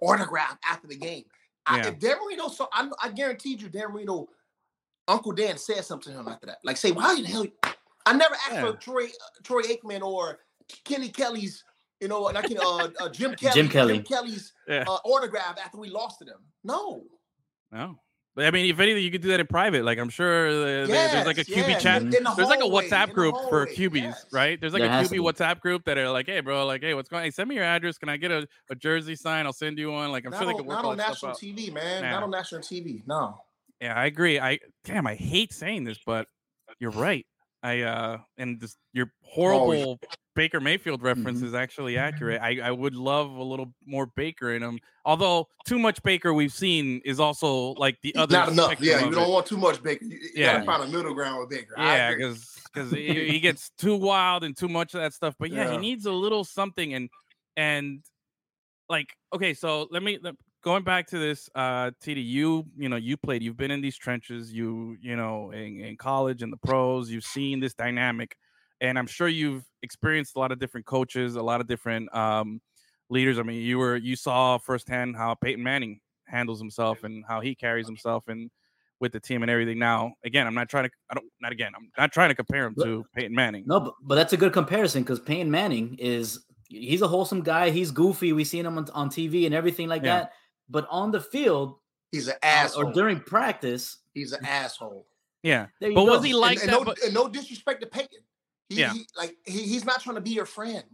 autograph 0.00 0.56
after 0.66 0.88
the 0.88 0.96
game. 0.96 1.24
I, 1.66 1.76
Yeah. 1.76 1.88
if 1.88 1.98
Dan 1.98 2.16
Marino, 2.24 2.48
so 2.48 2.66
I, 2.72 2.88
I 3.02 3.10
guaranteed 3.10 3.60
you, 3.60 3.68
Dan 3.68 3.92
Marino, 3.92 4.30
Uncle 5.06 5.32
Dan 5.32 5.58
said 5.58 5.84
something 5.84 6.14
to 6.14 6.18
him 6.18 6.28
after 6.28 6.46
that. 6.46 6.60
Like, 6.64 6.78
say, 6.78 6.92
why 6.92 7.14
the 7.20 7.26
hell? 7.28 7.46
I 8.06 8.14
never 8.14 8.34
asked 8.36 8.52
Yeah. 8.54 8.70
for 8.70 8.76
Troy 8.78 9.08
Troy 9.42 9.60
Aikman 9.64 10.00
or 10.00 10.38
Kenny 10.84 11.10
Kelly's, 11.10 11.62
you 12.00 12.08
know, 12.08 12.22
like 12.22 12.50
uh, 12.50 12.88
uh, 12.98 13.08
Jim 13.10 13.34
Kelly, 13.34 13.52
Jim 13.54 13.68
Kelly. 13.68 13.94
Jim 13.96 14.04
Kelly's 14.04 14.54
Yeah. 14.66 14.84
uh, 14.88 14.98
autograph 15.04 15.58
after 15.62 15.76
we 15.76 15.90
lost 15.90 16.20
to 16.20 16.24
them. 16.24 16.40
No. 16.64 17.04
No. 17.70 18.00
But 18.38 18.46
I 18.46 18.52
mean, 18.52 18.70
if 18.70 18.78
anything, 18.78 19.02
you 19.02 19.10
could 19.10 19.20
do 19.22 19.30
that 19.30 19.40
in 19.40 19.48
private. 19.48 19.84
Like 19.84 19.98
I'm 19.98 20.10
sure 20.10 20.64
there- 20.64 20.86
there's 20.86 21.26
like 21.26 21.38
a 21.38 21.44
Yes, 21.44 21.48
QB 21.48 21.68
yes, 21.70 21.82
chat. 21.82 22.02
in 22.02 22.10
the 22.10 22.34
There's 22.36 22.48
like 22.48 22.60
a 22.60 22.62
WhatsApp 22.62 23.12
group 23.12 23.34
for 23.48 23.66
QBs, 23.66 24.00
yes. 24.02 24.26
right? 24.30 24.60
There's 24.60 24.72
like 24.72 24.82
There 24.82 24.90
a 24.92 25.02
QB. 25.02 25.18
WhatsApp 25.18 25.58
group 25.58 25.84
that 25.86 25.98
are 25.98 26.08
like, 26.08 26.26
hey, 26.26 26.38
bro, 26.38 26.64
like, 26.64 26.82
hey, 26.82 26.94
what's 26.94 27.08
going 27.08 27.18
on? 27.18 27.24
Hey, 27.24 27.30
send 27.32 27.48
me 27.48 27.56
your 27.56 27.64
address. 27.64 27.98
Can 27.98 28.08
I 28.08 28.16
get 28.16 28.30
a, 28.30 28.46
a 28.70 28.76
jersey 28.76 29.16
sign? 29.16 29.44
I'll 29.44 29.52
send 29.52 29.76
you 29.76 29.90
one. 29.90 30.12
Like, 30.12 30.24
I'm 30.24 30.30
not 30.30 30.38
sure 30.38 30.46
they 30.46 30.52
on, 30.52 30.58
could 30.58 30.66
work 30.66 30.76
not 30.76 30.84
all 30.84 30.90
on 30.92 30.98
that 30.98 31.16
stuff 31.16 31.30
national 31.36 31.50
out. 31.50 31.58
TV, 31.58 31.72
man. 31.74 32.02
Nah. 32.04 32.10
Not 32.12 32.22
on 32.22 32.30
national 32.30 32.60
TV. 32.60 33.02
No. 33.08 33.40
Yeah, 33.80 33.94
I 33.94 34.06
agree. 34.06 34.38
I 34.38 34.60
damn, 34.84 35.08
I 35.08 35.16
hate 35.16 35.52
saying 35.52 35.82
this, 35.82 35.98
but 36.06 36.28
you're 36.78 36.92
right. 36.92 37.26
I 37.62 37.82
uh 37.82 38.18
and 38.36 38.60
this 38.60 38.76
your 38.92 39.12
horrible 39.22 39.98
Baker 40.36 40.60
Mayfield 40.60 41.02
reference 41.02 41.42
is 41.42 41.52
actually 41.52 41.98
accurate. 41.98 42.40
I, 42.40 42.60
I 42.62 42.70
would 42.70 42.94
love 42.94 43.32
a 43.32 43.42
little 43.42 43.74
more 43.84 44.06
Baker 44.06 44.52
in 44.54 44.62
him. 44.62 44.78
Although 45.04 45.48
too 45.66 45.80
much 45.80 46.00
Baker 46.04 46.32
we've 46.32 46.52
seen 46.52 47.00
is 47.04 47.18
also 47.18 47.70
like 47.72 47.98
the 48.04 48.14
other 48.14 48.36
Not 48.36 48.48
enough. 48.50 48.80
Yeah, 48.80 49.04
you 49.04 49.10
don't 49.10 49.28
it. 49.28 49.32
want 49.32 49.46
too 49.46 49.56
much 49.56 49.82
Baker. 49.82 50.04
You, 50.04 50.12
you 50.16 50.30
Yeah. 50.36 50.52
gotta 50.52 50.64
find 50.64 50.82
a 50.84 50.86
middle 50.96 51.12
ground 51.12 51.40
with 51.40 51.50
Baker. 51.50 51.74
Yeah, 51.76 52.14
because 52.14 52.48
because 52.72 52.92
he, 52.92 53.32
he 53.32 53.40
gets 53.48 53.70
too 53.78 53.96
wild 53.96 54.44
and 54.44 54.56
too 54.56 54.68
much 54.68 54.94
of 54.94 55.00
that 55.00 55.12
stuff. 55.12 55.34
But 55.40 55.50
yeah, 55.50 55.72
he 55.72 55.76
needs 55.78 56.06
a 56.06 56.12
little 56.12 56.44
something 56.44 56.94
and 56.94 57.10
and 57.56 58.04
like 58.88 59.08
okay, 59.34 59.54
so 59.54 59.88
let 59.90 60.04
me 60.04 60.18
let, 60.22 60.36
going 60.68 60.84
back 60.84 61.06
to 61.06 61.18
this. 61.18 61.48
Uh, 61.54 61.90
TD, 62.04 62.22
you 62.22 62.66
you 62.76 62.90
know 62.90 62.96
you 62.96 63.16
played. 63.16 63.42
You've 63.42 63.56
been 63.56 63.70
in 63.70 63.80
these 63.80 63.96
trenches. 63.96 64.52
You 64.52 64.98
you 65.00 65.16
know 65.16 65.50
in, 65.50 65.80
in 65.80 65.96
college 65.96 66.42
and 66.42 66.52
the 66.52 66.58
pros. 66.58 67.10
You've 67.10 67.24
seen 67.24 67.58
this 67.58 67.72
dynamic, 67.72 68.36
and 68.82 68.98
I'm 68.98 69.06
sure 69.06 69.28
you've 69.28 69.64
experienced 69.82 70.36
a 70.36 70.38
lot 70.38 70.52
of 70.52 70.58
different 70.58 70.84
coaches, 70.84 71.36
a 71.36 71.42
lot 71.42 71.62
of 71.62 71.68
different 71.68 72.14
um 72.14 72.60
leaders. 73.08 73.38
I 73.38 73.44
mean, 73.44 73.62
you 73.62 73.78
were 73.78 73.96
you 73.96 74.14
saw 74.14 74.58
firsthand 74.58 75.16
how 75.16 75.34
Peyton 75.36 75.64
Manning 75.64 76.00
handles 76.26 76.58
himself 76.58 77.02
and 77.02 77.24
how 77.26 77.40
he 77.40 77.54
carries 77.54 77.86
himself 77.86 78.24
and 78.28 78.50
with 79.00 79.12
the 79.12 79.20
team 79.20 79.40
and 79.42 79.50
everything. 79.50 79.78
Now, 79.78 80.12
again, 80.22 80.46
I'm 80.46 80.54
not 80.54 80.68
trying 80.68 80.84
to. 80.84 80.90
I 81.08 81.14
don't. 81.14 81.26
Not 81.40 81.52
again. 81.52 81.72
I'm 81.74 81.90
not 81.96 82.12
trying 82.12 82.28
to 82.28 82.34
compare 82.34 82.66
him 82.66 82.74
to 82.82 83.06
Peyton 83.14 83.34
Manning. 83.34 83.64
No, 83.66 83.80
but, 83.80 83.94
but 84.02 84.14
that's 84.16 84.34
a 84.34 84.36
good 84.36 84.52
comparison 84.52 85.02
because 85.02 85.18
Peyton 85.18 85.50
Manning 85.50 85.96
is 85.98 86.44
he's 86.68 87.00
a 87.00 87.08
wholesome 87.08 87.40
guy. 87.40 87.70
He's 87.70 87.90
goofy. 87.90 88.34
We've 88.34 88.46
seen 88.46 88.66
him 88.66 88.76
on, 88.76 88.90
on 88.90 89.08
TV 89.08 89.46
and 89.46 89.54
everything 89.54 89.88
like 89.88 90.02
Yeah. 90.02 90.18
that. 90.18 90.32
But 90.68 90.86
on 90.90 91.10
the 91.10 91.20
field 91.20 91.76
He's 92.12 92.28
an 92.28 92.34
uh, 92.42 92.46
asshole. 92.46 92.86
or 92.88 92.92
during 92.92 93.20
practice, 93.20 93.98
He's 94.14 94.32
an 94.32 94.44
asshole. 94.44 95.06
Yeah, 95.42 95.66
there 95.80 95.90
you 95.90 95.94
but 95.94 96.04
go. 96.06 96.12
was 96.12 96.24
he 96.24 96.32
like 96.34 96.58
and, 96.60 96.68
that? 96.68 96.72
no, 96.72 96.84
but, 96.84 96.98
and 97.02 97.14
no 97.14 97.28
disrespect 97.28 97.80
to 97.82 97.86
Peyton. 97.86 98.18
He, 98.68 98.76
Yeah. 98.80 98.92
he- 98.92 99.06
like 99.16 99.36
he, 99.46 99.62
he's 99.62 99.84
not 99.84 100.00
trying 100.02 100.16
to 100.16 100.20
be 100.22 100.30
your 100.30 100.46
friend. 100.46 100.84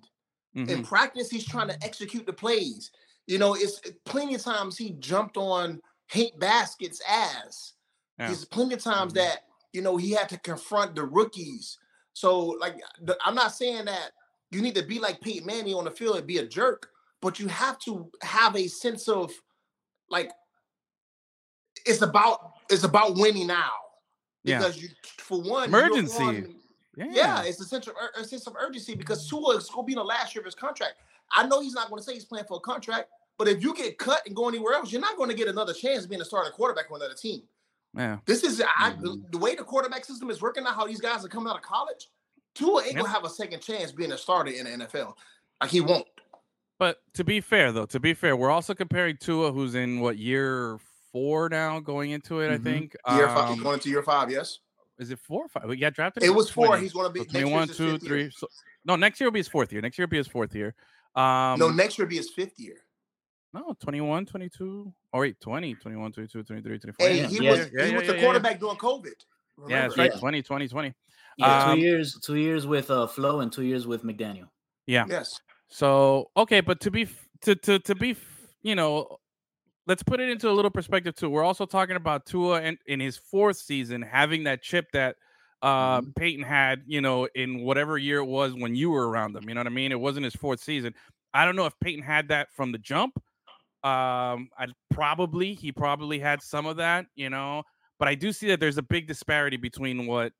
Mhm. 0.56 0.68
In 0.68 0.82
practice, 0.84 1.30
he's 1.30 1.46
trying 1.46 1.68
to 1.68 1.82
execute 1.82 2.26
the 2.26 2.32
plays. 2.32 2.90
You 3.26 3.38
know, 3.38 3.54
it's 3.54 3.80
plenty 4.04 4.34
of 4.34 4.42
times 4.42 4.76
he 4.76 4.90
jumped 5.00 5.36
on 5.36 5.80
Hank 6.08 6.38
Baskett's 6.38 7.00
ass. 7.08 7.72
Yeah. 8.18 8.26
There's 8.26 8.44
plenty 8.44 8.74
of 8.74 8.82
times 8.82 9.12
Mhm. 9.12 9.16
that 9.16 9.44
you 9.72 9.82
know 9.82 9.96
he 9.96 10.10
had 10.12 10.28
to 10.28 10.38
confront 10.38 10.94
the 10.94 11.04
rookies. 11.04 11.78
So, 12.12 12.38
like, 12.40 12.76
the, 13.00 13.16
I'm 13.24 13.34
not 13.34 13.52
saying 13.54 13.86
that 13.86 14.12
you 14.52 14.60
need 14.62 14.76
to 14.76 14.82
be 14.84 15.00
like 15.00 15.20
Peyton 15.20 15.46
Manning 15.46 15.74
on 15.74 15.84
the 15.84 15.90
field 15.90 16.16
and 16.18 16.26
be 16.26 16.38
a 16.38 16.46
jerk, 16.46 16.90
but 17.20 17.40
you 17.40 17.48
have 17.48 17.78
to 17.80 18.08
have 18.22 18.54
a 18.54 18.68
sense 18.68 19.08
of 19.08 19.32
like 20.10 20.30
it's 21.86 22.02
about 22.02 22.52
it's 22.70 22.84
about 22.84 23.16
winning 23.16 23.46
now 23.46 23.70
Yeah. 24.42 24.58
because 24.58 24.82
you 24.82 24.88
for 25.18 25.40
one 25.40 25.70
you're 25.70 25.80
Emergency. 25.86 26.22
on- 26.22 26.56
yeah, 26.96 27.06
yeah, 27.10 27.42
it's 27.42 27.60
a 27.60 27.64
sense 27.64 27.88
of 27.88 27.94
a 28.16 28.22
sense 28.24 28.46
of 28.46 28.54
urgency 28.56 28.94
because 28.94 29.28
Tua 29.28 29.56
is 29.56 29.68
going 29.68 29.82
to 29.84 29.86
be 29.86 29.92
in 29.94 29.98
the 29.98 30.04
last 30.04 30.32
year 30.34 30.42
of 30.42 30.44
his 30.44 30.54
contract. 30.54 30.94
I 31.32 31.44
know 31.44 31.60
he's 31.60 31.72
not 31.74 31.88
going 31.90 31.98
to 32.00 32.04
say 32.04 32.14
he's 32.14 32.24
playing 32.24 32.44
for 32.46 32.58
a 32.58 32.60
contract, 32.60 33.08
but 33.36 33.48
if 33.48 33.64
you 33.64 33.74
get 33.74 33.98
cut 33.98 34.22
and 34.26 34.36
go 34.36 34.48
anywhere 34.48 34.74
else, 34.74 34.92
you're 34.92 35.00
not 35.00 35.16
going 35.16 35.28
to 35.28 35.34
get 35.34 35.48
another 35.48 35.72
chance 35.72 36.06
being 36.06 36.20
a 36.20 36.24
starting 36.24 36.52
quarterback 36.52 36.88
on 36.92 37.00
another 37.00 37.14
team. 37.14 37.42
yeah. 37.96 38.18
This 38.26 38.44
is 38.44 38.62
I, 38.78 38.90
the, 39.00 39.08
Mhm. 39.16 39.32
the 39.32 39.38
way 39.38 39.56
the 39.56 39.64
quarterback 39.64 40.04
system 40.04 40.30
is 40.30 40.40
working 40.40 40.64
out. 40.66 40.76
How 40.76 40.86
these 40.86 41.00
guys 41.00 41.24
are 41.24 41.28
coming 41.28 41.48
out 41.50 41.56
of 41.56 41.62
college, 41.62 42.08
Tua 42.54 42.82
ain't 42.84 42.92
Yep. 42.92 43.00
gonna 43.02 43.08
have 43.12 43.24
a 43.24 43.30
second 43.30 43.60
chance 43.60 43.90
being 43.90 44.12
a 44.12 44.18
starter 44.18 44.52
in 44.52 44.64
the 44.66 44.70
NFL. 44.86 45.16
Like 45.60 45.70
he 45.70 45.80
won't. 45.80 46.06
But 46.84 46.98
to 47.14 47.24
be 47.24 47.40
fair, 47.40 47.72
though, 47.72 47.86
to 47.86 47.98
be 47.98 48.12
fair, 48.12 48.36
we're 48.36 48.50
also 48.50 48.74
comparing 48.74 49.16
Tua, 49.16 49.50
who's 49.52 49.74
in 49.74 50.00
what 50.00 50.18
year 50.18 50.76
four 51.12 51.48
now, 51.48 51.80
going 51.80 52.10
into 52.10 52.40
it. 52.40 52.48
Mhm. 52.50 52.52
I 52.52 52.58
think. 52.58 52.96
Year 53.16 53.26
five, 53.28 53.48
Um, 53.48 53.54
he's 53.54 53.62
going 53.62 53.74
into 53.76 53.88
year 53.88 54.02
five. 54.02 54.30
Yes, 54.30 54.58
is 54.98 55.10
it 55.10 55.18
four 55.18 55.46
or 55.46 55.48
five? 55.48 55.64
We 55.64 55.78
got 55.78 55.94
drafted. 55.94 56.24
it 56.24 56.26
in 56.28 56.34
was 56.34 56.50
four. 56.50 56.66
20. 56.66 56.82
He's 56.82 56.92
going 56.92 57.06
to 57.06 57.10
be 57.10 57.20
So 57.20 57.24
next 57.24 57.32
year's 57.32 57.42
21, 57.44 57.68
his 57.68 57.76
two, 57.78 57.92
fifth 57.98 58.02
year. 58.10 58.30
So, 58.32 58.48
no, 58.84 58.96
next 58.96 59.18
year 59.18 59.28
will 59.28 59.32
be 59.32 59.38
his 59.40 59.48
fourth 59.48 59.72
year. 59.72 59.80
Next 59.80 59.96
year 59.96 60.06
will 60.06 60.10
be 60.10 60.18
his 60.18 60.28
fourth 60.28 60.54
year. 60.54 60.74
Um, 61.14 61.58
no, 61.58 61.70
next 61.70 61.96
year 61.96 62.04
will 62.04 62.10
be 62.10 62.16
his 62.18 62.28
fifth 62.28 62.60
year. 62.60 62.76
no, 63.54 63.74
21, 63.80 64.26
22. 64.26 64.92
Oh, 65.14 65.20
wait, 65.20 65.40
20, 65.40 65.76
21, 65.76 66.12
22, 66.12 66.42
23, 66.42 66.78
24. 66.80 67.06
And 67.08 67.16
Yeah, 67.16 67.26
he 67.28 67.44
yeah. 67.44 67.50
was 67.50 67.58
Yeah, 67.60 67.64
he 67.64 67.90
yeah, 67.92 67.96
was 67.96 68.02
yeah, 68.06 68.12
the 68.12 68.16
yeah. 68.18 68.22
quarterback 68.24 68.60
during 68.60 68.76
COVID. 68.76 69.24
Yeah, 69.68 69.82
that's 69.82 69.96
right. 69.96 70.10
Yeah. 70.12 70.18
20, 70.20 70.42
20, 70.42 70.68
20. 70.68 70.94
yeah, 71.38 71.64
Um, 71.64 71.76
two 71.78 71.82
years, 71.82 72.18
two 72.20 72.36
years 72.36 72.66
with 72.66 72.90
uh, 72.90 73.06
Flo 73.06 73.40
and 73.40 73.50
two 73.50 73.62
years 73.62 73.86
with 73.86 74.02
McDaniel. 74.04 74.50
Yeah. 74.86 75.06
Yes. 75.08 75.40
So 75.74 76.30
okay, 76.36 76.60
but 76.60 76.80
to 76.82 76.90
be 76.92 77.08
to 77.42 77.56
to 77.56 77.80
to 77.80 77.94
be 77.96 78.16
you 78.62 78.76
know, 78.76 79.18
let's 79.86 80.02
put 80.04 80.20
it 80.20 80.30
into 80.30 80.50
a 80.50 80.52
little 80.54 80.70
perspective 80.70 81.16
too. 81.16 81.30
We're 81.30 81.44
also 81.44 81.66
talking 81.66 81.96
about 81.96 82.26
Tua 82.26 82.62
and 82.62 82.78
in 82.86 83.00
his 83.00 83.16
fourth 83.18 83.58
season 83.58 84.02
having 84.02 84.44
that 84.44 84.62
chip 84.62 84.86
that 84.92 85.16
uh 85.62 86.02
Mhm. 86.02 86.14
Peyton 86.16 86.44
had, 86.44 86.82
you 86.86 87.00
know, 87.00 87.28
in 87.34 87.62
whatever 87.62 87.98
year 87.98 88.18
it 88.20 88.26
was 88.26 88.54
when 88.54 88.76
you 88.76 88.90
were 88.90 89.08
around 89.08 89.34
them. 89.34 89.48
You 89.48 89.54
know 89.54 89.60
what 89.60 89.68
I 89.68 89.70
mean? 89.70 89.92
It 89.92 90.00
wasn't 90.00 90.24
his 90.24 90.36
fourth 90.36 90.60
season. 90.60 90.94
I 91.34 91.44
don't 91.46 91.56
know 91.56 91.66
if 91.66 91.74
Peyton 91.82 92.04
had 92.04 92.28
that 92.28 92.48
from 92.54 92.72
the 92.72 92.78
jump. 92.78 93.16
Um, 93.84 94.48
I 94.58 94.68
probably 94.90 95.54
he 95.54 95.72
probably 95.72 96.18
had 96.18 96.42
some 96.42 96.66
of 96.66 96.76
that, 96.78 97.06
you 97.16 97.30
know, 97.30 97.64
but 97.98 98.08
I 98.08 98.14
do 98.14 98.32
see 98.32 98.48
that 98.48 98.60
there's 98.60 98.78
a 98.78 98.82
big 98.82 99.08
disparity 99.08 99.58
between 99.58 100.06
what 100.06 100.32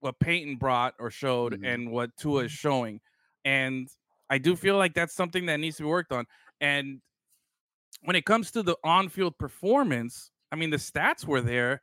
what 0.00 0.18
Peyton 0.20 0.56
brought 0.56 0.94
or 1.00 1.10
showed 1.10 1.54
Mhm. 1.54 1.64
and 1.64 1.90
what 1.92 2.16
Tua 2.18 2.44
is 2.44 2.52
showing. 2.52 3.00
And 3.44 3.88
I 4.34 4.38
do 4.38 4.56
feel 4.56 4.76
like 4.76 4.94
that's 4.94 5.14
something 5.14 5.46
that 5.46 5.58
needs 5.60 5.76
to 5.76 5.84
be 5.84 5.88
worked 5.88 6.10
on. 6.10 6.26
And 6.60 7.00
when 8.02 8.16
it 8.16 8.24
comes 8.24 8.50
to 8.52 8.62
the 8.62 8.76
on-field 8.82 9.38
performance, 9.38 10.30
I 10.50 10.56
mean 10.56 10.70
the 10.70 10.76
stats 10.76 11.24
were 11.24 11.40
there, 11.40 11.82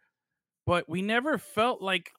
but 0.66 0.90
we 0.90 1.02
never 1.02 1.38
felt 1.38 1.82
like 1.82 2.12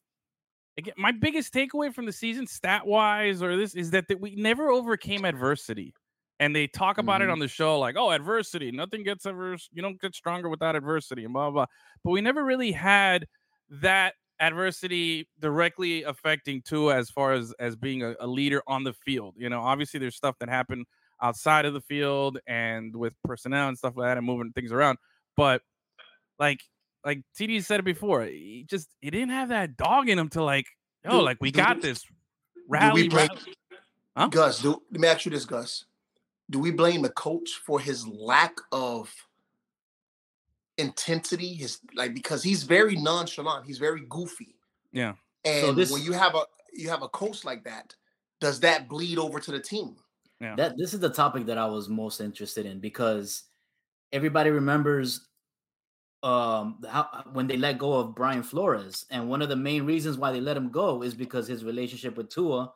again 0.79 0.95
my 0.97 1.13
biggest 1.13 1.53
takeaway 1.53 1.95
from 1.95 2.07
the 2.07 2.13
season 2.13 2.47
stat-wise 2.47 3.43
or 3.43 3.57
this 3.57 3.75
is 3.75 3.91
that, 3.91 4.09
that 4.09 4.21
we 4.21 4.35
never 4.37 4.71
overcame 4.71 5.25
adversity. 5.27 5.95
And 6.41 6.57
they 6.57 6.67
talk 6.67 6.99
about 6.99 7.23
it 7.23 7.29
Mhm. 7.29 7.33
on 7.33 7.39
the 7.39 7.49
show 7.49 7.79
like, 7.79 7.97
oh, 7.97 8.11
adversity, 8.11 8.73
nothing 8.73 9.05
gets 9.05 9.27
ever, 9.27 9.57
you 9.73 9.83
don't 9.83 10.01
get 10.01 10.15
stronger 10.15 10.49
without 10.49 10.77
adversity, 10.77 11.25
and 11.25 11.33
blah 11.35 11.51
blah. 11.51 11.67
blah. 11.67 11.67
But 12.05 12.13
we 12.13 12.23
never 12.23 12.43
really 12.45 12.73
had 12.73 13.27
that 13.71 14.15
adversity 14.41 15.29
directly 15.41 16.03
affecting 16.03 16.63
Tua 16.63 16.97
as 16.97 17.11
far 17.11 17.33
as 17.33 17.53
as 17.59 17.77
being 17.77 18.03
a, 18.03 18.15
a 18.21 18.27
leader 18.27 18.63
on 18.67 18.85
the 18.85 18.93
field. 18.93 19.35
You 19.39 19.49
know, 19.49 19.61
obviously 19.61 20.01
there's 20.01 20.17
stuff 20.17 20.37
that 20.41 20.49
happened 20.49 20.87
outside 21.21 21.65
of 21.65 21.75
the 21.75 21.81
field 21.81 22.39
and 22.47 22.95
with 22.95 23.15
personnel 23.25 23.69
and 23.69 23.79
stuff 23.79 23.95
like 23.97 24.09
that 24.09 24.17
and 24.19 24.27
moving 24.27 24.53
things 24.53 24.73
around. 24.73 24.99
But 25.37 25.63
like 26.39 26.61
like 27.05 27.23
TD 27.39 27.65
said 27.65 27.81
it 27.81 27.85
before, 27.85 28.25
he 28.25 28.65
just 28.69 28.89
he 29.01 29.11
didn't 29.11 29.31
have 29.31 29.49
that 29.51 29.77
dog 29.77 30.09
in 30.09 30.19
him 30.19 30.29
to 30.31 30.43
like, 30.43 30.67
oh, 31.07 31.21
like 31.21 31.39
we 31.41 31.51
do- 31.51 31.59
got 31.59 31.81
this 31.81 32.05
rally. 32.69 33.09
blame- 33.09 33.29
rally. 33.29 33.55
Huh? 34.17 34.29
Gus, 34.29 34.61
do, 34.61 34.83
let 34.91 35.01
me 35.01 35.09
ask 35.09 35.25
you 35.25 35.31
this, 35.31 35.47
Gus. 35.47 35.87
Do 36.51 36.59
we 36.59 36.71
blame 36.71 37.01
the 37.01 37.09
coach 37.09 37.49
for 37.65 37.81
his 37.81 38.07
lack 38.07 38.55
of 38.71 39.11
intensity? 40.83 41.55
His 41.55 41.79
like 41.95 42.15
because 42.15 42.43
he's 42.43 42.63
very 42.65 42.97
nonchalant, 42.97 43.65
he's 43.67 43.79
very 43.79 44.03
goofy. 44.09 44.55
Yeah. 44.93 45.15
And 45.45 45.77
this- 45.77 45.91
when 45.91 46.03
you 46.03 46.13
have 46.13 46.35
a 46.35 46.45
you 46.75 46.89
have 46.89 47.03
a 47.03 47.09
coach 47.09 47.45
like 47.45 47.65
that, 47.65 47.95
does 48.41 48.61
that 48.61 48.89
bleed 48.89 49.19
over 49.19 49.41
to 49.41 49.51
the 49.51 49.61
team? 49.61 49.97
Yeah. 50.41 50.55
That 50.57 50.77
this 50.77 50.93
is 50.95 51.01
the 51.01 51.09
topic 51.11 51.47
that 51.47 51.59
I 51.59 51.67
was 51.67 51.89
most 51.89 52.21
interested 52.21 52.67
in 52.67 52.81
because 52.81 53.45
everybody 54.13 54.51
remembers 54.51 55.29
um 56.23 56.79
how 56.89 57.25
when 57.33 57.47
they 57.49 57.57
let 57.57 57.79
go 57.79 57.95
of 57.95 58.15
Brian 58.15 58.43
Flores 58.45 59.07
and 59.11 59.29
one 59.29 59.43
of 59.43 59.49
the 59.49 59.57
main 59.57 59.85
reasons 59.85 60.19
why 60.19 60.31
they 60.31 60.41
let 60.41 60.57
him 60.57 60.71
go 60.71 61.03
is 61.03 61.15
because 61.15 61.49
his 61.49 61.65
relationship 61.65 62.17
with 62.17 62.29
Tua 62.31 62.73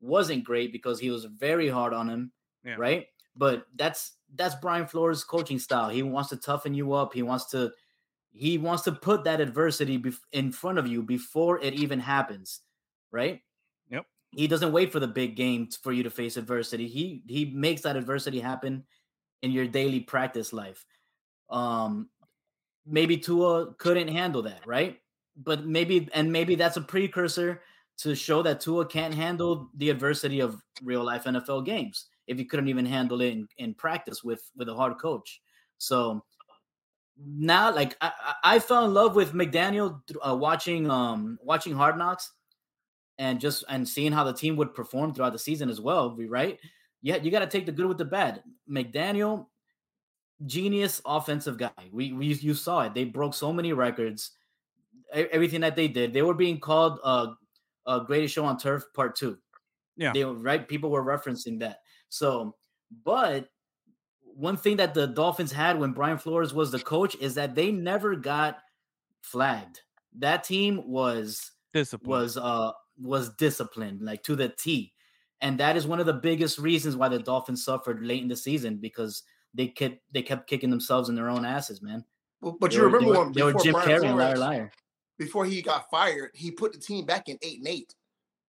wasn't 0.00 0.44
great 0.44 0.72
because 0.72 0.98
he 0.98 1.10
was 1.10 1.24
very 1.24 1.68
hard 1.68 1.92
on 1.92 2.08
him, 2.08 2.32
Yeah. 2.64 2.76
right? 2.78 3.06
But 3.36 3.66
that's 3.76 4.12
that's 4.34 4.54
Brian 4.56 4.86
Flores' 4.86 5.24
coaching 5.24 5.58
style. 5.58 5.88
He 5.88 6.02
wants 6.02 6.30
to 6.30 6.36
toughen 6.36 6.74
you 6.74 6.92
up. 6.92 7.12
He 7.12 7.22
wants 7.22 7.46
to 7.50 7.72
he 8.30 8.58
wants 8.58 8.82
to 8.84 8.92
put 8.92 9.24
that 9.24 9.40
adversity 9.40 9.98
bef- 9.98 10.18
in 10.32 10.52
front 10.52 10.78
of 10.78 10.86
you 10.86 11.02
before 11.02 11.58
it 11.60 11.74
even 11.74 11.98
happens, 11.98 12.60
right? 13.10 13.40
Yep. 13.88 14.04
He 14.32 14.46
doesn't 14.46 14.72
wait 14.72 14.92
for 14.92 15.00
the 15.00 15.08
big 15.08 15.36
game 15.36 15.68
for 15.82 15.92
you 15.92 16.02
to 16.02 16.10
face 16.10 16.36
adversity. 16.36 16.86
He 16.86 17.22
he 17.26 17.46
makes 17.46 17.82
that 17.82 17.96
adversity 17.96 18.40
happen 18.40 18.84
in 19.42 19.52
your 19.52 19.66
daily 19.66 20.00
practice 20.00 20.52
life. 20.52 20.84
Um 21.50 22.08
maybe 22.86 23.16
Tua 23.16 23.74
couldn't 23.78 24.08
handle 24.08 24.42
that, 24.42 24.66
right? 24.66 24.98
But 25.36 25.66
maybe 25.66 26.08
and 26.12 26.32
maybe 26.32 26.54
that's 26.54 26.76
a 26.76 26.82
precursor 26.82 27.62
to 27.98 28.14
show 28.14 28.42
that 28.42 28.60
Tua 28.60 28.86
can't 28.86 29.14
handle 29.14 29.70
the 29.74 29.88
adversity 29.88 30.40
of 30.40 30.62
real 30.82 31.04
life 31.04 31.24
NFL 31.24 31.64
games 31.64 32.08
if 32.26 32.38
he 32.38 32.44
couldn't 32.44 32.68
even 32.68 32.86
handle 32.86 33.20
it 33.20 33.32
in, 33.32 33.48
in 33.58 33.74
practice 33.74 34.22
with 34.24 34.50
with 34.56 34.68
a 34.68 34.74
hard 34.74 34.98
coach. 34.98 35.40
So 35.78 36.24
now, 37.18 37.74
like 37.74 37.96
I, 38.00 38.12
I 38.44 38.58
fell 38.58 38.84
in 38.84 38.92
love 38.94 39.16
with 39.16 39.32
McDaniel 39.32 40.00
uh, 40.26 40.36
watching 40.36 40.90
um 40.90 41.38
watching 41.42 41.74
Hard 41.74 41.96
Knocks 41.98 42.32
and 43.18 43.40
just 43.40 43.64
and 43.68 43.88
seeing 43.88 44.12
how 44.12 44.24
the 44.24 44.32
team 44.34 44.56
would 44.56 44.74
perform 44.74 45.14
throughout 45.14 45.32
the 45.32 45.38
season 45.38 45.70
as 45.70 45.80
well. 45.80 46.14
we- 46.14 46.26
Right? 46.26 46.58
Yeah, 47.02 47.16
you 47.16 47.30
got 47.30 47.40
to 47.40 47.46
take 47.46 47.66
the 47.66 47.72
good 47.72 47.86
with 47.86 47.98
the 47.98 48.04
bad. 48.04 48.42
McDaniel, 48.68 49.46
genius 50.44 51.00
offensive 51.06 51.56
guy. 51.58 51.70
We 51.92 52.12
we 52.12 52.26
you 52.34 52.52
saw 52.54 52.80
it. 52.82 52.94
They 52.94 53.04
broke 53.04 53.34
so 53.34 53.52
many 53.52 53.72
records. 53.72 54.32
Everything 55.12 55.60
that 55.60 55.76
they 55.76 55.86
did, 55.88 56.12
they 56.12 56.22
were 56.22 56.34
being 56.34 56.58
called 56.58 56.98
uh 57.04 57.34
uh, 57.86 58.00
Greatest 58.00 58.34
Show 58.34 58.44
on 58.44 58.58
Turf 58.58 58.82
Part 58.94 59.14
Two. 59.14 59.38
Yeah. 59.96 60.12
they 60.12 60.24
were 60.24 60.34
right. 60.34 60.66
People 60.68 60.90
were 60.90 61.04
referencing 61.04 61.60
that. 61.60 61.78
So, 62.08 62.56
but 63.04 63.48
one 64.22 64.56
thing 64.56 64.76
that 64.76 64.94
the 64.94 65.06
Dolphins 65.06 65.52
had 65.52 65.78
when 65.78 65.92
Brian 65.92 66.18
Flores 66.18 66.52
was 66.54 66.70
the 66.70 66.78
coach 66.78 67.14
is 67.16 67.34
that 67.34 67.54
they 67.54 67.70
never 67.72 68.14
got 68.16 68.58
flagged. 69.22 69.80
That 70.18 70.44
team 70.44 70.88
was 70.88 71.52
Discipline. 71.72 72.08
was 72.10 72.36
uh 72.36 72.72
was 72.98 73.30
disciplined 73.36 74.00
like 74.02 74.22
to 74.24 74.36
the 74.36 74.48
T. 74.48 74.92
And 75.42 75.58
that 75.60 75.76
is 75.76 75.86
one 75.86 76.00
of 76.00 76.06
the 76.06 76.14
biggest 76.14 76.58
reasons 76.58 76.96
why 76.96 77.08
the 77.10 77.18
Dolphins 77.18 77.62
suffered 77.64 78.02
late 78.02 78.22
in 78.22 78.28
the 78.28 78.36
season 78.36 78.76
because 78.76 79.22
they 79.52 79.68
kept 79.68 79.98
they 80.12 80.22
kept 80.22 80.48
kicking 80.48 80.70
themselves 80.70 81.08
in 81.08 81.14
their 81.14 81.28
own 81.28 81.44
asses, 81.44 81.82
man. 81.82 82.04
But, 82.40 82.58
but 82.60 82.70
They 82.70 82.76
you 82.76 82.82
were- 82.82 82.88
remember 82.88 83.04
they 83.06 83.10
were, 83.18 83.24
when 83.24 83.32
they 83.32 83.42
were 83.42 83.52
before 83.52 83.62
Jim 83.64 83.72
Brian 83.72 83.88
Carrey 83.88 84.06
and 84.08 84.16
Liar 84.18 84.36
Liar. 84.36 84.72
before 85.18 85.44
he 85.44 85.60
got 85.62 85.90
fired, 85.90 86.30
he 86.34 86.50
put 86.50 86.72
the 86.72 86.78
team 86.78 87.04
back 87.04 87.28
in 87.28 87.38
eight 87.42 87.58
and 87.58 87.68
eight. 87.68 87.94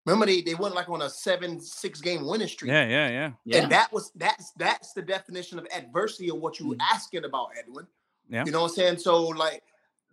Remember 0.08 0.26
they, 0.26 0.42
they 0.42 0.56
went 0.56 0.74
like 0.74 0.88
on 0.90 1.02
a 1.02 1.10
seven 1.10 1.60
six 1.60 2.00
game 2.00 2.26
winning 2.26 2.48
streak. 2.48 2.72
yeah, 2.72 2.88
yeah, 2.88 3.10
yeah. 3.10 3.32
Yeah. 3.44 3.62
And 3.64 3.72
that 3.72 3.92
was 3.92 4.12
that's 4.16 4.52
that's 4.52 4.94
the 4.94 5.02
definition 5.02 5.60
of 5.60 5.68
adversity 5.76 6.30
of 6.30 6.38
what 6.38 6.60
you 6.60 6.70
were 6.70 6.76
Mhm. 6.76 6.82
asking 6.94 7.26
about, 7.26 7.50
Edwin. 7.60 7.86
Yeah. 8.30 8.46
You 8.46 8.52
know 8.52 8.62
what 8.62 8.70
I'm 8.70 8.76
saying? 8.76 8.98
So 9.00 9.24
like 9.28 9.64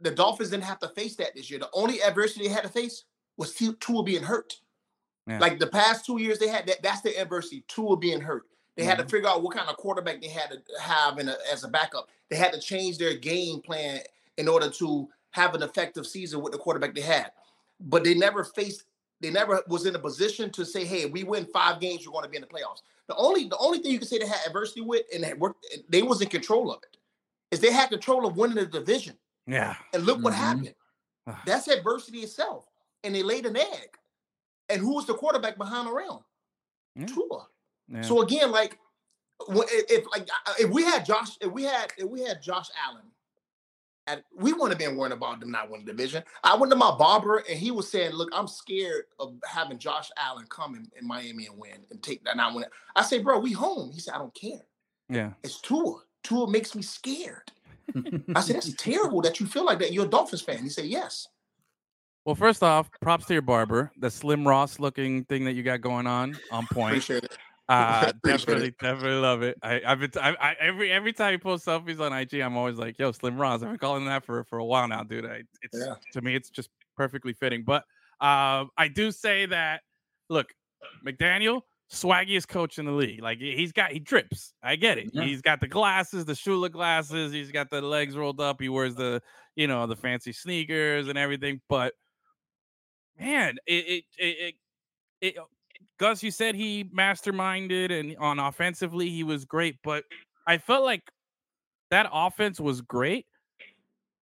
the 0.00 0.10
Dolphins 0.10 0.50
didn't 0.50 0.64
have 0.64 0.80
to 0.80 0.88
face 0.88 1.14
that 1.16 1.34
this 1.36 1.48
year. 1.48 1.60
The 1.60 1.70
only 1.72 2.02
adversity 2.02 2.48
they 2.48 2.52
had 2.52 2.64
to 2.64 2.68
face 2.68 3.04
was 3.36 3.54
Tua 3.54 3.74
Tua 3.78 4.02
being 4.02 4.22
hurt. 4.24 4.60
Yeah. 5.28 5.38
Like 5.38 5.60
the 5.60 5.68
past 5.68 6.04
two 6.04 6.20
years, 6.20 6.40
they 6.40 6.48
had 6.48 6.66
that. 6.66 6.82
That's 6.82 7.00
the 7.00 7.16
adversity. 7.16 7.64
Tua 7.68 7.96
being 7.96 8.20
hurt. 8.20 8.46
They 8.76 8.82
had 8.82 8.98
to 8.98 9.04
figure 9.04 9.28
out 9.28 9.44
what 9.44 9.56
kind 9.56 9.70
of 9.70 9.76
quarterback 9.76 10.20
they 10.20 10.26
had 10.28 10.50
to 10.50 10.60
have 10.80 11.20
in 11.20 11.28
a, 11.28 11.36
as 11.52 11.62
a 11.62 11.68
backup. 11.68 12.08
They 12.28 12.36
had 12.36 12.52
to 12.52 12.58
change 12.60 12.98
their 12.98 13.14
game 13.16 13.60
plan 13.60 14.00
in 14.36 14.48
order 14.48 14.68
to 14.68 15.08
have 15.30 15.54
an 15.54 15.62
effective 15.62 16.04
season 16.08 16.42
with 16.42 16.52
the 16.52 16.58
quarterback 16.58 16.94
they 16.96 17.00
had. 17.00 17.30
But 17.80 18.02
they 18.02 18.14
never 18.14 18.42
faced. 18.42 18.82
They 19.20 19.30
never 19.30 19.62
was 19.68 19.86
in 19.86 19.94
a 19.94 19.98
position 19.98 20.50
to 20.52 20.64
say, 20.64 20.84
"Hey, 20.84 21.06
we 21.06 21.24
win 21.24 21.46
five 21.46 21.80
games, 21.80 22.04
you're 22.04 22.12
going 22.12 22.24
to 22.24 22.28
be 22.30 22.36
in 22.36 22.42
the 22.42 22.48
playoffs." 22.48 22.80
The 23.08 23.16
only 23.16 23.48
the 23.48 23.56
only 23.58 23.78
thing 23.78 23.92
you 23.92 23.98
can 23.98 24.08
say 24.08 24.18
they 24.18 24.26
had 24.26 24.46
adversity 24.46 24.80
with, 24.80 25.02
and 25.14 25.22
that 25.24 25.38
worked, 25.38 25.66
they 25.88 26.02
was 26.02 26.20
in 26.20 26.28
control 26.28 26.70
of 26.72 26.80
it, 26.82 26.96
is 27.50 27.60
they 27.60 27.72
had 27.72 27.90
control 27.90 28.26
of 28.26 28.36
winning 28.36 28.56
the 28.56 28.66
division. 28.66 29.16
Yeah. 29.46 29.76
And 29.92 30.04
look 30.04 30.22
what 30.22 30.32
Mhm. 30.32 30.36
happened. 30.36 30.74
That's 31.46 31.68
adversity 31.68 32.20
itself. 32.20 32.66
And 33.02 33.14
they 33.14 33.22
laid 33.22 33.46
an 33.46 33.56
egg. 33.56 33.96
And 34.68 34.80
who 34.80 34.94
was 34.94 35.06
the 35.06 35.14
quarterback 35.14 35.56
behind 35.58 35.88
around? 35.88 36.22
Yeah. 36.96 37.06
Tua. 37.06 37.48
yeah. 37.88 38.02
So 38.02 38.22
again, 38.22 38.50
like 38.50 38.78
if, 39.48 39.90
if 39.90 40.06
like 40.10 40.28
uh, 40.46 40.54
if 40.58 40.70
we 40.70 40.82
had 40.84 41.04
Josh, 41.04 41.36
if 41.40 41.52
we 41.52 41.64
had 41.64 41.92
if 41.98 42.08
we 42.08 42.22
had 42.22 42.40
Josh 42.42 42.68
Allen, 42.86 43.02
and 43.02 43.12
we 44.36 44.52
wouldn't 44.52 44.70
have 44.70 44.78
been 44.78 44.96
worrying 44.96 45.12
about 45.12 45.40
them 45.40 45.50
not 45.50 45.70
winning 45.70 45.86
the 45.86 45.92
division. 45.92 46.22
I 46.42 46.56
went 46.56 46.70
to 46.72 46.76
my 46.76 46.94
barber 46.96 47.38
and 47.48 47.58
he 47.58 47.70
was 47.70 47.90
saying, 47.90 48.12
"Look, 48.12 48.28
I'm 48.32 48.48
scared 48.48 49.04
of 49.18 49.34
having 49.46 49.78
Josh 49.78 50.10
Allen 50.16 50.46
come 50.48 50.74
in, 50.74 50.90
in 50.98 51.06
Miami 51.06 51.46
and 51.46 51.58
win 51.58 51.84
and 51.90 52.02
take 52.02 52.24
that 52.24 52.36
not 52.36 52.54
win." 52.54 52.66
I 52.94 53.02
say, 53.02 53.18
"Bro, 53.18 53.40
we 53.40 53.52
home." 53.52 53.92
He 53.92 54.00
said, 54.00 54.14
"I 54.14 54.18
don't 54.18 54.34
care. 54.34 54.66
yeah. 55.08 55.32
It's 55.42 55.60
Tua. 55.60 56.00
Tua 56.22 56.50
makes 56.50 56.74
me 56.74 56.82
scared." 56.82 57.50
I 58.34 58.40
said, 58.40 58.56
"That's 58.56 58.74
terrible 58.78 59.22
that 59.22 59.40
you 59.40 59.46
feel 59.46 59.64
like 59.64 59.78
that. 59.78 59.92
You're 59.92 60.06
a 60.06 60.08
Dolphins 60.08 60.42
fan." 60.42 60.62
He 60.62 60.68
said, 60.68 60.86
"Yes." 60.86 61.28
Well, 62.24 62.34
first 62.34 62.62
off, 62.62 62.90
props 63.02 63.26
to 63.26 63.34
your 63.34 63.42
barber. 63.42 63.92
The 63.98 64.10
Slim 64.10 64.48
Ross 64.48 64.80
looking 64.80 65.24
thing 65.24 65.44
that 65.44 65.52
you 65.52 65.62
got 65.62 65.82
going 65.82 66.06
on, 66.06 66.38
on 66.50 66.66
point. 66.66 66.92
Appreciate 66.92 67.24
it. 67.24 67.36
Uh, 67.68 68.12
definitely, 68.24 68.68
it. 68.68 68.78
definitely 68.78 69.18
love 69.20 69.42
it. 69.42 69.56
I, 69.62 69.80
I've 69.86 70.00
been, 70.00 70.10
I, 70.20 70.34
I, 70.38 70.56
every 70.60 70.92
every 70.92 71.12
time 71.12 71.32
he 71.32 71.38
posts 71.38 71.66
selfies 71.66 71.98
on 72.00 72.12
IG, 72.12 72.34
I'm 72.40 72.56
always 72.56 72.76
like, 72.76 72.98
"Yo, 72.98 73.12
Slim 73.12 73.38
Ross." 73.38 73.62
I've 73.62 73.70
been 73.70 73.78
calling 73.78 74.04
that 74.06 74.24
for 74.24 74.44
for 74.44 74.58
a 74.58 74.64
while 74.64 74.86
now, 74.88 75.02
dude. 75.02 75.24
I, 75.24 75.42
it's 75.62 75.78
Yeah. 75.78 75.94
to 76.12 76.20
me, 76.20 76.34
it's 76.34 76.50
just 76.50 76.68
perfectly 76.96 77.32
fitting. 77.32 77.64
But 77.64 77.84
uh, 78.20 78.66
I 78.76 78.88
do 78.88 79.10
say 79.10 79.46
that, 79.46 79.80
look, 80.28 80.52
McDaniel, 81.06 81.62
swaggiest 81.90 82.48
coach 82.48 82.78
in 82.78 82.84
the 82.84 82.92
league. 82.92 83.22
Like 83.22 83.38
he- 83.38 83.56
he's 83.56 83.72
got, 83.72 83.92
he 83.92 83.98
drips. 83.98 84.52
I 84.62 84.76
get 84.76 84.98
it. 84.98 85.10
Yeah. 85.12 85.24
He's 85.24 85.40
got 85.42 85.60
the 85.60 85.68
glasses, 85.68 86.24
the 86.26 86.34
Shula 86.34 86.70
glasses. 86.70 87.32
He's 87.32 87.50
got 87.50 87.70
the 87.70 87.80
legs 87.80 88.14
rolled 88.16 88.40
up. 88.40 88.60
He 88.60 88.68
wears 88.68 88.94
the, 88.94 89.22
you 89.56 89.66
know, 89.68 89.86
the 89.86 89.96
fancy 89.96 90.32
sneakers 90.32 91.08
and 91.08 91.16
everything. 91.18 91.60
But 91.68 91.94
man, 93.18 93.56
it 93.66 93.72
it 93.86 94.04
it, 94.18 94.26
it, 94.26 94.54
it 95.20 95.36
Gus, 95.98 96.22
you 96.22 96.30
said 96.30 96.54
he 96.54 96.84
masterminded 96.84 97.92
and 97.92 98.16
on 98.18 98.38
offensively 98.38 99.10
he 99.10 99.22
was 99.22 99.44
great, 99.44 99.76
but 99.84 100.04
I 100.46 100.58
felt 100.58 100.84
like 100.84 101.02
that 101.90 102.08
offense 102.12 102.58
was 102.58 102.80
great 102.80 103.26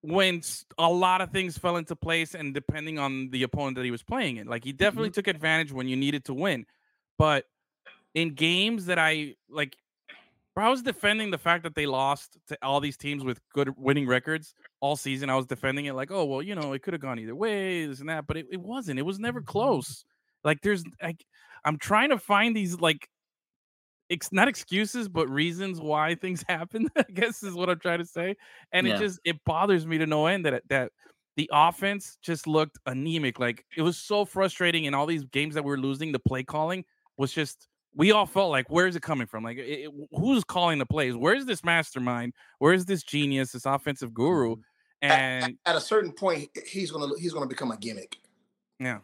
when 0.02 0.42
a 0.78 0.90
lot 0.90 1.20
of 1.20 1.30
things 1.30 1.56
fell 1.56 1.76
into 1.76 1.96
place 1.96 2.35
and 2.35 2.52
depending 2.52 2.98
on 2.98 3.30
the 3.30 3.44
opponent 3.44 3.76
that 3.76 3.85
he 3.85 3.90
was 3.90 4.02
playing 4.02 4.37
in. 4.37 4.46
Like 4.46 4.64
he 4.64 4.72
definitely 4.72 5.08
mm-hmm. 5.08 5.14
took 5.14 5.28
advantage 5.28 5.72
when 5.72 5.88
you 5.88 5.96
needed 5.96 6.24
to 6.26 6.35
win. 6.35 6.66
But 7.18 7.44
in 8.14 8.35
games 8.35 8.87
that 8.87 8.98
I 8.98 9.37
like 9.48 9.76
I 10.54 10.68
was 10.68 10.82
defending 10.82 11.30
the 11.30 11.38
fact 11.38 11.62
that 11.62 11.74
they 11.74 11.87
lost 11.87 12.37
to 12.48 12.58
all 12.62 12.80
these 12.80 12.98
teams 12.98 13.24
with 13.24 13.40
good 13.54 13.74
winning 13.78 14.06
records 14.06 14.54
all 14.80 14.96
season. 14.96 15.30
I 15.30 15.37
was 15.37 15.46
defending 15.46 15.87
it 15.87 15.94
like, 15.94 16.11
oh 16.11 16.26
well, 16.26 16.42
you 16.42 16.54
know, 16.54 16.74
it 16.74 16.82
could 16.82 16.92
have 16.92 17.00
gone 17.00 17.18
either 17.18 17.35
way, 17.35 17.87
this 17.87 18.00
and 18.00 18.08
that, 18.11 18.26
but 18.26 18.37
it, 18.37 18.46
it 18.50 18.61
wasn't. 18.61 18.98
It 18.98 19.02
was 19.02 19.18
never 19.18 19.40
mm-hmm. 19.40 19.50
close. 19.50 20.04
Like 20.44 20.61
there's 20.62 20.85
like 21.02 21.24
I'm 21.64 21.79
trying 21.79 22.11
to 22.11 22.18
find 22.18 22.57
these 22.57 22.81
like 22.81 23.09
ex- 24.11 24.33
not 24.33 24.48
excuses 24.48 25.09
but 25.09 25.29
reasons 25.29 25.81
why 25.81 26.14
things 26.14 26.44
happen. 26.48 26.88
I 26.96 27.05
guess 27.14 27.42
is 27.42 27.55
what 27.55 27.70
I'm 27.70 27.79
trying 27.79 27.98
to 28.01 28.07
say. 28.07 28.37
And 28.72 28.87
Yeah. 28.87 28.96
it 28.96 28.98
just 28.98 29.20
it 29.25 29.37
bothers 29.44 29.87
me 29.87 29.98
to 29.98 30.07
no 30.07 30.27
end 30.27 30.44
that 30.46 30.62
that 30.68 30.92
the 31.37 31.48
offense 31.53 32.18
just 32.22 32.46
looked 32.46 32.79
anemic. 32.87 33.38
Like 33.38 33.64
it 33.77 33.83
was 33.83 33.96
so 33.96 34.25
frustrating 34.25 34.85
in 34.85 34.94
all 34.94 35.07
these 35.07 35.25
games 35.25 35.55
that 35.55 35.64
we 35.64 35.72
are 35.72 35.79
losing. 35.79 36.12
The 36.12 36.18
play 36.18 36.42
calling 36.42 36.85
was 37.16 37.33
just 37.33 37.68
we 37.94 38.11
all 38.11 38.27
felt 38.27 38.51
like 38.51 38.70
where 38.70 38.87
is 38.87 38.96
it 38.96 39.03
coming 39.03 39.27
from? 39.27 39.44
Like 39.44 39.59
it, 39.59 39.62
it- 39.88 40.09
who's 40.12 40.44
calling 40.44 40.79
the 40.79 40.87
plays? 40.87 41.14
Where's 41.16 41.44
this 41.44 41.62
mastermind? 41.64 42.33
Where's 42.59 42.85
this 42.85 43.03
genius? 43.03 43.53
This 43.53 43.66
offensive 43.66 44.12
guru? 44.14 44.57
At- 45.03 45.11
at- 45.11 45.18
And 45.44 45.59
at, 45.66 45.77
a 45.77 45.81
certain 45.81 46.12
point, 46.12 46.48
he's 46.66 46.90
gonna 46.90 47.12
he's 47.18 47.33
gonna 47.33 47.46
become 47.46 47.70
a 47.70 47.77
gimmick. 47.77 48.18
yeah, 48.79 48.98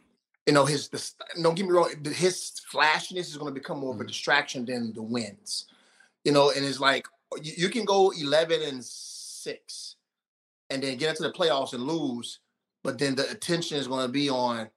You 0.49 0.55
know, 0.55 0.65
his 0.65 0.89
the, 0.89 1.13
don't 1.43 1.55
get 1.55 1.67
me 1.67 1.73
wrong, 1.73 1.93
his 2.07 2.53
flashiness 2.71 3.29
is 3.29 3.37
gonna 3.37 3.51
become 3.51 3.81
more 3.81 3.93
of 3.93 4.01
a 4.01 4.05
Mhm. 4.05 4.09
distraction 4.09 4.65
than 4.65 4.95
the 4.95 5.03
wins. 5.03 5.67
You 6.25 6.33
know, 6.33 6.53
and 6.53 6.65
it's 6.65 6.81
like 6.81 7.07
you, 7.43 7.53
you 7.59 7.69
can 7.69 7.85
go 7.85 8.13
eleven 8.13 8.63
and 8.63 8.83
six, 8.83 9.97
and 10.71 10.83
then 10.83 10.97
get 10.97 11.11
into 11.11 11.23
the 11.23 11.33
playoffs 11.33 11.75
and 11.75 11.87
lose, 11.87 12.41
but 12.83 12.97
then 12.97 13.15
the 13.15 13.31
attention 13.31 13.77
is 13.77 13.89
gonna 13.89 14.09
be 14.09 14.31
on 14.31 14.71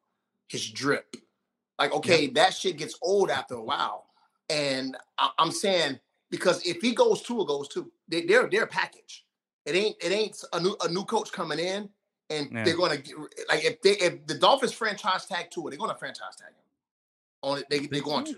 his 0.49 0.69
drip. 0.69 1.15
Like, 1.79 1.93
okay, 1.93 2.27
that 2.27 2.53
shit 2.53 2.75
gets 2.75 2.97
old 3.01 3.29
after 3.29 3.55
a 3.55 3.63
while, 3.63 4.07
and 4.49 4.97
I, 5.17 5.29
I'm 5.37 5.51
saying 5.51 6.01
because 6.29 6.61
if 6.65 6.81
he 6.81 6.93
goes 6.93 7.21
two, 7.21 7.39
it 7.43 7.47
goes 7.47 7.69
two. 7.69 7.89
They, 8.09 8.25
they're 8.25 8.49
they're 8.49 8.63
a 8.63 8.67
package. 8.67 9.25
It 9.65 9.75
ain't 9.75 9.95
it 10.03 10.11
ain't 10.11 10.35
a 10.51 10.59
new 10.59 10.75
a 10.81 10.89
new 10.89 11.05
coach 11.05 11.31
coming 11.31 11.59
in 11.59 11.87
and 12.31 12.51
Yeah. 12.51 12.63
they're 12.63 12.77
gonna 12.77 12.97
get, 12.97 13.15
like 13.49 13.63
if 13.63 13.81
they 13.81 13.91
if 13.91 14.25
the 14.25 14.35
Dolphins 14.35 14.73
franchise 14.73 15.25
tag 15.25 15.51
to 15.51 15.67
it, 15.67 15.71
they're 15.71 15.79
gonna 15.79 15.95
franchise 15.97 16.35
tag 16.37 16.49
him. 16.49 16.63
On 17.43 17.57
it, 17.57 17.65
they 17.69 17.79
they're 17.87 18.01
going 18.01 18.25
to. 18.25 18.35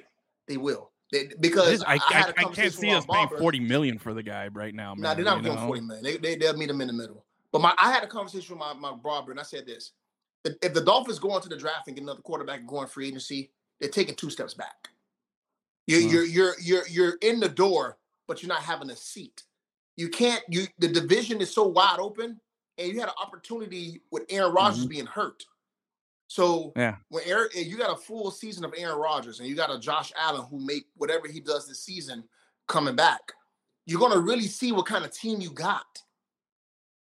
They 0.48 0.58
will. 0.58 0.92
They, 1.12 1.30
because 1.40 1.70
This- 1.70 1.84
I, 1.84 1.96
I, 1.96 2.00
I, 2.12 2.34
I 2.38 2.44
can't 2.46 2.74
see 2.74 2.92
us 2.92 3.06
paying 3.06 3.28
40 3.28 3.60
million 3.60 4.00
for 4.00 4.14
the 4.14 4.24
guy 4.24 4.48
right 4.48 4.74
now, 4.74 4.96
man. 4.96 5.02
No, 5.02 5.16
they're 5.16 5.26
not 5.26 5.44
going 5.44 5.56
know? 5.56 5.68
40 5.68 5.82
million. 5.82 6.04
They, 6.04 6.18
they, 6.18 6.36
they'll 6.36 6.58
meet 6.58 6.70
him 6.70 6.82
in 6.82 6.88
the 6.88 6.94
middle. 6.94 7.24
But 7.52 7.62
my 7.62 7.74
I 7.80 7.92
had 7.92 8.04
a 8.04 8.08
conversation 8.08 8.58
with 8.58 8.60
my, 8.60 8.74
my 8.74 8.94
barber, 8.94 9.32
and 9.32 9.40
I 9.40 9.44
said 9.44 9.66
this. 9.68 9.92
If 10.44 10.74
the 10.74 10.82
Dolphins 10.82 11.20
go 11.20 11.36
into 11.36 11.48
the 11.48 11.56
draft 11.56 11.88
and 11.88 11.96
get 11.96 12.02
another 12.02 12.22
quarterback 12.22 12.60
and 12.60 12.68
go 12.68 12.78
on 12.78 12.88
free 12.88 13.08
agency, 13.08 13.52
they're 13.80 13.90
taking 13.90 14.16
two 14.16 14.30
steps 14.30 14.54
back. 14.54 14.90
You're, 15.88 16.02
you're, 16.02 16.26
you're, 16.26 16.54
you're, 16.62 16.88
you're 16.88 17.14
in 17.22 17.40
the 17.40 17.50
door, 17.50 17.98
but 18.28 18.42
you're 18.42 18.50
not 18.50 18.62
having 18.64 18.90
a 18.90 18.96
seat. 18.96 19.44
You 19.96 20.10
can't, 20.10 20.44
you 20.50 20.66
the 20.80 20.88
division 20.88 21.40
is 21.42 21.54
so 21.54 21.68
wide 21.68 22.00
open, 22.00 22.40
and 22.78 22.92
you 22.92 23.00
had 23.00 23.10
an 23.10 23.16
opportunity 23.22 24.02
with 24.12 24.24
Aaron 24.30 24.54
Rodgers 24.54 24.82
mm-hmm. 24.82 24.90
being 24.90 25.06
hurt. 25.06 25.44
So 26.28 26.74
Yeah. 26.76 26.96
when 27.10 27.24
Aaron, 27.26 27.50
you 27.54 27.78
got 27.78 27.92
a 27.96 28.02
full 28.02 28.32
season 28.32 28.66
of 28.66 28.74
Aaron 28.76 28.98
Rodgers, 28.98 29.40
and 29.40 29.48
you 29.48 29.56
got 29.56 29.74
a 29.74 29.80
Josh 29.80 30.12
Allen 30.18 30.46
who 30.50 30.60
make 30.60 30.88
whatever 30.96 31.28
he 31.28 31.40
does 31.40 31.68
this 31.68 31.84
season 31.84 32.24
coming 32.68 32.96
back, 32.96 33.22
you're 33.86 34.00
gonna 34.00 34.20
really 34.20 34.48
see 34.48 34.72
what 34.72 34.86
kind 34.86 35.06
of 35.06 35.14
team 35.14 35.42
you 35.42 35.52
got. 35.52 35.86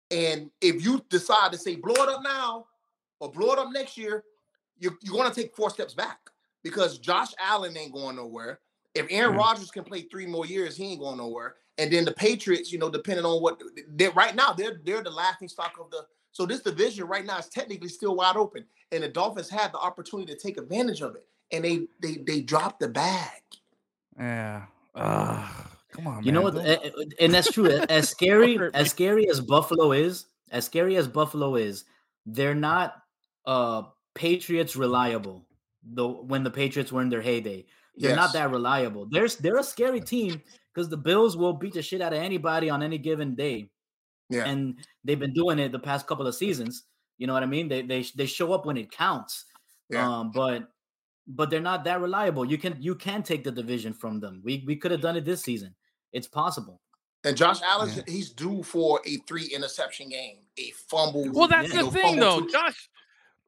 And 0.10 0.50
if 0.62 0.84
you 0.84 1.04
decide 1.10 1.52
to 1.52 1.58
say 1.58 1.76
blow 1.76 1.94
it 1.94 2.10
up 2.10 2.24
now 2.24 2.66
or 3.20 3.32
blow 3.32 3.54
it 3.54 3.60
up 3.60 3.70
next 3.72 3.98
year, 3.98 4.24
you're, 4.80 4.98
you're 5.02 5.16
gonna 5.16 5.34
take 5.34 5.56
four 5.56 5.70
steps 5.70 5.94
back 5.94 6.20
because 6.64 6.98
Josh 6.98 7.34
Allen 7.40 7.78
ain't 7.78 7.94
going 7.94 8.16
nowhere. 8.16 8.60
If 8.96 9.08
Aaron 9.10 9.36
Yeah. 9.36 9.42
Rodgers 9.42 9.72
can 9.72 9.84
play 9.84 10.04
three 10.04 10.26
more 10.26 10.46
years, 10.46 10.76
he 10.76 10.86
ain't 10.86 11.00
going 11.00 11.18
nowhere. 11.18 11.56
And 11.78 11.92
then 11.92 12.06
the 12.06 12.12
Patriots, 12.14 12.72
you 12.72 12.78
know, 12.80 12.90
depending 12.90 13.26
on 13.26 13.42
what 13.42 13.62
they're 13.90 14.12
right 14.12 14.36
now, 14.36 14.54
they're 14.54 14.80
they're 14.84 15.04
the 15.04 15.10
laughing 15.10 15.48
stock 15.48 15.74
of 15.80 15.90
the. 15.90 16.06
So 16.32 16.46
this 16.46 16.62
division 16.62 17.06
right 17.08 17.26
now 17.26 17.38
is 17.38 17.48
technically 17.48 17.90
still 17.90 18.16
wide 18.16 18.36
open, 18.38 18.66
and 18.92 19.04
the 19.04 19.08
Dolphins 19.10 19.50
had 19.50 19.72
the 19.72 19.78
opportunity 19.80 20.34
to 20.34 20.40
take 20.40 20.58
advantage 20.58 21.02
of 21.02 21.16
it, 21.16 21.26
and 21.52 21.64
they 21.64 21.88
they 22.02 22.18
they 22.26 22.42
dropped 22.42 22.80
the 22.80 22.88
bag. 22.90 23.42
Yeah. 24.18 24.66
Ugh, 24.96 25.50
come 25.92 26.08
on, 26.08 26.24
You 26.24 26.32
know 26.32 26.42
what? 26.44 26.54
Don't- 26.56 26.66
eh, 26.68 26.78
eh, 26.84 27.04
And 27.20 27.34
that's 27.34 27.52
true. 27.52 27.66
As- 27.68 27.86
As 27.90 28.10
scary 28.10 28.60
as 28.76 28.90
scary 28.92 29.28
as 29.30 29.42
Buffalo 29.42 29.92
is, 29.92 30.26
as 30.52 30.66
scary 30.66 30.96
as 30.98 31.08
Buffalo 31.08 31.56
is, 31.56 31.86
they're 32.28 32.56
not 32.56 32.96
uh 33.46 33.84
Patriots 34.14 34.76
reliable. 34.76 35.46
the 35.84 36.08
when 36.08 36.44
the 36.44 36.52
Patriots 36.52 36.92
were 36.92 37.02
in 37.02 37.10
their 37.10 37.22
heyday. 37.24 37.66
They're 37.98 38.12
Yes. 38.12 38.16
not 38.18 38.34
that 38.34 38.52
reliable. 38.52 39.08
They're 39.10 39.28
they're 39.28 39.58
a 39.58 39.64
scary 39.64 40.02
team 40.02 40.42
because 40.74 40.90
the 40.90 40.98
Bills 40.98 41.38
will 41.38 41.54
beat 41.54 41.74
the 41.74 41.82
shit 41.82 42.02
out 42.02 42.14
of 42.14 42.20
anybody 42.20 42.70
on 42.70 42.82
any 42.84 42.98
given 42.98 43.36
day. 43.36 43.70
Yeah. 44.30 44.46
And 44.46 44.80
they've 45.04 45.20
been 45.20 45.34
doing 45.34 45.60
it 45.60 45.72
the 45.72 45.80
past 45.80 46.08
couple 46.08 46.26
of 46.28 46.36
seasons. 46.36 46.86
You 47.18 47.28
know 47.28 47.34
what 47.34 47.44
I 47.44 47.48
mean? 47.48 47.68
They 47.68 47.82
they 47.82 48.04
they 48.16 48.26
show 48.26 48.54
up 48.54 48.66
when 48.66 48.78
it 48.78 48.92
counts. 48.92 49.46
Yeah. 49.90 50.08
Um, 50.08 50.32
but 50.32 50.70
but 51.28 51.50
they're 51.50 51.62
not 51.62 51.84
that 51.84 52.02
reliable. 52.02 52.46
You 52.46 52.58
can 52.58 52.78
you 52.82 52.96
can 52.96 53.24
take 53.24 53.44
the 53.44 53.52
division 53.52 53.94
from 53.94 54.20
them. 54.20 54.42
We 54.44 54.64
we 54.66 54.76
could 54.76 54.92
have 54.92 55.02
done 55.02 55.16
it 55.16 55.26
this 55.26 55.44
season. 55.44 55.76
It's 56.12 56.28
possible. 56.28 56.82
And 57.26 57.38
Josh 57.38 57.62
Allen, 57.64 57.90
Yeah. 57.96 58.04
he's 58.08 58.32
due 58.32 58.64
for 58.64 59.00
a 59.06 59.18
three 59.28 59.46
interception 59.46 60.10
game, 60.10 60.40
a 60.58 60.72
fumble. 60.90 61.32
Well, 61.32 61.48
that's 61.48 61.70
you 61.70 61.76
the 61.76 61.84
know, 61.84 61.92
thing, 61.92 62.20
though, 62.20 62.42
too. 62.42 62.50
Josh. 62.52 62.90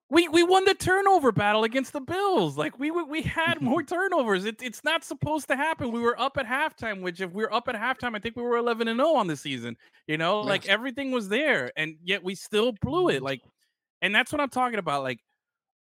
We 0.09 0.27
we 0.27 0.43
won 0.43 0.65
the 0.65 0.75
turnover 0.75 1.31
battle 1.31 1.63
against 1.63 1.91
the 1.91 1.99
Bills. 1.99 2.57
Like 2.57 2.77
we 2.77 2.91
we, 2.91 3.23
had 3.23 3.59
more 3.59 3.81
turnovers. 3.83 4.45
It, 4.45 4.61
it's 4.61 4.83
not 4.83 5.03
supposed 5.03 5.47
to 5.47 5.55
happen. 5.55 5.91
We 5.91 5.99
were 5.99 6.19
up 6.19 6.37
at 6.37 6.45
halftime, 6.45 7.01
which 7.01 7.21
if 7.21 7.31
we 7.31 7.41
were 7.41 7.53
up 7.53 7.67
at 7.67 7.75
halftime, 7.75 8.15
I 8.15 8.19
think 8.19 8.35
we 8.35 8.43
were 8.43 8.57
11 8.57 8.87
and 8.87 8.99
0 8.99 9.15
on 9.15 9.25
the 9.27 9.35
season. 9.35 9.75
You 10.07 10.17
know, 10.17 10.41
like 10.41 10.67
everything 10.67 11.11
was 11.11 11.27
there, 11.27 11.71
and 11.75 11.95
yet 12.03 12.23
we 12.23 12.35
still 12.35 12.71
blew 12.81 13.09
it. 13.09 13.23
Like, 13.23 13.41
and 14.01 14.13
that's 14.13 14.31
what 14.31 14.41
I'm 14.41 14.49
talking 14.49 14.77
about. 14.77 15.01
Like 15.01 15.19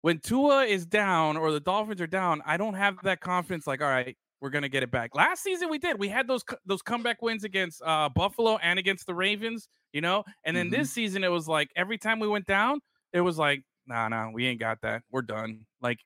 when 0.04 0.20
Tua 0.20 0.66
is 0.66 0.86
down 0.86 1.36
or 1.36 1.52
the 1.52 1.60
Dolphins 1.60 2.00
are 2.00 2.08
down, 2.08 2.42
I 2.46 2.56
don't 2.56 2.76
have 2.76 2.96
that 3.04 3.20
confidence. 3.20 3.68
Like, 3.68 3.82
all 3.82 3.90
right, 3.90 4.16
we're 4.40 4.52
gonna 4.52 4.70
get 4.70 4.84
it 4.84 4.92
back. 4.92 5.16
Last 5.16 5.44
season 5.44 5.70
we 5.70 5.80
did. 5.80 6.00
We 6.00 6.08
had 6.08 6.30
those 6.30 6.46
those 6.66 6.82
comeback 6.82 7.22
wins 7.22 7.44
against 7.44 7.82
uh, 7.86 8.08
Buffalo 8.08 8.56
and 8.58 8.80
against 8.80 9.06
the 9.06 9.14
Ravens. 9.14 9.68
You 9.92 10.00
know, 10.00 10.24
and 10.46 10.56
then 10.56 10.70
this 10.70 10.92
season 10.92 11.26
it 11.26 11.32
was 11.32 11.48
like 11.48 11.70
every 11.76 11.98
time 11.98 12.20
we 12.20 12.28
went 12.28 12.48
down, 12.48 12.80
it 13.12 13.22
was 13.22 13.38
like, 13.38 13.64
nah, 13.88 14.08
nah, 14.08 14.30
we 14.32 14.46
ain't 14.46 14.60
got 14.60 14.80
that. 14.82 15.04
We're 15.12 15.22
done. 15.22 15.66
Like 15.82 16.00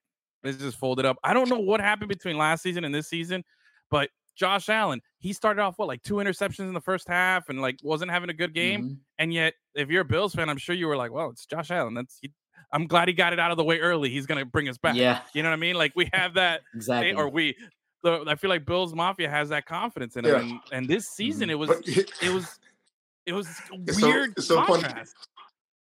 let's 0.43 0.57
just 0.57 0.77
fold 0.77 0.99
it 0.99 1.05
up. 1.05 1.17
I 1.23 1.33
don't 1.33 1.49
know 1.49 1.59
what 1.59 1.79
happened 1.81 2.09
between 2.09 2.37
last 2.37 2.63
season 2.63 2.83
and 2.83 2.93
this 2.93 3.09
season, 3.09 3.43
but 3.89 4.09
Josh 4.35 4.69
Allen, 4.69 5.01
he 5.17 5.33
started 5.33 5.61
off 5.61 5.73
what 5.77 5.87
like 5.87 6.03
two 6.03 6.15
interceptions 6.15 6.67
in 6.67 6.73
the 6.73 6.81
first 6.81 7.07
half 7.07 7.49
and 7.49 7.59
like 7.61 7.79
wasn't 7.81 8.11
having 8.11 8.29
a 8.29 8.33
good 8.33 8.53
game. 8.53 8.83
Mhm. 8.89 8.97
And 9.17 9.33
yet, 9.33 9.55
if 9.73 9.89
you're 9.89 10.01
a 10.01 10.05
Bills 10.05 10.35
fan, 10.35 10.47
I'm 10.49 10.57
sure 10.57 10.75
you 10.75 10.87
were 10.87 10.95
like, 10.97 11.11
well, 11.11 11.29
it's 11.31 11.45
Josh 11.47 11.71
Allen. 11.71 11.95
That's 11.95 12.19
he, 12.21 12.31
I'm 12.71 12.85
glad 12.85 13.07
he 13.07 13.13
got 13.15 13.33
it 13.33 13.39
out 13.39 13.49
of 13.51 13.57
the 13.57 13.63
way 13.63 13.79
early. 13.79 14.09
He's 14.09 14.25
gonna 14.27 14.45
bring 14.45 14.69
us 14.69 14.77
back. 14.77 14.95
Yeah, 14.95 15.21
You 15.33 15.41
know 15.41 15.49
what 15.49 15.53
I 15.55 15.59
mean? 15.59 15.75
Like 15.75 15.93
we 15.95 16.07
have 16.13 16.35
that 16.35 16.61
exactly. 16.75 17.13
or 17.13 17.29
we 17.29 17.55
the, 18.03 18.23
I 18.27 18.35
feel 18.35 18.51
like 18.51 18.63
Bills 18.65 18.93
Mafia 18.93 19.27
has 19.29 19.49
that 19.49 19.65
confidence 19.65 20.15
in 20.17 20.25
him. 20.25 20.31
Yeah. 20.31 20.39
And, 20.39 20.59
and 20.71 20.87
this 20.87 21.09
season 21.09 21.49
Mhm. 21.49 21.53
it 21.53 21.55
was 21.55 21.69
it 22.21 22.29
was 22.33 22.59
it 23.25 23.33
was 23.33 23.47
It's 23.87 23.99
so- 23.99 24.07
weird 24.07 24.33
it's 24.37 24.45
so 24.47 24.63
funny. 24.65 24.83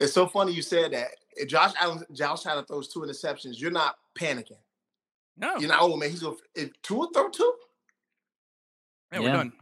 Contrast. 0.04 0.10
it's 0.10 0.14
so 0.14 0.28
funny 0.28 0.52
you 0.54 0.62
said 0.62 0.92
that. 0.94 1.10
If 1.36 1.50
Josh 1.50 1.74
Allen, 1.80 2.04
Josh 2.14 2.46
Allen 2.46 2.66
throws 2.66 2.88
two 2.88 3.00
interceptions, 3.02 3.60
you're 3.60 3.72
not 3.72 3.96
panicking. 4.16 4.58
No, 5.36 5.56
You're 5.58 5.70
not, 5.70 5.80
oh 5.82 5.96
man, 5.98 6.12
he's 6.12 6.20
going 6.22 6.38
to 6.56 6.70
two 6.84 6.98
or 6.98 7.10
throw 7.12 7.30
two? 7.30 7.54
yeah, 9.12 9.20
we're 9.20 9.32
done. 9.34 9.54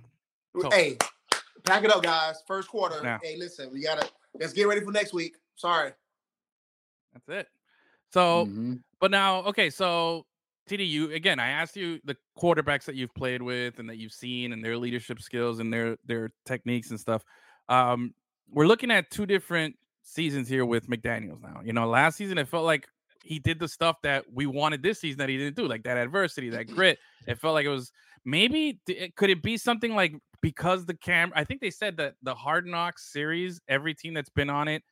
So- 0.62 0.70
Hey, 0.70 0.98
pack 1.64 1.84
it 1.86 1.92
up, 1.92 2.04
guys. 2.04 2.44
First 2.46 2.68
quarter. 2.68 3.00
Yeah. 3.02 3.20
Hey, 3.24 3.38
listen, 3.38 3.72
we 3.72 3.82
gotta 3.82 4.10
let's 4.40 4.52
get 4.54 4.68
ready 4.68 4.82
for 4.82 4.92
next 4.92 5.14
week. 5.14 5.36
Sorry. 5.56 5.92
That's 7.14 7.30
it. 7.30 7.48
So 8.14 8.46
Mhm. 8.48 8.84
But 9.00 9.12
now, 9.12 9.44
okay, 9.46 9.70
so 9.70 10.26
TD, 10.70 10.86
you 10.88 11.12
again, 11.12 11.40
I 11.40 11.50
asked 11.50 11.76
you 11.78 12.00
the 12.04 12.16
quarterbacks 12.38 12.84
that 12.86 12.96
you've 12.96 13.14
played 13.16 13.42
with 13.42 13.80
and 13.80 13.90
that 13.90 13.98
you've 13.98 14.14
seen 14.14 14.52
and 14.54 14.64
their 14.64 14.78
leadership 14.78 15.22
skills 15.22 15.60
and 15.60 15.74
their 15.74 15.98
their 16.06 16.32
techniques 16.46 16.90
and 16.92 17.00
stuff. 17.00 17.24
Um, 17.70 18.14
we're 18.50 18.68
looking 18.68 18.92
at 18.92 19.10
two 19.10 19.26
different 19.26 19.76
seasons 20.04 20.48
here 20.48 20.66
with 20.66 20.88
McDaniels 20.88 21.42
now. 21.42 21.62
You 21.64 21.74
know, 21.74 21.88
last 21.88 22.18
season 22.18 22.38
it 22.38 22.48
felt 22.48 22.66
like 22.66 22.88
he 23.24 23.40
did 23.40 23.60
the 23.60 23.68
stuff 23.68 23.98
that 24.04 24.26
we 24.34 24.46
wanted 24.48 24.82
this 24.84 25.00
season 25.00 25.20
that 25.20 25.30
he 25.30 25.38
didn't 25.38 25.56
do, 25.56 25.68
like 25.68 25.84
that 25.84 25.98
adversity, 25.98 26.50
that 26.50 26.66
grit. 26.70 27.00
It 27.28 27.40
felt 27.40 27.54
like 27.54 27.66
it 27.66 27.70
was 27.70 27.92
maybe 28.26 28.80
could 29.16 29.30
it 29.30 29.42
be 29.44 29.58
something 29.58 29.96
like 29.96 30.14
because 30.42 30.86
the 30.86 30.96
cam 30.96 31.32
I 31.36 31.44
think 31.44 31.62
they 31.62 31.70
said 31.72 31.98
that 31.98 32.16
the 32.24 32.34
Hard 32.36 32.66
Knocks 32.66 33.12
series, 33.12 33.60
every 33.68 33.94
team 33.94 34.14
that's 34.14 34.30
been 34.30 34.50
on 34.50 34.68
it 34.68 34.84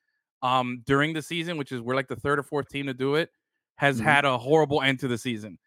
um 0.42 0.84
during 0.86 1.14
the 1.14 1.22
season, 1.22 1.58
which 1.58 1.72
is 1.72 1.82
we're 1.82 1.96
like 1.96 2.08
the 2.08 2.16
third 2.16 2.40
or 2.40 2.44
fourth 2.44 2.70
team 2.70 2.86
to 2.88 2.94
do 2.94 3.16
it, 3.16 3.30
has 3.78 4.00
Mhm. 4.00 4.04
had 4.04 4.26
a 4.26 4.38
horrible 4.38 4.82
end 4.82 5.00
to 5.00 5.08
the 5.08 5.18
season. 5.18 5.58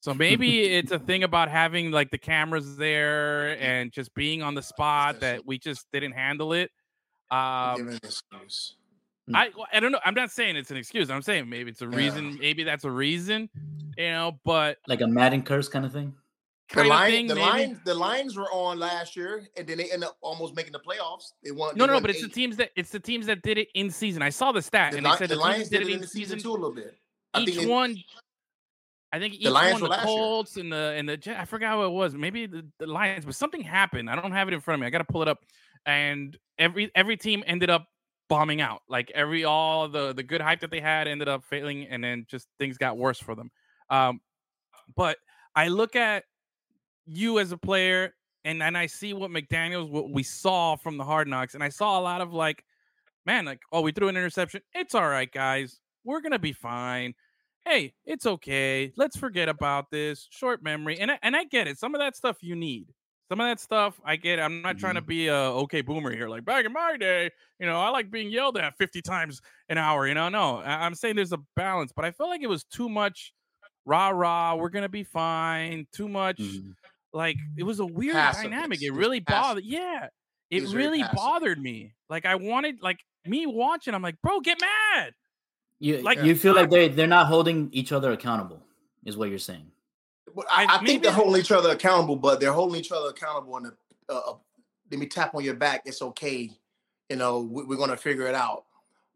So 0.00 0.14
maybe 0.14 0.62
it's 0.74 0.92
a 0.92 0.98
thing 0.98 1.24
about 1.24 1.48
having 1.50 1.90
like 1.90 2.10
the 2.10 2.18
cameras 2.18 2.76
there 2.76 3.58
and 3.60 3.92
just 3.92 4.14
being 4.14 4.42
on 4.42 4.54
the 4.54 4.62
spot 4.62 5.20
that 5.20 5.44
we 5.46 5.58
just 5.58 5.86
didn't 5.92 6.12
handle 6.12 6.52
it. 6.52 6.70
Um, 7.30 7.76
giving 7.78 7.92
an 7.94 8.00
excuse. 8.04 8.76
Hmm. 9.30 9.36
I 9.36 9.50
I 9.72 9.80
don't 9.80 9.92
know. 9.92 10.00
I'm 10.04 10.14
not 10.14 10.30
saying 10.30 10.56
it's 10.56 10.70
an 10.70 10.76
excuse. 10.76 11.10
I'm 11.10 11.22
saying 11.22 11.48
maybe 11.48 11.70
it's 11.70 11.82
a 11.82 11.86
Yeah. 11.86 11.96
reason. 11.96 12.38
Maybe 12.38 12.62
that's 12.64 12.84
a 12.84 12.90
reason, 12.90 13.48
you 13.96 14.10
know. 14.10 14.38
But 14.44 14.78
like 14.86 15.00
a 15.00 15.06
Madden 15.06 15.42
curse 15.42 15.68
kind 15.68 15.84
of 15.84 15.92
thing. 15.92 16.14
The 16.70 16.74
kind 16.74 16.86
of 16.86 16.90
line, 16.90 17.10
thing, 17.10 17.26
the 17.26 17.34
maybe. 17.34 17.46
lines, 17.48 17.78
the 17.84 17.94
lines 17.94 18.36
were 18.36 18.48
on 18.52 18.78
last 18.78 19.16
year, 19.16 19.44
and 19.56 19.66
then 19.66 19.76
they 19.78 19.90
end 19.90 20.04
up 20.04 20.16
almost 20.20 20.54
making 20.54 20.70
the 20.72 20.78
playoffs. 20.78 21.32
They 21.42 21.50
won. 21.50 21.74
No, 21.76 21.84
they 21.84 21.88
no, 21.88 21.92
won 21.94 22.02
but 22.02 22.10
it's 22.12 22.22
the 22.22 22.28
teams 22.28 22.56
that 22.58 22.70
it's 22.76 22.90
the 22.90 23.00
teams 23.00 23.26
that 23.26 23.42
did 23.42 23.58
it 23.58 23.68
in 23.74 23.90
season. 23.90 24.22
I 24.22 24.30
saw 24.30 24.52
the 24.52 24.62
stat 24.62 24.92
The, 24.92 24.98
and 24.98 25.06
they 25.06 25.10
said 25.16 25.30
the 25.30 25.34
the, 25.34 25.40
Lions 25.40 25.68
did 25.68 25.82
it 25.82 25.88
in 25.88 26.00
the 26.00 26.06
season 26.06 26.38
too 26.38 26.50
a 26.50 26.52
little 26.52 26.72
bit. 26.72 26.96
I 27.34 27.40
Each 27.40 27.50
think 27.54 27.60
they- 27.62 27.66
one, 27.66 27.96
I 29.12 29.18
think 29.18 29.34
each 29.34 29.48
Lions 29.48 29.80
one, 29.80 29.82
the 29.82 29.88
last 29.88 30.06
year. 30.06 30.16
Colts 30.16 30.56
and 30.58 30.72
the 30.72 30.94
and 30.96 31.08
the 31.08 31.40
I 31.40 31.44
forgot 31.44 31.76
what 31.76 31.86
it 31.86 31.92
was. 31.92 32.14
Maybe 32.14 32.46
the, 32.46 32.64
the 32.78 32.86
Lions, 32.86 33.24
but 33.24 33.34
something 33.34 33.62
happened. 33.62 34.08
I 34.08 34.14
don't 34.14 34.30
have 34.32 34.46
it 34.46 34.54
in 34.54 34.60
front 34.60 34.76
of 34.76 34.80
me. 34.82 34.86
I 34.86 34.90
got 34.90 34.98
to 34.98 35.04
pull 35.04 35.22
it 35.22 35.28
up. 35.28 35.40
And 35.86 36.38
every 36.58 36.92
every 36.94 37.16
team 37.16 37.42
ended 37.48 37.70
up 37.70 37.88
bombing 38.30 38.62
out. 38.62 38.80
Like 38.88 39.10
every 39.14 39.44
all 39.44 39.88
the 39.88 40.14
the 40.14 40.22
good 40.22 40.40
hype 40.40 40.60
that 40.60 40.70
they 40.70 40.80
had 40.80 41.06
ended 41.06 41.28
up 41.28 41.44
failing, 41.44 41.86
and 41.88 42.02
then 42.02 42.24
just 42.30 42.48
things 42.58 42.78
got 42.78 42.96
worse 42.96 43.18
for 43.18 43.34
them. 43.34 43.50
Um, 43.90 44.20
but 44.96 45.18
I 45.54 45.68
look 45.68 45.96
at 45.96 46.24
you 47.04 47.38
as 47.40 47.52
a 47.52 47.58
player, 47.58 48.14
and 48.44 48.62
and 48.62 48.78
I 48.78 48.86
see 48.86 49.12
what 49.12 49.30
McDaniel's 49.30 49.90
what 49.90 50.10
we 50.10 50.22
saw 50.22 50.76
from 50.76 50.96
the 50.96 51.04
Hard 51.04 51.28
Knocks, 51.28 51.54
and 51.54 51.62
I 51.62 51.68
saw 51.68 52.00
a 52.00 52.02
lot 52.02 52.22
of 52.22 52.32
like, 52.32 52.64
man, 53.26 53.44
like 53.44 53.60
oh, 53.72 53.82
we 53.82 53.92
threw 53.92 54.08
an 54.08 54.16
interception. 54.16 54.62
It's 54.72 54.94
all 54.94 55.08
right, 55.08 55.30
guys. 55.30 55.80
We're 56.04 56.22
gonna 56.22 56.38
be 56.38 56.52
fine. 56.52 57.14
Hey, 57.66 57.92
it's 58.06 58.24
okay. 58.24 58.90
Let's 58.96 59.18
forget 59.18 59.50
about 59.50 59.90
this. 59.90 60.26
Short 60.30 60.62
memory, 60.62 60.98
and 60.98 61.10
I, 61.10 61.18
and 61.22 61.36
I 61.36 61.44
get 61.44 61.66
it. 61.66 61.78
Some 61.78 61.94
of 61.94 61.98
that 61.98 62.16
stuff 62.16 62.38
you 62.40 62.56
need. 62.56 62.94
Some 63.30 63.40
of 63.40 63.46
that 63.46 63.60
stuff 63.60 64.00
I 64.04 64.16
get. 64.16 64.40
I'm 64.40 64.60
not 64.60 64.76
trying 64.78 64.96
to 64.96 65.00
be 65.00 65.28
a 65.28 65.34
okay 65.36 65.82
boomer 65.82 66.10
here. 66.10 66.28
Like 66.28 66.44
back 66.44 66.64
in 66.64 66.72
my 66.72 66.96
day, 66.96 67.30
you 67.60 67.66
know, 67.66 67.78
I 67.80 67.90
like 67.90 68.10
being 68.10 68.28
yelled 68.28 68.56
at 68.58 68.76
50 68.76 69.00
times 69.02 69.40
an 69.68 69.78
hour. 69.78 70.08
You 70.08 70.14
know, 70.14 70.28
no, 70.28 70.56
I- 70.58 70.84
I'm 70.84 70.96
saying 70.96 71.14
there's 71.14 71.32
a 71.32 71.38
balance, 71.54 71.92
but 71.94 72.04
I 72.04 72.10
felt 72.10 72.28
like 72.28 72.42
it 72.42 72.48
was 72.48 72.64
too 72.64 72.88
much 72.88 73.32
rah 73.86 74.08
rah. 74.08 74.56
We're 74.56 74.68
gonna 74.68 74.88
be 74.88 75.04
fine. 75.04 75.86
Too 75.92 76.08
much 76.08 76.38
Mhm. 76.38 76.74
like 77.12 77.36
it 77.56 77.62
was 77.62 77.78
a 77.78 77.86
weird 77.86 78.14
Passiveness. 78.16 78.50
dynamic. 78.52 78.82
It 78.82 78.90
really 78.92 79.20
passive. 79.20 79.42
bothered. 79.42 79.64
Yeah, 79.64 80.08
It 80.50 80.64
it 80.64 80.68
really 80.74 81.04
bothered 81.14 81.60
me. 81.62 81.94
Like 82.08 82.26
I 82.26 82.34
wanted, 82.34 82.82
like 82.82 82.98
me 83.24 83.46
watching. 83.46 83.94
I'm 83.94 84.02
like, 84.02 84.20
bro, 84.22 84.40
get 84.40 84.60
mad. 84.60 85.14
You 85.78 85.98
Like, 86.02 86.18
you 86.22 86.34
feel 86.34 86.54
like 86.56 86.68
they 86.70 86.88
they're 86.88 87.06
not 87.06 87.28
holding 87.28 87.68
each 87.72 87.92
other 87.92 88.10
accountable, 88.10 88.66
is 89.04 89.16
what 89.16 89.28
you're 89.30 89.38
saying. 89.38 89.70
But 90.34 90.46
I, 90.50 90.64
I- 90.64 90.76
I 90.76 90.84
think 90.84 91.02
they're 91.02 91.12
holding 91.12 91.40
each 91.40 91.52
other 91.52 91.70
accountable, 91.70 92.16
but 92.16 92.40
they're 92.40 92.52
holding 92.52 92.80
each 92.80 92.92
other 92.92 93.08
accountable 93.10 93.56
And 93.56 93.72
uh, 94.08 94.12
uh, 94.12 94.34
let 94.90 95.00
me 95.00 95.06
tap 95.06 95.34
on 95.34 95.44
your 95.44 95.54
back. 95.54 95.82
It's 95.84 96.02
okay. 96.02 96.50
You 97.08 97.16
know, 97.16 97.40
we, 97.40 97.64
we're 97.64 97.76
going 97.76 97.90
to 97.90 97.96
figure 97.96 98.26
it 98.26 98.34
out. 98.34 98.64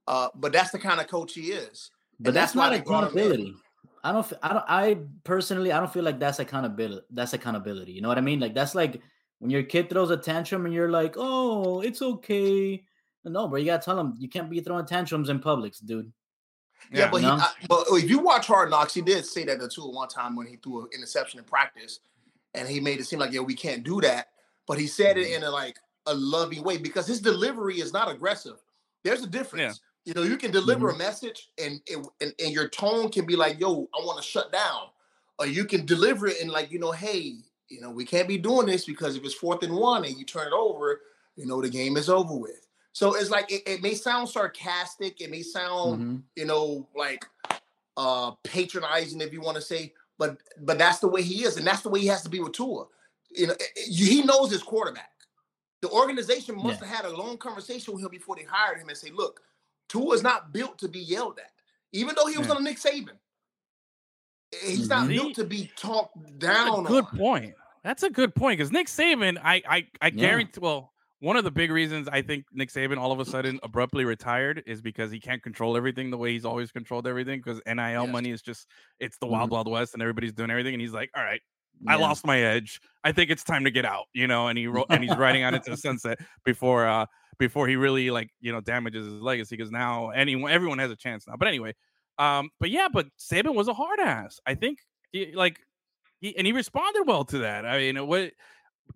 Uh, 0.06 0.28
but 0.34 0.52
that's 0.52 0.70
the 0.70 0.78
kind 0.78 1.00
of 1.00 1.06
coach 1.08 1.34
he 1.34 1.52
is. 1.52 1.90
But 2.20 2.28
And 2.28 2.36
that's, 2.36 2.52
that's 2.52 2.56
why 2.56 2.70
not 2.70 2.70
they 2.76 2.80
brought 2.82 3.04
him 3.04 3.08
accountability. 3.18 3.54
I 4.02 4.12
don't. 4.12 4.20
f- 4.20 4.38
I 4.42 4.48
don't. 4.52 4.64
I 4.68 4.98
personally, 5.24 5.72
I 5.72 5.80
don't 5.80 5.90
feel 5.92 6.04
like 6.04 6.18
that's 6.20 6.38
accountability. 6.38 7.06
That's 7.10 7.32
accountability. 7.32 7.92
You 7.92 8.02
know 8.02 8.08
what 8.08 8.18
I 8.18 8.20
mean? 8.20 8.38
Like 8.38 8.54
that's 8.54 8.74
like 8.74 9.00
when 9.38 9.50
your 9.50 9.62
kid 9.62 9.88
throws 9.88 10.10
a 10.10 10.16
tantrum 10.18 10.66
and 10.66 10.74
you're 10.74 10.90
like, 10.90 11.14
"Oh, 11.16 11.80
it's 11.80 12.02
okay." 12.02 12.84
No, 13.24 13.48
bro, 13.48 13.58
you 13.58 13.64
gotta 13.64 13.82
tell 13.82 13.98
him 13.98 14.14
you 14.18 14.28
can't 14.28 14.50
be 14.50 14.60
throwing 14.60 14.84
tantrums 14.84 15.30
in 15.30 15.40
Publix, 15.40 15.82
dude. 15.82 16.12
Yeah, 16.94 17.10
but, 17.10 17.20
he, 17.20 17.26
I, 17.26 17.50
but 17.68 17.86
if 17.90 18.08
you 18.08 18.18
watch 18.18 18.46
Hard 18.46 18.70
Knocks, 18.70 18.94
he 18.94 19.00
did 19.00 19.26
say 19.26 19.44
that 19.44 19.70
too 19.70 19.82
one 19.82 20.08
time 20.08 20.36
when 20.36 20.46
he 20.46 20.56
threw 20.56 20.82
an 20.82 20.88
interception 20.94 21.38
in 21.38 21.44
practice, 21.44 22.00
and 22.54 22.68
he 22.68 22.80
made 22.80 23.00
it 23.00 23.04
seem 23.04 23.18
like 23.18 23.32
yeah 23.32 23.40
we 23.40 23.54
can't 23.54 23.82
do 23.82 24.00
that. 24.00 24.28
But 24.66 24.78
he 24.78 24.86
said 24.86 25.18
it 25.18 25.26
mm-hmm. 25.26 25.42
in 25.42 25.44
a 25.44 25.50
like 25.50 25.78
a 26.06 26.14
loving 26.14 26.62
way 26.62 26.76
because 26.78 27.06
his 27.06 27.20
delivery 27.20 27.80
is 27.80 27.92
not 27.92 28.10
aggressive. 28.10 28.56
There's 29.02 29.22
a 29.22 29.26
difference. 29.26 29.80
You 30.04 30.12
know, 30.12 30.22
you 30.22 30.36
can 30.36 30.50
deliver 30.50 30.88
mm-hmm. 30.88 31.00
a 31.00 31.04
message 31.04 31.48
and, 31.58 31.80
it, 31.86 32.06
and 32.20 32.34
and 32.38 32.52
your 32.52 32.68
tone 32.68 33.10
can 33.10 33.26
be 33.26 33.36
like, 33.36 33.58
"Yo, 33.58 33.88
I 33.94 34.04
want 34.04 34.22
to 34.22 34.24
shut 34.28 34.52
down," 34.52 34.88
or 35.38 35.46
you 35.46 35.64
can 35.64 35.86
deliver 35.86 36.26
it 36.26 36.40
and 36.40 36.50
like, 36.50 36.70
you 36.70 36.78
know, 36.78 36.92
hey, 36.92 37.36
you 37.68 37.80
know, 37.80 37.90
we 37.90 38.04
can't 38.04 38.28
be 38.28 38.38
doing 38.38 38.66
this 38.66 38.84
because 38.84 39.16
if 39.16 39.24
it's 39.24 39.34
fourth 39.34 39.62
and 39.62 39.74
one 39.74 40.04
and 40.04 40.16
you 40.16 40.24
turn 40.24 40.46
it 40.46 40.52
over, 40.52 41.00
you 41.36 41.46
know, 41.46 41.60
the 41.60 41.68
game 41.68 41.96
is 41.96 42.08
over 42.08 42.34
with. 42.34 42.63
So 42.94 43.14
it's 43.16 43.28
like 43.28 43.50
it, 43.50 43.62
it 43.66 43.82
may 43.82 43.94
sound 43.94 44.28
sarcastic, 44.28 45.20
it 45.20 45.30
may 45.30 45.42
sound 45.42 46.00
Mhm. 46.00 46.22
you 46.36 46.46
know, 46.46 46.88
like 46.96 47.26
uh 47.96 48.32
patronizing 48.42 49.20
if 49.20 49.32
you 49.32 49.40
want 49.40 49.56
to 49.56 49.60
say, 49.62 49.92
but 50.18 50.38
but 50.60 50.78
that's 50.78 51.00
the 51.00 51.08
way 51.08 51.22
he 51.22 51.44
is, 51.44 51.56
and 51.58 51.66
that's 51.66 51.82
the 51.82 51.88
way 51.90 52.00
he 52.00 52.06
has 52.06 52.22
to 52.22 52.28
be 52.30 52.40
with 52.40 52.52
Tua. 52.52 52.86
You 53.30 53.48
know, 53.48 53.54
eh, 53.54 53.64
eh, 53.76 53.82
he 53.88 54.22
knows 54.22 54.50
his 54.50 54.62
quarterback. 54.62 55.10
The 55.82 55.90
organization 55.90 56.56
must 56.56 56.80
Yeah. 56.80 56.86
have 56.86 56.96
had 57.04 57.12
a 57.12 57.16
long 57.16 57.36
conversation 57.36 57.92
with 57.94 58.02
him 58.04 58.10
before 58.10 58.36
they 58.36 58.44
hired 58.44 58.78
him 58.80 58.88
and 58.88 58.96
say, 58.96 59.10
look, 59.10 59.42
Tua 59.88 60.14
is 60.14 60.22
not 60.22 60.52
built 60.52 60.78
to 60.78 60.88
be 60.88 61.00
yelled 61.00 61.38
at, 61.40 61.52
even 61.92 62.14
though 62.16 62.26
he 62.26 62.38
was 62.38 62.48
Yeah. 62.48 62.54
on 62.54 62.64
Nick 62.64 62.78
Saban. 62.78 63.18
He's 64.62 64.88
not 64.88 65.08
built 65.08 65.34
to 65.34 65.44
be 65.44 65.70
talked 65.76 66.16
That's 66.38 66.38
down. 66.38 66.86
a 66.86 66.88
good 66.88 67.04
on. 67.06 67.18
point. 67.18 67.54
That's 67.82 68.04
a 68.04 68.10
good 68.10 68.34
point 68.34 68.58
because 68.58 68.70
Nick 68.72 68.86
Saban, 68.86 69.36
I 69.42 69.62
I 69.68 69.88
I 70.00 70.08
Yeah. 70.10 70.20
guarantee. 70.20 70.60
Well, 70.60 70.93
one 71.24 71.36
of 71.36 71.44
the 71.44 71.50
big 71.50 71.70
reasons 71.70 72.08
I 72.08 72.22
think 72.22 72.46
Nick 72.52 72.70
Saban 72.70 72.98
all 72.98 73.12
of 73.12 73.20
a 73.20 73.24
sudden 73.24 73.60
abruptly 73.62 74.04
retired 74.04 74.62
is 74.66 74.82
because 74.82 75.10
he 75.10 75.20
can't 75.20 75.42
control 75.42 75.76
everything 75.76 76.10
the 76.10 76.18
way 76.18 76.32
he's 76.32 76.44
always 76.44 76.72
controlled 76.72 77.06
everything. 77.06 77.40
Because 77.40 77.60
NIL 77.66 78.06
Yes. 78.06 78.08
money 78.08 78.30
is 78.30 78.42
just 78.42 78.68
it's 79.00 79.18
the 79.18 79.26
wild 79.26 79.50
Mhm. 79.50 79.52
wild 79.52 79.68
west 79.68 79.94
and 79.94 80.02
everybody's 80.02 80.32
doing 80.32 80.50
everything, 80.50 80.74
and 80.74 80.80
he's 80.80 80.92
like, 80.92 81.10
all 81.16 81.24
right, 81.24 81.40
I 81.86 81.96
lost 81.96 82.26
my 82.26 82.38
edge. 82.40 82.80
I 83.04 83.12
think 83.12 83.30
it's 83.30 83.44
time 83.44 83.64
to 83.64 83.70
get 83.70 83.84
out, 83.84 84.06
you 84.14 84.26
know. 84.26 84.48
And 84.48 84.58
he 84.58 84.66
wrote 84.66 84.86
and 84.90 85.02
he's 85.02 85.16
riding 85.16 85.42
out 85.42 85.54
into 85.54 85.70
the 85.70 85.76
sunset 85.88 86.18
before 86.44 86.86
uh 86.86 87.06
before 87.38 87.66
he 87.68 87.76
really 87.76 88.10
like 88.10 88.30
you 88.40 88.52
know 88.52 88.60
damages 88.60 89.06
his 89.06 89.20
legacy 89.20 89.56
because 89.56 89.70
now 89.70 90.10
anyone 90.10 90.50
everyone 90.52 90.78
has 90.78 90.90
a 90.90 90.96
chance 90.96 91.26
now. 91.26 91.36
But 91.36 91.48
anyway, 91.48 91.74
um, 92.18 92.50
but 92.60 92.70
yeah, 92.70 92.88
but 92.92 93.08
Saban 93.18 93.54
was 93.54 93.68
a 93.68 93.74
hard 93.74 94.00
ass. 94.00 94.40
I 94.46 94.54
think 94.54 94.80
he 95.12 95.32
like 95.32 95.60
he 96.20 96.36
and 96.36 96.46
he 96.46 96.52
responded 96.52 97.04
well 97.06 97.24
to 97.26 97.38
that. 97.38 97.66
I 97.66 97.78
mean, 97.78 98.06
what 98.06 98.32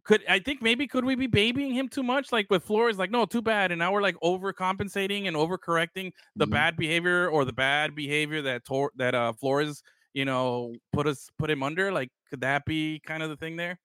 could 0.04 0.24
I 0.28 0.38
think 0.38 0.62
maybe 0.62 0.86
could 0.86 1.04
we 1.04 1.14
be 1.14 1.26
babying 1.26 1.72
him 1.74 1.88
too 1.88 2.02
much? 2.02 2.32
Like 2.32 2.50
with 2.50 2.64
Flores, 2.64 2.98
like 2.98 3.10
no, 3.10 3.24
too 3.26 3.42
bad, 3.42 3.72
and 3.72 3.78
now 3.78 3.92
we're 3.92 4.02
like 4.02 4.16
overcompensating 4.22 5.26
and 5.28 5.36
overcorrecting 5.36 6.12
the 6.36 6.46
Mhm. 6.46 6.50
bad 6.50 6.76
behavior 6.76 7.28
or 7.28 7.44
the 7.44 7.52
bad 7.52 7.94
behavior 7.94 8.42
that 8.42 8.64
Tor- 8.64 8.92
that 8.96 9.14
uh 9.14 9.32
Flores, 9.34 9.82
you 10.14 10.24
know, 10.24 10.74
put 10.92 11.06
us 11.06 11.30
put 11.38 11.50
him 11.50 11.62
under. 11.62 11.92
Like, 11.92 12.10
could 12.30 12.40
that 12.42 12.64
be 12.64 13.00
kind 13.06 13.22
of 13.22 13.30
the 13.30 13.36
thing 13.36 13.56
there? 13.56 13.78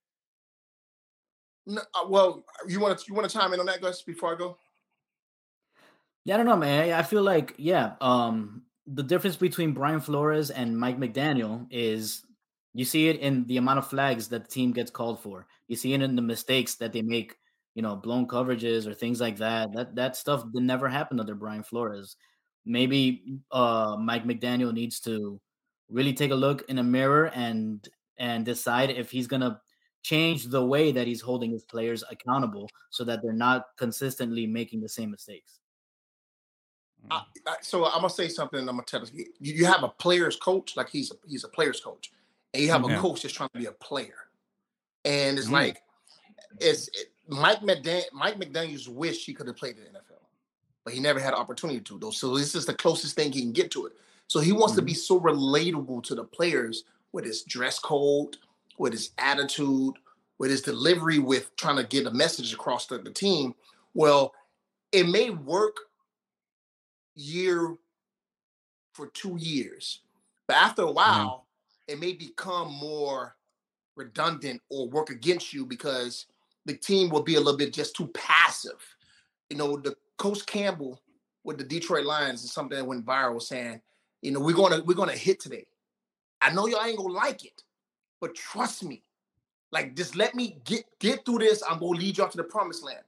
No, 1.65 1.81
uh, 1.93 2.05
well, 2.07 2.45
you 2.67 2.79
want 2.79 2.99
to 2.99 3.05
you 3.07 3.13
want 3.13 3.29
to 3.29 3.37
chime 3.37 3.53
in 3.53 3.59
on 3.59 3.65
that, 3.67 3.81
Gus, 3.81 4.01
before 4.01 4.33
I 4.33 4.37
go? 4.37 4.57
Yeah, 6.25 6.35
I 6.35 6.37
don't 6.37 6.45
know, 6.45 6.55
man. 6.57 6.91
I 6.93 7.03
feel 7.03 7.21
like, 7.21 7.53
yeah, 7.57 7.95
um, 7.99 8.63
the 8.87 9.03
difference 9.03 9.35
between 9.35 9.73
Brian 9.73 9.99
Flores 9.99 10.51
and 10.51 10.77
Mike 10.77 10.97
McDaniel 10.97 11.67
is 11.69 12.23
you 12.73 12.85
see 12.85 13.07
it 13.07 13.19
in 13.19 13.45
the 13.45 13.57
amount 13.57 13.79
of 13.79 13.87
flags 13.87 14.27
that 14.29 14.45
the 14.45 14.49
team 14.49 14.71
gets 14.71 14.91
called 14.91 15.21
for. 15.21 15.45
You 15.67 15.75
see 15.75 15.93
it 15.93 16.01
in 16.01 16.15
the 16.15 16.21
mistakes 16.21 16.75
that 16.75 16.91
they 16.91 17.01
make, 17.01 17.35
you 17.75 17.81
know, 17.81 17.95
blown 17.95 18.27
coverages 18.27 18.87
or 18.87 18.93
things 18.93 19.21
like 19.21 19.37
that. 19.37 19.71
That 19.73 19.95
that 19.95 20.15
stuff 20.15 20.43
did 20.51 20.63
never 20.63 20.89
happen 20.89 21.19
under 21.19 21.35
Brian 21.35 21.63
Flores. 21.63 22.15
Maybe 22.65 23.37
uh 23.51 23.97
Mike 23.99 24.25
McDaniel 24.25 24.73
needs 24.73 24.99
to 25.01 25.39
really 25.89 26.13
take 26.13 26.31
a 26.31 26.35
look 26.35 26.63
in 26.69 26.79
a 26.79 26.83
mirror 26.83 27.25
and 27.35 27.87
and 28.17 28.45
decide 28.45 28.89
if 28.89 29.11
he's 29.11 29.27
gonna 29.27 29.59
change 30.01 30.45
the 30.45 30.65
way 30.65 30.91
that 30.91 31.07
he's 31.07 31.21
holding 31.21 31.51
his 31.51 31.63
players 31.63 32.03
accountable 32.09 32.69
so 32.89 33.03
that 33.03 33.21
they're 33.23 33.33
not 33.33 33.67
consistently 33.77 34.45
making 34.45 34.81
the 34.81 34.89
same 34.89 35.11
mistakes. 35.11 35.59
I, 37.11 37.23
I, 37.47 37.55
so 37.61 37.85
I'm 37.85 38.01
gonna 38.01 38.09
say 38.09 38.27
something. 38.27 38.59
and 38.59 38.69
I'm 38.69 38.75
gonna 38.75 38.85
tell 38.85 39.05
you. 39.13 39.25
You 39.39 39.53
you 39.53 39.65
have 39.65 39.83
a 39.83 39.89
player's 39.89 40.35
coach, 40.37 40.75
like 40.75 40.89
he's 40.89 41.11
a, 41.11 41.15
he's 41.27 41.43
a 41.43 41.49
player's 41.49 41.79
coach, 41.79 42.11
and 42.53 42.63
you 42.63 42.69
have 42.71 42.81
Yeah. 42.81 42.87
a 42.87 42.91
mm-hmm. 42.91 43.01
coach 43.01 43.21
that's 43.21 43.33
trying 43.33 43.49
to 43.49 43.59
be 43.59 43.65
a 43.65 43.71
player, 43.71 44.29
and 45.05 45.37
it's 45.37 45.47
Mm. 45.47 45.53
like 45.53 45.83
it's 46.59 46.87
it, 46.89 47.11
Mike 47.27 47.61
McDan- 47.61 48.11
Mike 48.13 48.37
McDaniel's 48.37 48.87
wish 48.87 49.25
he 49.25 49.33
could 49.33 49.47
have 49.47 49.55
played 49.55 49.77
in 49.77 49.83
the 49.85 49.89
NFL, 49.89 50.27
but 50.83 50.93
he 50.93 50.99
never 50.99 51.19
had 51.19 51.33
an 51.33 51.39
opportunity 51.39 51.79
to. 51.81 51.97
Though, 51.97 52.11
so 52.11 52.37
this 52.37 52.53
is 52.55 52.65
the 52.65 52.73
closest 52.73 53.15
thing 53.15 53.31
he 53.31 53.41
can 53.41 53.53
get 53.53 53.71
to 53.71 53.85
it. 53.85 53.93
So 54.27 54.39
he 54.39 54.51
wants 54.51 54.75
to 54.75 54.81
be 54.81 54.93
mm-hmm. 54.93 54.99
so 54.99 55.19
relatable 55.19 56.03
to 56.03 56.15
the 56.15 56.23
players 56.23 56.83
with 57.11 57.25
his 57.25 57.43
dress 57.43 57.79
code, 57.79 58.37
with 58.77 58.93
his 58.93 59.11
attitude, 59.17 59.95
with 60.37 60.51
his 60.51 60.61
delivery, 60.61 61.19
with 61.19 61.55
trying 61.55 61.77
to 61.77 61.83
get 61.83 62.07
a 62.07 62.11
message 62.11 62.53
across 62.53 62.87
to 62.87 62.97
the 62.97 63.11
team. 63.11 63.55
Well, 63.93 64.33
it 64.91 65.07
may 65.07 65.29
work 65.29 65.77
year 67.15 67.77
for 68.93 69.07
two 69.07 69.37
years. 69.37 70.01
But 70.47 70.57
after 70.57 70.83
a 70.83 70.91
while, 70.91 71.42
it 71.87 71.99
may 71.99 72.13
become 72.13 72.71
more 72.71 73.35
redundant 73.95 74.61
or 74.69 74.89
work 74.89 75.09
against 75.09 75.53
you 75.53 75.65
because 75.65 76.25
the 76.65 76.75
team 76.75 77.09
will 77.09 77.23
be 77.23 77.35
a 77.35 77.39
little 77.39 77.57
bit 77.57 77.73
just 77.73 77.95
too 77.95 78.07
passive. 78.07 78.81
You 79.49 79.57
know, 79.57 79.77
the 79.77 79.95
Coach 80.17 80.45
Campbell 80.45 80.99
with 81.43 81.57
the 81.57 81.63
Detroit 81.63 82.05
Lions 82.05 82.43
is 82.43 82.53
something 82.53 82.77
that 82.77 82.85
went 82.85 83.05
viral 83.05 83.41
saying, 83.41 83.81
you 84.21 84.31
know, 84.31 84.39
we're 84.39 84.55
gonna 84.55 84.81
we're 84.83 84.93
gonna 84.93 85.11
hit 85.11 85.39
today. 85.39 85.65
I 86.41 86.51
know 86.53 86.67
y'all 86.67 86.83
ain't 86.85 86.97
gonna 86.97 87.13
like 87.13 87.45
it, 87.45 87.63
but 88.21 88.35
trust 88.35 88.83
me. 88.83 89.03
Like 89.71 89.95
just 89.95 90.15
let 90.15 90.35
me 90.35 90.57
get 90.63 90.85
get 90.99 91.25
through 91.25 91.39
this. 91.39 91.61
I'm 91.67 91.79
gonna 91.79 91.97
lead 91.97 92.17
y'all 92.17 92.29
to 92.29 92.37
the 92.37 92.43
promised 92.43 92.83
land. 92.83 93.03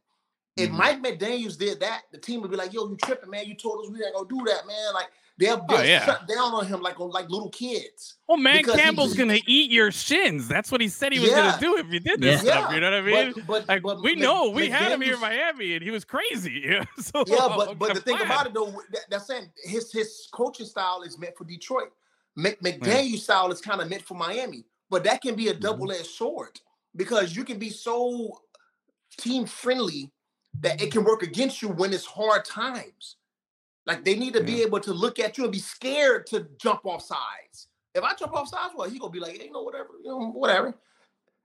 If 0.57 0.69
Mhm. 0.69 0.73
Mike 0.73 1.01
McDaniels 1.01 1.57
did 1.57 1.79
that, 1.81 2.03
the 2.11 2.17
team 2.17 2.41
would 2.41 2.51
be 2.51 2.57
like, 2.57 2.73
"Yo, 2.73 2.87
you 2.89 2.97
tripping, 2.97 3.29
man? 3.29 3.45
You 3.45 3.55
told 3.55 3.85
us 3.85 3.91
we 3.91 4.03
ain't 4.03 4.15
gonna 4.15 4.27
do 4.27 4.43
that, 4.45 4.65
man." 4.65 4.93
Like 4.93 5.11
they'll, 5.37 5.65
oh, 5.69 5.77
they'll 5.77 5.85
yeah. 5.85 6.05
shut 6.05 6.27
down 6.27 6.53
on 6.53 6.65
him 6.65 6.81
like 6.81 6.99
on 6.99 7.09
like 7.09 7.29
little 7.29 7.49
kids. 7.49 8.17
Well, 8.27 8.37
man, 8.37 8.57
Because 8.57 8.75
he- 8.75 8.81
Campbell's 8.81 9.13
gonna 9.13 9.39
eat 9.47 9.71
your 9.71 9.91
shins. 9.91 10.47
That's 10.47 10.71
what 10.71 10.81
he 10.81 10.87
said 10.87 11.13
he 11.13 11.19
was 11.19 11.29
Yeah. 11.29 11.51
gonna 11.51 11.59
do 11.59 11.77
if 11.77 11.91
you 11.91 11.99
did 11.99 12.21
this 12.21 12.43
Yeah. 12.43 12.51
stuff. 12.51 12.73
You 12.73 12.79
know 12.79 12.91
what 12.91 12.99
I 12.99 13.01
mean? 13.01 13.33
But, 13.35 13.47
but, 13.47 13.67
like 13.67 13.83
but 13.83 14.01
we 14.01 14.15
Mc- 14.15 14.19
know 14.19 14.49
we 14.49 14.69
had 14.69 14.91
him 14.91 15.01
here 15.01 15.15
in 15.15 15.19
Miami, 15.19 15.75
and 15.75 15.83
he 15.83 15.91
was 15.91 16.05
crazy. 16.05 16.63
Yeah, 16.65 16.85
so, 16.97 17.23
Yeah, 17.27 17.53
but 17.55 17.77
but 17.77 17.93
the 17.93 18.01
thing 18.01 18.19
about 18.21 18.47
it 18.47 18.53
though, 18.53 18.71
that, 18.91 19.01
that's 19.09 19.27
saying 19.27 19.51
his 19.63 19.91
his 19.91 20.27
coaching 20.33 20.65
style 20.65 21.03
is 21.03 21.19
meant 21.19 21.37
for 21.37 21.43
Detroit. 21.43 21.91
Mc, 22.35 22.59
McDaniel's 22.61 23.23
style 23.23 23.51
is 23.51 23.61
kind 23.61 23.81
of 23.81 23.89
meant 23.89 24.01
for 24.01 24.15
Miami, 24.15 24.65
but 24.89 25.03
that 25.03 25.21
can 25.21 25.35
be 25.35 25.47
a 25.47 25.51
mm-hmm. 25.51 25.61
double 25.61 25.91
edged 25.91 26.07
sword 26.07 26.59
because 26.95 27.35
you 27.35 27.43
can 27.43 27.59
be 27.59 27.69
so 27.69 28.39
team 29.17 29.45
friendly 29.45 30.11
that 30.61 30.81
it 30.81 30.91
can 30.91 31.03
work 31.03 31.23
against 31.23 31.61
you 31.61 31.69
when 31.69 31.93
it's 31.93 32.05
hard 32.05 32.45
times. 32.45 33.17
Like 33.85 34.03
they 34.03 34.15
need 34.15 34.33
to 34.33 34.43
be 34.43 34.61
able 34.63 34.79
to 34.79 34.93
look 34.93 35.19
at 35.19 35.37
you 35.37 35.43
and 35.43 35.53
be 35.53 35.59
scared 35.59 36.25
to 36.27 36.47
jump 36.57 36.85
off 36.85 37.03
sides. 37.03 37.67
If 37.93 38.03
I 38.03 38.13
jump 38.15 38.33
off 38.33 38.49
sides, 38.49 38.73
well, 38.75 38.89
he 38.89 38.97
gonna 38.99 39.11
be 39.11 39.19
like, 39.19 39.37
hey, 39.37 39.45
you 39.45 39.51
know, 39.51 39.61
whatever, 39.61 39.89
you 40.03 40.09
know, 40.09 40.31
whatever. 40.31 40.73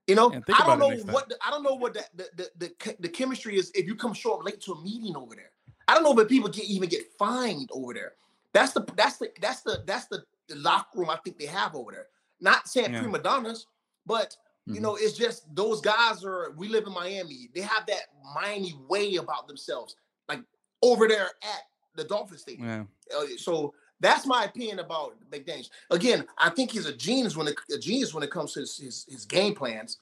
You 0.07 0.15
know, 0.17 0.33
I 0.33 0.65
don't 0.65 0.79
know 0.79 0.97
what 1.13 1.29
the, 1.29 1.37
I 1.47 1.51
don't 1.51 1.63
know 1.63 1.75
what 1.75 1.95
the 1.95 2.05
the, 2.15 2.29
the 2.37 2.51
the 2.59 2.97
the 3.01 3.09
chemistry 3.09 3.57
is 3.57 3.71
if 3.75 3.87
you 3.87 3.95
come 3.95 4.15
short 4.15 4.41
up 4.41 4.47
late 4.47 4.61
to 4.63 4.73
a 4.73 4.83
meeting 4.83 5.17
over 5.17 5.37
there. 5.37 5.53
I 5.87 5.95
don't 5.95 6.03
know 6.03 6.19
if 6.21 6.29
people 6.29 6.49
get 6.49 6.65
even 6.65 6.89
get 6.89 7.03
fined 7.19 7.69
over 7.73 7.95
there. 7.95 8.15
That's 8.53 8.73
the 8.73 8.85
that's 8.97 9.19
the 9.19 9.31
that's 9.41 9.63
the 9.63 9.83
that's 9.87 10.07
the, 10.07 10.25
the 10.49 10.57
locker 10.57 10.99
room 10.99 11.11
I 11.11 11.17
think 11.17 11.39
they 11.39 11.47
have 11.47 11.75
over 11.75 11.93
there. 11.93 12.07
Not 12.41 12.69
saying 12.69 12.93
Yeah. 12.93 13.03
prima 13.03 13.19
donnas, 13.21 13.67
but 14.07 14.37
you 14.67 14.75
Mhm. 14.75 14.83
know, 14.83 14.97
it's 14.97 15.17
just 15.17 15.55
those 15.55 15.81
guys 15.81 16.25
are. 16.25 16.53
We 16.57 16.69
live 16.69 16.87
in 16.87 16.93
Miami. 16.93 17.51
They 17.55 17.61
have 17.61 17.87
that 17.87 18.05
Miami 18.35 18.75
way 18.89 19.17
about 19.17 19.47
themselves, 19.47 19.95
like 20.29 20.41
over 20.83 21.07
there 21.07 21.31
at 21.43 21.63
the 21.95 22.05
Dolphin 22.05 22.39
Stadium. 22.39 22.89
Yeah. 23.11 23.17
Uh, 23.17 23.27
so 23.37 23.75
that's 24.01 24.27
my 24.27 24.45
opinion 24.45 24.79
about 24.79 25.15
McDaniels. 25.31 25.71
Again, 25.91 26.27
I 26.39 26.51
think 26.51 26.73
he's 26.73 26.87
a 26.87 26.97
genius 26.97 27.37
when 27.37 27.49
it, 27.49 27.57
a 27.75 27.79
genius 27.79 28.15
when 28.15 28.23
it 28.23 28.31
comes 28.31 28.55
to 28.55 28.61
his, 28.61 28.77
his, 28.77 29.07
his 29.09 29.25
game 29.25 29.55
plans, 29.55 29.99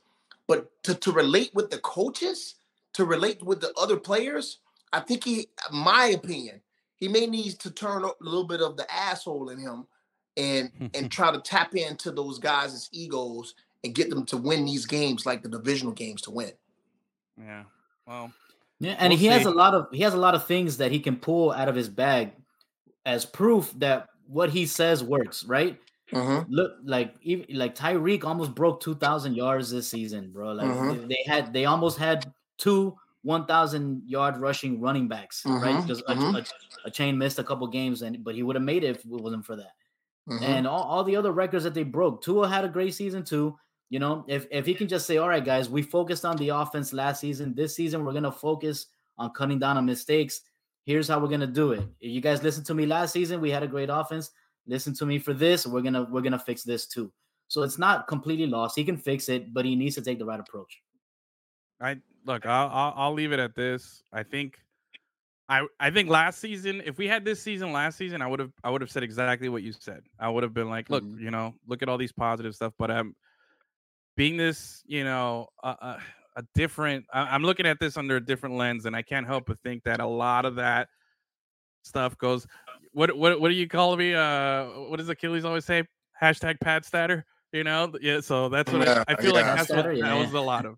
but 0.47 0.71
to, 0.85 0.95
to 0.95 1.13
relate 1.13 1.51
with 1.55 1.71
the 1.71 1.79
coaches, 1.79 2.55
to 2.95 3.05
relate 3.05 3.43
with 3.43 3.61
the 3.61 3.73
other 3.77 3.97
players, 3.97 4.59
I 4.93 5.01
think 5.01 5.25
he, 5.25 5.49
my 5.73 6.07
opinion, 6.07 6.61
he 6.97 7.09
may 7.09 7.27
need 7.27 7.59
to 7.61 7.71
turn 7.71 8.05
up 8.05 8.21
a 8.21 8.25
little 8.25 8.47
bit 8.47 8.61
of 8.61 8.77
the 8.77 8.93
asshole 8.93 9.51
in 9.51 9.59
him 9.59 9.87
and 10.37 10.91
and 10.95 11.11
try 11.13 11.31
to 11.31 11.41
tap 11.41 11.75
into 11.75 12.11
those 12.11 12.39
guys' 12.39 12.89
egos 12.93 13.55
and 13.85 13.95
get 13.95 14.11
them 14.11 14.25
to 14.27 14.37
win 14.37 14.65
these 14.65 14.87
games 14.87 15.27
like 15.27 15.43
the 15.43 15.49
divisional 15.49 15.93
games 15.93 16.23
to 16.23 16.31
win. 16.31 16.53
Yeah. 17.39 17.65
Well, 18.07 18.33
Yeah, 18.81 18.95
and 18.99 19.11
We'll 19.11 19.19
he 19.19 19.27
has 19.27 19.45
a 19.45 19.51
lot 19.51 19.75
of 19.75 19.89
he 19.93 20.03
has 20.03 20.15
a 20.15 20.19
lot 20.19 20.35
of 20.35 20.47
things 20.47 20.77
that 20.77 20.93
he 20.93 21.01
can 21.01 21.17
pull 21.17 21.51
out 21.53 21.69
of 21.69 21.75
his 21.75 21.89
bag 21.89 22.33
as 23.05 23.25
proof 23.25 23.73
that 23.79 24.09
what 24.27 24.51
he 24.51 24.67
says 24.67 25.03
works, 25.03 25.45
right? 25.45 25.79
Mm-hmm. 26.13 26.53
Look, 26.53 26.73
like 26.85 27.15
even 27.23 27.47
like 27.57 27.75
Tyreek 27.75 28.25
almost 28.25 28.55
broke 28.55 28.81
two 28.81 28.95
thousand 28.95 29.35
yards 29.35 29.71
this 29.71 29.89
season, 29.89 30.31
bro. 30.33 30.53
Like 30.53 30.67
Mhm. 30.67 31.09
they- 31.09 31.25
had 31.27 31.53
they 31.53 31.65
almost 31.65 31.99
had 31.99 32.33
two 32.57 32.97
one 33.23 33.47
thousand 33.47 34.03
yard 34.07 34.39
rushing 34.39 34.81
running 34.81 35.09
backs, 35.09 35.45
right? 35.45 35.83
Because 35.83 36.03
mhm. 36.03 36.35
a, 36.35 36.87
a, 36.87 36.91
Achane 36.91 37.17
missed 37.17 37.39
a 37.39 37.45
couple 37.45 37.67
games, 37.67 38.03
and 38.03 38.23
but 38.23 38.35
he 38.35 38.43
would 38.43 38.57
have 38.57 38.65
made 38.65 38.85
it 38.85 38.97
if 38.97 39.05
it 39.05 39.11
wasn't 39.11 39.45
for 39.45 39.57
that. 39.57 39.73
Mm-hmm. 40.29 40.45
And 40.45 40.67
all, 40.67 40.83
all 40.83 41.05
the 41.05 41.17
other 41.17 41.33
records 41.33 41.65
that 41.65 41.75
they 41.75 41.83
broke, 41.83 42.23
Tua 42.23 42.49
had 42.49 42.65
a 42.65 42.69
great 42.69 42.95
season 42.95 43.25
too. 43.25 43.59
You 43.91 43.99
know, 43.99 44.25
if 44.29 44.47
if 44.51 44.67
he 44.67 44.75
can 44.75 44.87
just 44.89 45.07
say, 45.07 45.17
"All 45.17 45.29
right, 45.29 45.45
guys, 45.45 45.69
we 45.71 45.83
focused 45.83 46.25
on 46.25 46.37
the 46.37 46.51
offense 46.51 46.93
last 46.93 47.21
season. 47.21 47.55
This 47.55 47.75
season, 47.75 48.05
we're 48.05 48.13
gonna 48.13 48.31
focus 48.33 48.87
on 49.17 49.31
cutting 49.31 49.59
down 49.59 49.77
on 49.79 49.87
mistakes. 49.87 50.43
Here's 50.85 51.09
how 51.09 51.19
we're 51.21 51.29
gonna 51.29 51.47
do 51.47 51.73
it. 51.73 51.81
If 52.01 52.11
you 52.11 52.21
guys 52.21 52.43
listened 52.43 52.67
to 52.67 52.75
me 52.75 52.87
last 52.87 53.13
season. 53.13 53.41
We 53.41 53.51
had 53.51 53.63
a 53.63 53.69
great 53.69 53.89
offense. 53.91 54.31
Listen 54.67 54.93
to 54.95 55.07
me 55.07 55.19
for 55.19 55.33
this. 55.33 55.67
We're 55.67 55.81
gonna 55.83 56.05
we're 56.05 56.21
gonna 56.21 56.39
fix 56.39 56.63
this 56.63 56.87
too. 56.87 57.11
So 57.49 57.63
it's 57.63 57.79
not 57.79 58.07
completely 58.09 58.47
lost. 58.47 58.77
He 58.77 58.85
can 58.85 58.99
fix 58.99 59.31
it, 59.31 59.55
but 59.55 59.65
he 59.65 59.75
needs 59.75 59.95
to 59.95 60.03
take 60.03 60.19
the 60.19 60.27
right 60.27 60.39
approach. 60.41 60.83
I 61.81 61.97
look. 62.27 62.45
I'll, 62.45 62.69
I'll 62.69 62.95
I'll 62.97 63.13
leave 63.15 63.33
it 63.33 63.39
at 63.41 63.55
this. 63.55 64.03
I 64.13 64.23
think. 64.23 64.59
I, 65.51 65.67
I 65.81 65.91
think 65.91 66.11
last 66.11 66.41
season, 66.41 66.83
if 66.85 66.99
we 66.99 67.09
had 67.09 67.25
this 67.25 67.41
season 67.43 67.73
last 67.73 67.97
season, 67.97 68.21
I 68.21 68.27
would 68.27 68.39
have 68.39 68.53
I 68.63 68.69
would 68.69 68.83
have 68.83 68.91
said 68.91 69.03
exactly 69.03 69.49
what 69.49 69.63
you 69.63 69.73
said. 69.73 70.03
I 70.21 70.29
would 70.29 70.43
have 70.43 70.53
been 70.53 70.69
like, 70.69 70.91
look, 70.91 71.03
Mhm. 71.03 71.19
you 71.23 71.31
know, 71.31 71.55
look 71.67 71.81
at 71.83 71.89
all 71.89 71.97
these 71.97 72.13
positive 72.13 72.55
stuff. 72.55 72.75
But 72.79 72.91
I'm 72.91 73.17
being 74.19 74.37
this, 74.37 74.83
you 74.85 75.05
know, 75.05 75.47
a, 75.63 75.69
a, 75.69 76.03
a 76.39 76.43
different. 76.55 77.07
I, 77.15 77.21
I'm 77.21 77.45
looking 77.45 77.67
at 77.67 77.79
this 77.81 77.97
under 77.97 78.17
a 78.17 78.21
different 78.21 78.57
lens, 78.57 78.85
and 78.85 78.95
I 78.97 79.03
can't 79.03 79.27
help 79.27 79.47
but 79.47 79.61
think 79.63 79.85
that 79.85 80.01
a 80.01 80.07
lot 80.07 80.45
of 80.45 80.57
that 80.57 80.89
stuff 81.85 82.19
goes. 82.19 82.47
What 82.93 83.17
what 83.17 83.41
what 83.41 83.49
do 83.49 83.55
you 83.55 83.69
call 83.69 83.97
me? 83.97 84.15
Uh, 84.15 84.67
what 84.91 84.99
does 84.99 85.09
Achilles 85.09 85.45
always 85.45 85.65
say? 85.65 85.85
Hashtag 86.21 86.61
Pat 86.61 86.85
Statter. 86.85 87.25
You 87.53 87.65
know, 87.65 87.95
yeah. 88.01 88.21
So 88.21 88.49
that's 88.51 88.71
what 88.73 88.87
Yeah, 88.87 89.05
I, 89.09 89.15
I 89.15 89.17
feel 89.17 89.33
yeah. 89.33 89.37
like 89.37 89.45
that's 89.47 89.71
what 89.71 89.81
Statter, 89.81 89.99
that 90.01 90.15
was 90.19 90.33
a 90.35 90.41
lot 90.41 90.67
of. 90.67 90.77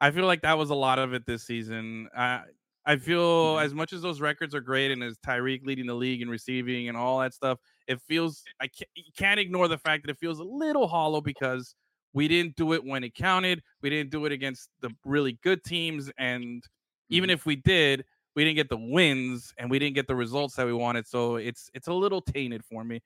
I 0.00 0.10
feel 0.10 0.26
like 0.26 0.42
that 0.42 0.56
was 0.58 0.70
a 0.70 0.74
lot 0.74 0.98
of 0.98 1.12
it 1.12 1.26
this 1.26 1.44
season. 1.44 2.08
I 2.16 2.42
I 2.86 2.96
feel 2.96 3.56
Mhm. 3.56 3.64
as 3.64 3.74
much 3.74 3.92
as 3.92 4.00
those 4.00 4.20
records 4.22 4.54
are 4.54 4.62
great 4.62 4.90
and 4.90 5.02
as 5.02 5.18
Tyreek 5.18 5.62
leading 5.64 5.86
the 5.86 5.94
league 5.94 6.22
in 6.22 6.30
receiving 6.30 6.88
and 6.88 6.96
all 6.96 7.20
that 7.20 7.34
stuff, 7.34 7.58
it 7.86 8.00
feels 8.08 8.42
I 8.60 8.68
can't, 8.68 8.90
can't 9.16 9.38
ignore 9.40 9.68
the 9.68 9.76
fact 9.78 10.04
that 10.04 10.10
it 10.10 10.18
feels 10.18 10.38
a 10.40 10.44
little 10.44 10.88
hollow 10.88 11.20
because 11.20 11.74
we 12.14 12.28
didn't 12.28 12.56
do 12.56 12.72
it 12.72 12.84
when 12.84 13.04
it 13.04 13.14
counted. 13.14 13.62
We 13.82 13.90
didn't 13.90 14.10
do 14.10 14.24
it 14.26 14.32
against 14.32 14.70
the 14.80 14.90
really 15.04 15.38
good 15.42 15.62
teams, 15.64 16.10
and 16.18 16.62
even 17.10 17.28
mm-hmm. 17.28 17.34
if 17.34 17.46
we 17.46 17.56
did, 17.56 18.04
we 18.34 18.44
didn't 18.44 18.56
get 18.56 18.68
the 18.68 18.78
wins 18.78 19.52
and 19.58 19.70
we 19.70 19.78
didn't 19.78 19.94
get 19.94 20.06
the 20.06 20.14
results 20.14 20.54
that 20.56 20.66
we 20.66 20.72
wanted. 20.72 21.06
So 21.06 21.36
it's 21.36 21.70
it's 21.74 21.88
a 21.88 21.92
little 21.92 22.20
tainted 22.22 22.64
for 22.64 22.84
me, 22.84 23.00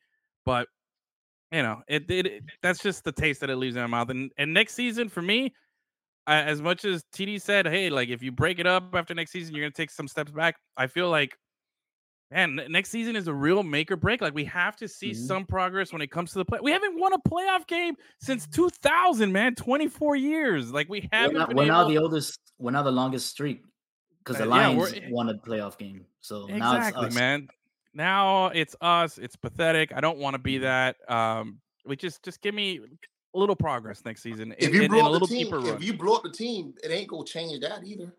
but 0.45 0.69
you 1.51 1.63
know, 1.63 1.83
it, 1.89 2.11
it, 2.11 2.27
it- 2.27 2.43
that's 2.63 2.83
just 2.83 3.05
the 3.05 3.13
taste 3.13 3.41
that 3.41 3.51
it 3.51 3.57
leaves 3.57 3.77
in 3.77 3.83
my 3.83 3.87
mouth. 3.89 4.11
And 4.11 4.31
and 4.39 4.53
next 4.55 4.75
season 4.75 5.09
for 5.09 5.23
me, 5.23 5.55
I, 6.27 6.43
as 6.43 6.63
much 6.63 6.85
as 6.85 7.05
TD 7.15 7.41
said, 7.41 7.67
hey, 7.67 7.91
like 7.91 8.09
if 8.09 8.23
you 8.23 8.33
break 8.33 8.59
it 8.59 8.67
up 8.67 8.95
after 8.95 9.15
next 9.15 9.33
season, 9.33 9.55
you're 9.55 9.65
gonna 9.65 9.73
take 9.73 9.91
some 9.91 10.09
steps 10.09 10.31
back. 10.33 10.57
I 10.77 10.87
feel 10.87 11.11
like, 11.11 11.37
man, 12.33 12.61
next 12.69 12.91
season 12.91 13.15
is 13.17 13.29
a 13.29 13.35
real 13.35 13.63
make 13.63 13.91
or 13.91 13.97
break. 13.97 14.21
Like 14.21 14.35
we 14.35 14.45
have 14.47 14.77
to 14.77 14.89
see 14.89 15.11
Mhm. 15.11 15.27
some 15.27 15.47
progress 15.47 15.93
when 15.93 16.01
it 16.03 16.11
comes 16.11 16.33
to 16.33 16.39
the 16.39 16.45
play. 16.45 16.59
We 16.63 16.73
haven't 16.73 16.99
won 16.99 17.13
a 17.13 17.19
playoff 17.19 17.67
game 17.67 17.95
since 18.21 18.47
2000, 18.49 19.33
man, 19.33 19.55
24 19.55 20.17
years. 20.17 20.73
Like 20.73 20.89
we 20.89 21.01
We're, 21.01 21.09
haven't. 21.19 21.49
been 21.49 21.57
we're 21.57 21.67
now 21.67 21.87
the 21.87 21.99
oldest. 21.99 22.41
We're 22.59 22.71
now 22.71 22.83
the 22.83 22.93
longest 22.93 23.29
streak 23.29 23.63
because 24.19 24.39
the 24.39 24.45
Uh, 24.45 24.47
yeah, 24.57 24.69
Lions 24.69 24.93
we're- 24.93 25.13
won 25.13 25.29
a 25.29 25.35
playoff 25.35 25.77
game. 25.79 26.07
So 26.21 26.47
now 26.47 26.77
it's 26.77 26.87
exactly, 26.89 27.07
us. 27.09 27.15
man. 27.15 27.49
Now 27.95 28.47
it's 28.49 28.75
us. 28.81 29.19
It's 29.19 29.37
pathetic. 29.37 29.93
I 29.95 30.01
don't 30.01 30.19
want 30.19 30.35
to 30.35 30.39
be 30.39 30.55
Mm-hmm. 30.55 30.63
that. 30.65 30.97
Um, 31.09 31.61
we 31.85 31.97
just 31.97 32.23
just 32.25 32.41
give 32.41 32.55
me 32.55 32.81
a 33.35 33.39
little 33.39 33.57
progress 33.57 34.05
next 34.05 34.23
season. 34.23 34.55
If 34.59 34.73
you 34.75 34.83
and- 34.85 34.93
and 34.95 35.03
blow 35.03 35.15
up 35.15 35.21
the 35.23 35.27
team, 35.27 35.45
deeper 35.47 35.59
run. 35.59 35.75
if 35.77 35.83
you 35.85 35.95
blow 35.95 36.15
up 36.15 36.23
the 36.23 36.31
team, 36.31 36.75
it 36.85 36.91
ain't 36.91 37.09
gonna 37.09 37.25
change 37.25 37.61
that 37.61 37.85
either. 37.85 38.15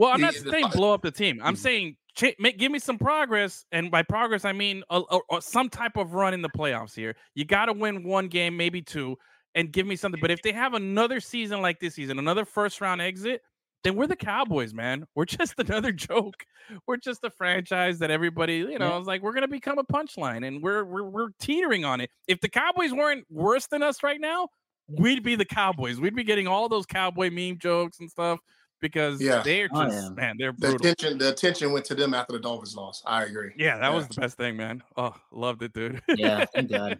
Well, 0.00 0.10
I'm 0.12 0.20
not 0.22 0.34
saying 0.34 0.68
blow 0.72 0.94
up 0.94 1.02
the 1.02 1.10
team. 1.10 1.40
I'm 1.42 1.54
Mhm. 1.54 1.58
saying 1.58 1.96
cha- 2.16 2.32
make, 2.38 2.56
give 2.56 2.72
me 2.72 2.78
some 2.78 2.96
progress, 2.96 3.66
and 3.70 3.90
by 3.90 4.02
progress 4.02 4.46
I 4.46 4.52
mean 4.52 4.82
a, 4.88 5.02
a- 5.10 5.36
a- 5.36 5.42
some 5.42 5.68
type 5.68 5.98
of 5.98 6.14
run 6.14 6.32
in 6.32 6.40
the 6.40 6.48
playoffs. 6.48 6.94
Here, 6.94 7.14
you 7.34 7.44
got 7.44 7.66
to 7.66 7.74
win 7.74 8.02
one 8.02 8.28
game, 8.28 8.56
maybe 8.56 8.80
two, 8.80 9.18
and 9.54 9.70
give 9.70 9.86
me 9.86 9.96
something. 9.96 10.18
But 10.18 10.30
if 10.30 10.40
they 10.40 10.52
have 10.52 10.72
another 10.72 11.20
season 11.20 11.60
like 11.60 11.80
this 11.80 11.96
season, 11.96 12.18
another 12.18 12.46
first 12.46 12.80
round 12.80 13.02
exit, 13.02 13.42
then 13.84 13.94
we're 13.94 14.06
the 14.06 14.16
Cowboys, 14.16 14.72
man. 14.72 15.04
We're 15.14 15.26
just 15.26 15.54
another 15.58 15.92
joke. 15.92 16.46
We're 16.86 16.96
just 16.96 17.22
a 17.24 17.30
franchise 17.30 17.98
that 17.98 18.10
everybody, 18.10 18.56
you 18.56 18.78
know, 18.78 18.88
Yeah. 18.90 19.00
is 19.00 19.06
like 19.06 19.20
we're 19.20 19.32
gonna 19.34 19.48
become 19.48 19.78
a 19.78 19.84
punchline, 19.84 20.46
and 20.48 20.62
we're 20.62 20.82
we're 20.84 21.04
we're 21.10 21.28
teetering 21.40 21.84
on 21.84 22.00
it. 22.00 22.10
If 22.26 22.40
the 22.40 22.48
Cowboys 22.48 22.92
weren't 22.94 23.26
worse 23.30 23.66
than 23.66 23.82
us 23.82 24.02
right 24.02 24.20
now, 24.20 24.48
we'd 24.88 25.22
be 25.22 25.34
the 25.34 25.44
Cowboys. 25.44 26.00
We'd 26.00 26.14
be 26.16 26.24
getting 26.24 26.46
all 26.46 26.70
those 26.70 26.86
cowboy 26.86 27.30
meme 27.30 27.58
jokes 27.58 28.00
and 28.00 28.10
stuff 28.10 28.40
because 28.80 29.20
Yeah. 29.20 29.42
they're 29.42 29.68
Oh, 29.72 29.84
just 29.84 30.02
yeah. 30.02 30.08
man, 30.10 30.36
they're 30.38 30.52
The 30.56 30.74
attention, 30.76 31.18
the 31.18 31.30
attention 31.30 31.72
went 31.72 31.84
to 31.86 31.94
them 31.94 32.14
after 32.14 32.32
the 32.32 32.40
Dolphins 32.40 32.74
lost. 32.74 33.02
I 33.06 33.24
agree. 33.24 33.52
Yeah, 33.56 33.78
that 33.78 33.88
Yeah. 33.90 33.94
was 33.94 34.08
the 34.08 34.20
best 34.20 34.36
thing, 34.36 34.56
man. 34.56 34.82
Oh, 34.96 35.14
loved 35.32 35.62
it, 35.62 35.72
dude. 35.72 36.02
Yeah, 36.08 36.44
thank 36.54 36.70
God. 36.70 36.98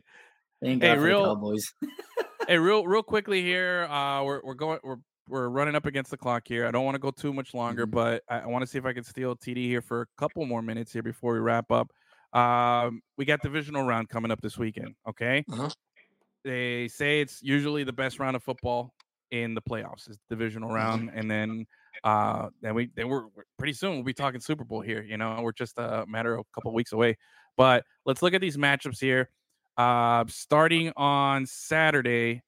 Thank 0.63 0.83
Hey, 0.83 0.89
God 0.91 0.97
for 0.99 1.05
real- 1.05 1.23
the 1.23 1.35
Cowboys. 1.35 1.73
hey, 2.49 2.59
real 2.59 2.87
real 2.87 3.03
quickly 3.03 3.43
here. 3.43 3.85
Uh, 3.85 4.23
we're 4.25 4.41
we're 4.45 4.55
going 4.55 4.79
we're 4.83 4.97
we're 5.29 5.49
running 5.49 5.75
up 5.77 5.87
against 5.87 6.11
the 6.11 6.17
clock 6.17 6.43
here. 6.47 6.67
I 6.67 6.71
don't 6.73 6.85
want 6.85 6.97
to 6.97 6.99
go 6.99 7.11
too 7.13 7.33
much 7.33 7.55
longer, 7.55 7.87
Mhm. 7.87 7.91
but 7.93 8.23
I, 8.29 8.41
I 8.41 8.47
want 8.47 8.63
to 8.63 8.67
see 8.67 8.79
if 8.79 8.85
I 8.85 8.93
can 8.93 9.05
steal 9.05 9.37
TD 9.37 9.57
here 9.67 9.81
for 9.81 10.03
a 10.03 10.07
couple 10.19 10.45
more 10.45 10.61
minutes 10.61 10.93
here 10.93 11.03
before 11.05 11.33
we 11.35 11.39
wrap 11.39 11.71
up. 11.71 11.91
Um, 12.33 13.01
we 13.17 13.25
got 13.25 13.41
divisional 13.41 13.85
round 13.85 14.09
coming 14.09 14.31
up 14.31 14.41
this 14.41 14.59
weekend. 14.59 14.95
Okay, 15.09 15.45
Uh-huh. 15.53 15.69
they 16.45 16.89
say 16.89 17.21
it's 17.21 17.41
usually 17.43 17.85
the 17.85 17.93
best 17.93 18.19
round 18.19 18.35
of 18.37 18.43
football 18.43 18.93
in 19.31 19.55
the 19.55 19.63
playoffs 19.63 20.09
is 20.09 20.19
divisional 20.29 20.71
round, 20.71 21.11
and 21.15 21.31
then 21.31 21.67
uh, 22.05 22.49
then 22.63 22.75
we 22.75 22.91
then 22.95 23.09
we're, 23.09 23.27
we're 23.37 23.45
pretty 23.59 23.73
soon 23.73 23.95
we'll 23.95 24.05
be 24.05 24.15
talking 24.15 24.41
Super 24.41 24.65
Bowl 24.65 24.81
here. 24.81 25.03
You 25.03 25.17
know, 25.17 25.39
we're 25.43 25.53
just 25.53 25.79
a 25.79 26.05
matter 26.09 26.35
of 26.35 26.41
a 26.41 26.55
couple 26.55 26.73
weeks 26.73 26.93
away. 26.93 27.17
But 27.57 27.85
let's 28.07 28.23
look 28.23 28.35
at 28.35 28.41
these 28.41 28.57
matchups 28.57 29.01
here. 29.01 29.29
Uh, 29.77 30.25
starting 30.29 30.93
on 30.97 31.47
Saturday, 31.47 32.43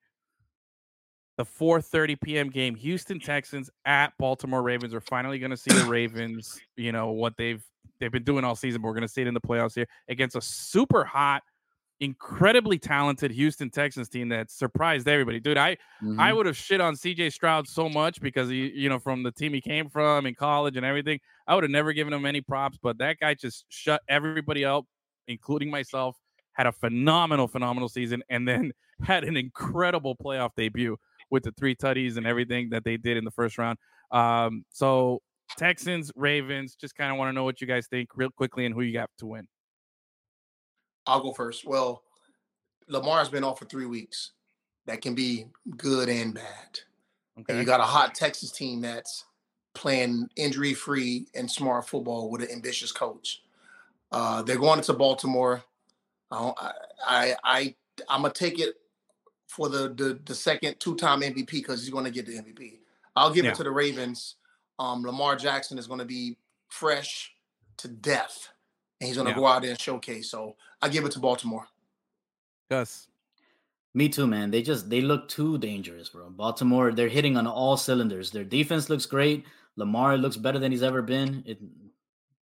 the 1.37 1.45
4:30 1.45 2.21
p.m. 2.21 2.51
game, 2.51 2.75
Houston 2.75 3.21
Texans 3.21 3.71
at 3.85 4.13
Baltimore 4.19 4.63
Ravens. 4.63 4.95
We're 4.95 5.01
finally 5.01 5.39
going 5.39 5.51
to 5.51 5.57
see 5.57 5.73
the 5.73 5.87
Ravens. 5.87 6.61
You 6.77 6.93
know 6.93 7.11
what 7.13 7.37
they've 7.37 7.65
they've 8.01 8.13
been 8.13 8.25
doing 8.25 8.45
all 8.45 8.57
season, 8.57 8.83
but 8.83 8.89
we're 8.89 8.95
going 8.95 9.03
to 9.03 9.09
see 9.09 9.23
it 9.23 9.29
in 9.29 9.35
the 9.35 9.41
playoffs 9.41 9.75
here 9.75 9.87
against 10.09 10.37
a 10.37 10.41
super 10.41 11.05
hot, 11.05 11.43
incredibly 12.03 12.79
talented 12.79 13.31
Houston 13.31 13.71
Texans 13.71 14.11
team 14.11 14.29
that 14.31 14.51
surprised 14.51 15.09
everybody. 15.09 15.41
Dude, 15.41 15.57
I 15.59 15.79
I 16.19 16.33
Mhm. 16.33 16.35
would 16.35 16.47
have 16.47 16.57
shit 16.59 16.81
on 16.81 16.97
CJ 16.97 17.31
Stroud 17.31 17.69
so 17.69 17.89
much 17.89 18.21
because 18.21 18.51
he, 18.51 18.71
you 18.73 18.89
know, 18.91 18.99
from 18.99 19.23
the 19.23 19.33
team 19.33 19.55
he 19.55 19.63
came 19.63 19.89
from 19.89 20.27
in 20.27 20.35
college 20.35 20.77
and 20.77 20.85
everything. 20.87 21.21
I 21.47 21.55
would 21.55 21.65
have 21.65 21.71
never 21.71 21.95
given 21.95 22.13
him 22.13 22.27
any 22.27 22.43
props, 22.43 22.79
but 22.83 22.99
that 22.99 23.19
guy 23.21 23.35
just 23.35 23.65
shut 23.71 24.03
everybody 24.09 24.65
up, 24.65 24.87
including 25.29 25.71
myself. 25.71 26.19
Had 26.55 26.67
a 26.67 26.73
phenomenal, 26.73 27.49
phenomenal 27.49 27.89
season, 27.89 28.23
and 28.29 28.47
then 28.47 28.73
had 29.05 29.25
an 29.25 29.37
incredible 29.39 30.17
playoff 30.17 30.51
debut 30.57 30.99
with 31.31 31.45
the 31.45 31.53
three 31.53 31.75
tutties 31.75 32.19
and 32.19 32.27
everything 32.27 32.71
that 32.71 32.85
they 32.85 32.99
did 32.99 33.17
in 33.17 33.25
the 33.25 33.31
first 33.31 33.59
round. 33.59 33.79
Um, 34.11 34.65
so 34.71 35.23
Texans, 35.57 36.13
Ravens, 36.17 36.75
just 36.77 36.95
kind 36.95 37.11
of 37.13 37.19
want 37.19 37.31
to 37.31 37.33
know 37.33 37.45
what 37.45 37.61
you 37.61 37.67
guys 37.67 37.87
think 37.89 38.11
real 38.17 38.31
quickly 38.31 38.67
and 38.67 38.75
who 38.75 38.83
you 38.83 38.93
got 38.93 39.11
to 39.19 39.27
win. 39.27 39.49
I'll 41.07 41.21
go 41.21 41.33
first. 41.33 41.65
Well, 41.65 42.03
Lamar's 42.89 43.29
been 43.29 43.45
off 43.45 43.59
for 43.59 43.65
three 43.65 43.87
weeks. 43.87 44.33
That 44.87 45.01
can 45.01 45.15
be 45.15 45.47
good 45.77 46.09
and 46.09 46.35
bad. 46.35 46.81
And 47.37 47.45
Okay. 47.49 47.59
you 47.59 47.65
got 47.65 47.81
a 47.81 47.85
hot 47.85 48.15
Texas 48.15 48.51
team 48.51 48.81
that's 48.81 49.25
playing 49.75 50.29
injury 50.37 50.75
free 50.75 51.27
and 51.35 51.51
smart 51.51 51.89
football 51.89 52.31
with 52.31 52.43
an 52.43 52.51
ambitious 52.51 52.93
coach. 52.93 53.43
Uh, 54.11 54.43
they're 54.43 54.59
going 54.59 54.79
into 54.79 54.93
Baltimore. 54.93 55.63
I, 56.31 56.73
I, 57.07 57.35
I, 57.45 57.75
I'm 58.09 58.23
gonna 58.23 58.35
take 58.35 58.59
it 58.59 58.75
for 59.49 59.69
the 59.69 59.89
the, 59.91 60.19
the 60.25 60.35
second 60.35 60.79
two 60.81 60.95
time 60.97 61.21
MVP 61.21 61.47
because 61.51 61.81
he's 61.81 61.91
going 61.91 62.05
to 62.05 62.11
get 62.11 62.27
the 62.27 62.35
MVP. 62.39 62.79
I'll 63.17 63.33
give 63.33 63.45
Yeah. 63.45 63.53
it 63.53 63.57
to 63.57 63.65
the 63.65 63.71
Ravens. 63.71 64.37
Um, 64.79 65.03
Lamar 65.03 65.37
Jackson 65.37 65.79
is 65.79 65.87
going 65.87 65.99
to 66.01 66.05
be 66.07 66.37
fresh 66.69 67.33
to 67.79 67.89
death, 67.89 68.49
and 69.03 69.09
he's 69.09 69.17
going 69.17 69.27
to 69.27 69.33
Yeah. 69.33 69.37
go 69.39 69.47
out 69.47 69.63
there 69.63 69.71
and 69.73 69.81
showcase. 69.81 70.31
So 70.31 70.57
I 70.81 70.89
give 70.89 71.05
it 71.05 71.13
to 71.13 71.19
Baltimore. 71.19 71.67
Gus. 72.71 73.09
Me 73.95 74.09
too, 74.09 74.27
man. 74.27 74.51
They 74.51 74.63
just 74.63 74.89
they 74.89 75.01
look 75.03 75.29
too 75.29 75.59
dangerous, 75.59 76.09
bro. 76.09 76.31
Baltimore, 76.31 76.93
they're 76.93 77.09
hitting 77.09 77.37
on 77.37 77.47
all 77.47 77.77
cylinders. 77.77 78.31
Their 78.31 78.45
defense 78.45 78.89
looks 78.89 79.05
great. 79.05 79.45
Lamar 79.77 80.17
looks 80.17 80.37
better 80.37 80.59
than 80.59 80.73
he's 80.73 80.83
ever 80.83 81.03
been. 81.03 81.43
It 81.47 81.59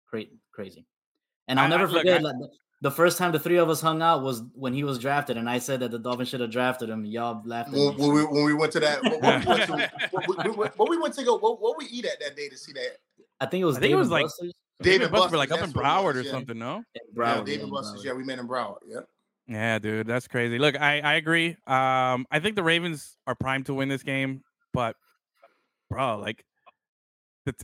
great, 0.06 0.32
crazy. 0.52 0.86
And 1.48 1.58
I'll 1.58 1.66
I- 1.66 1.70
never 1.70 1.84
I- 1.84 1.86
look, 1.90 2.02
forget 2.02 2.20
I- 2.20 2.22
like, 2.24 2.38
the- 2.38 2.50
the 2.82 2.90
first 2.90 3.16
time 3.16 3.30
the 3.32 3.38
three 3.38 3.58
of 3.58 3.68
us 3.70 3.80
hung 3.80 4.02
out 4.02 4.22
was 4.22 4.42
when 4.54 4.72
he 4.74 4.82
was 4.84 4.98
drafted, 4.98 5.36
and 5.36 5.48
I 5.48 5.58
said 5.58 5.80
that 5.80 5.90
the 5.92 5.98
Dolphins 6.00 6.28
should 6.28 6.40
have 6.40 6.50
drafted 6.50 6.90
him. 6.90 7.04
Y'all 7.04 7.40
laughed 7.44 7.68
at 7.70 7.74
When, 7.74 7.96
me. 7.96 8.02
when 8.02 8.12
we 8.14 8.24
when 8.24 8.44
we 8.44 8.54
went 8.54 8.72
to 8.72 8.80
that, 8.80 9.02
what, 9.02 9.20
what 9.22 9.40
we 9.40 9.46
went 9.46 9.66
to, 9.66 9.90
what, 10.10 10.28
we- 10.28 10.50
we 10.50 10.66
what 10.66 10.90
we 10.90 10.98
went 10.98 11.14
to 11.14 11.24
go, 11.24 11.38
what, 11.38 11.60
what 11.60 11.76
we 11.78 11.86
eat 11.86 12.04
at 12.04 12.20
that 12.20 12.36
day 12.36 12.48
to 12.48 12.56
see 12.58 12.72
that 12.72 12.98
I 13.40 13.46
think 13.46 13.62
it 13.62 13.64
was 13.64 13.76
I 13.78 13.80
think 13.80 13.92
it 13.92 13.96
was 13.96 14.10
like- 14.10 14.24
Buster's 14.26 14.40
David 14.52 14.54
David 14.82 15.10
Buster, 15.10 15.36
like 15.36 15.50
up 15.50 15.58
in 15.58 15.64
that's 15.66 15.74
what 15.74 15.84
it 15.84 15.88
Broward 15.88 16.04
was, 16.04 16.16
or 16.16 16.22
yeah. 16.22 16.30
something, 16.30 16.58
no? 16.58 16.76
in 16.94 17.02
yeah, 17.16 17.42
David 17.44 17.64
in 17.64 17.70
Buster's. 17.70 18.04
Yeah, 18.04 18.12
we 18.12 18.24
met 18.24 18.38
in 18.38 18.48
Broward. 18.48 18.78
Yeah. 18.86 19.00
Yeah, 19.48 19.78
dude, 19.78 20.06
that's 20.06 20.28
crazy. 20.28 20.58
Look, 20.58 20.80
I, 20.80 21.00
I 21.00 21.14
agree. 21.14 21.50
Um, 21.66 22.26
I 22.30 22.38
think 22.40 22.54
the 22.56 22.62
Ravens 22.62 23.16
are 23.26 23.34
primed 23.34 23.66
to 23.66 23.74
win 23.74 23.88
this 23.88 24.02
game, 24.02 24.42
but 24.72 24.96
bro, 25.90 26.18
like, 26.18 26.44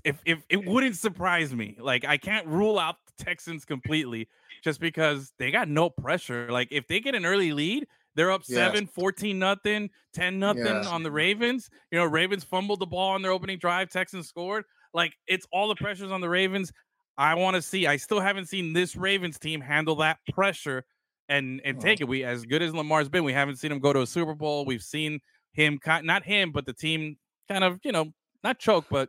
if 0.04 0.20
if 0.24 0.42
it 0.48 0.66
wouldn't 0.66 0.96
surprise 0.96 1.54
me, 1.54 1.76
like, 1.78 2.04
I 2.04 2.16
can't 2.16 2.46
rule 2.48 2.78
out 2.78 2.96
the 3.06 3.24
Texans 3.24 3.64
completely 3.64 4.28
just 4.64 4.80
because 4.80 5.32
they 5.38 5.52
got 5.52 5.68
no 5.68 5.88
pressure. 5.88 6.50
Like, 6.50 6.68
if 6.72 6.88
they 6.88 6.98
get 6.98 7.14
an 7.14 7.24
early 7.24 7.52
lead, 7.52 7.86
they're 8.16 8.32
up 8.32 8.42
Yes. 8.48 8.56
seven, 8.56 8.86
14 8.88 9.38
nothing, 9.38 9.90
10 10.14 10.40
nothing 10.40 10.64
Yes. 10.64 10.88
on 10.88 11.04
the 11.04 11.12
Ravens. 11.12 11.70
You 11.92 11.98
know, 11.98 12.04
Ravens 12.06 12.42
fumbled 12.42 12.80
the 12.80 12.86
ball 12.86 13.10
on 13.10 13.22
their 13.22 13.30
opening 13.30 13.58
drive, 13.58 13.88
Texans 13.90 14.26
scored. 14.28 14.64
Like, 14.92 15.14
it's 15.28 15.46
all 15.52 15.68
the 15.68 15.76
pressures 15.76 16.10
on 16.10 16.20
the 16.20 16.28
Ravens. 16.28 16.72
I 17.18 17.34
want 17.34 17.56
to 17.56 17.62
see. 17.62 17.86
I 17.86 17.96
still 17.96 18.20
haven't 18.20 18.46
seen 18.46 18.72
this 18.72 18.96
Ravens 18.96 19.38
team 19.38 19.60
handle 19.60 19.96
that 19.96 20.18
pressure 20.32 20.84
and 21.28 21.60
and 21.64 21.76
Oh. 21.76 21.80
take 21.80 22.00
it. 22.00 22.04
We 22.04 22.24
as 22.24 22.46
good 22.46 22.62
as 22.62 22.72
Lamar's 22.72 23.08
been, 23.08 23.24
we 23.24 23.32
haven't 23.32 23.56
seen 23.56 23.72
him 23.72 23.80
go 23.80 23.92
to 23.92 24.02
a 24.02 24.06
Super 24.06 24.34
Bowl. 24.34 24.64
We've 24.64 24.82
seen 24.82 25.20
him 25.52 25.80
not 26.04 26.24
him, 26.24 26.52
but 26.52 26.64
the 26.64 26.72
team 26.72 27.18
kind 27.48 27.64
of 27.64 27.80
you 27.82 27.92
know 27.92 28.12
not 28.44 28.60
choke, 28.60 28.86
but 28.88 29.08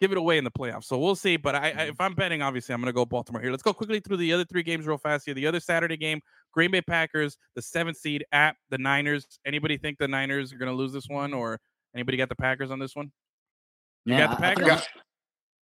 give 0.00 0.12
it 0.12 0.18
away 0.18 0.38
in 0.38 0.44
the 0.44 0.50
playoffs. 0.50 0.84
So 0.84 0.96
we'll 0.96 1.16
see. 1.16 1.36
But 1.36 1.54
I, 1.56 1.58
I 1.58 1.70
mm-hmm. 1.72 1.80
if 1.90 2.00
I'm 2.00 2.14
betting, 2.14 2.40
obviously 2.40 2.72
I'm 2.72 2.80
going 2.80 2.86
to 2.86 2.92
go 2.92 3.04
Baltimore 3.04 3.42
here. 3.42 3.50
Let's 3.50 3.62
go 3.64 3.72
quickly 3.72 4.00
through 4.00 4.18
the 4.18 4.32
other 4.32 4.44
three 4.44 4.62
games 4.62 4.86
real 4.86 4.98
fast 4.98 5.26
here. 5.26 5.34
The 5.34 5.46
other 5.46 5.60
Saturday 5.60 5.96
game, 5.96 6.20
Green 6.52 6.70
Bay 6.70 6.82
Packers, 6.82 7.36
the 7.56 7.62
seventh 7.62 7.96
seed 7.96 8.24
at 8.32 8.54
the 8.70 8.78
Niners. 8.78 9.26
Anybody 9.44 9.76
think 9.76 9.98
the 9.98 10.08
Niners 10.08 10.52
are 10.52 10.58
going 10.58 10.70
to 10.70 10.76
lose 10.76 10.92
this 10.92 11.08
one, 11.08 11.34
or 11.34 11.58
anybody 11.94 12.16
got 12.16 12.28
the 12.28 12.36
Packers 12.36 12.70
on 12.70 12.78
this 12.78 12.94
one? 12.94 13.10
You 14.04 14.14
Man, 14.14 14.28
got 14.28 14.38
the 14.38 14.44
I- 14.44 14.48
I 14.48 14.52
I 14.52 14.54
think 14.54 14.68
Packers? 14.68 14.86
got, 14.86 14.88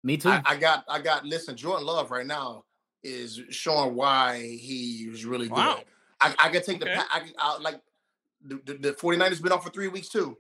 Me 0.03 0.17
too. 0.17 0.29
I, 0.31 0.43
I 0.45 0.57
got, 0.57 0.85
I 0.89 1.01
got. 1.01 1.25
Listen, 1.25 1.57
Jordan 1.57 1.87
Love 1.87 2.11
right 2.11 2.27
now 2.27 2.65
is 3.05 3.41
showing 3.51 3.95
why 3.95 4.41
he 4.41 5.09
was 5.11 5.25
really 5.25 5.49
good. 5.49 5.57
Wow. 5.57 5.81
I, 6.21 6.35
I 6.39 6.49
could 6.51 6.65
take 6.65 6.81
the, 6.81 6.87
Okay. 6.87 6.97
Pa- 6.97 7.09
I, 7.13 7.21
could- 7.21 7.35
I 7.39 7.59
like. 7.59 7.81
the, 8.45 8.61
the, 8.67 8.75
the 8.75 8.93
49ers 8.93 9.41
been 9.43 9.53
off 9.53 9.65
for 9.65 9.71
three 9.71 9.89
weeks 9.89 10.09
too. 10.09 10.37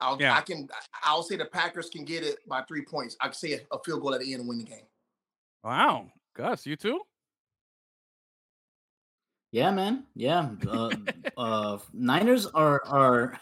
I'll 0.00 0.16
Yeah. 0.20 0.36
I 0.36 0.42
can 0.42 0.68
I'll 1.02 1.22
say 1.22 1.36
the 1.36 1.44
Packers 1.46 1.88
can 1.90 2.04
get 2.04 2.22
it 2.22 2.38
by 2.48 2.62
three 2.62 2.82
points. 2.84 3.16
I 3.20 3.24
can 3.26 3.34
say 3.34 3.52
a, 3.54 3.60
a 3.74 3.82
field 3.84 4.00
goal 4.02 4.14
at 4.14 4.20
the 4.20 4.32
end 4.32 4.40
and 4.40 4.48
win 4.48 4.58
the 4.58 4.64
game. 4.64 4.84
Wow, 5.64 6.06
Gus, 6.34 6.64
you 6.66 6.76
too? 6.76 7.00
Yeah, 9.50 9.70
man. 9.70 10.04
Yeah. 10.14 10.50
Uh, 10.68 10.90
uh, 11.36 11.78
Niners 11.92 12.46
are 12.46 12.82
are 12.86 13.40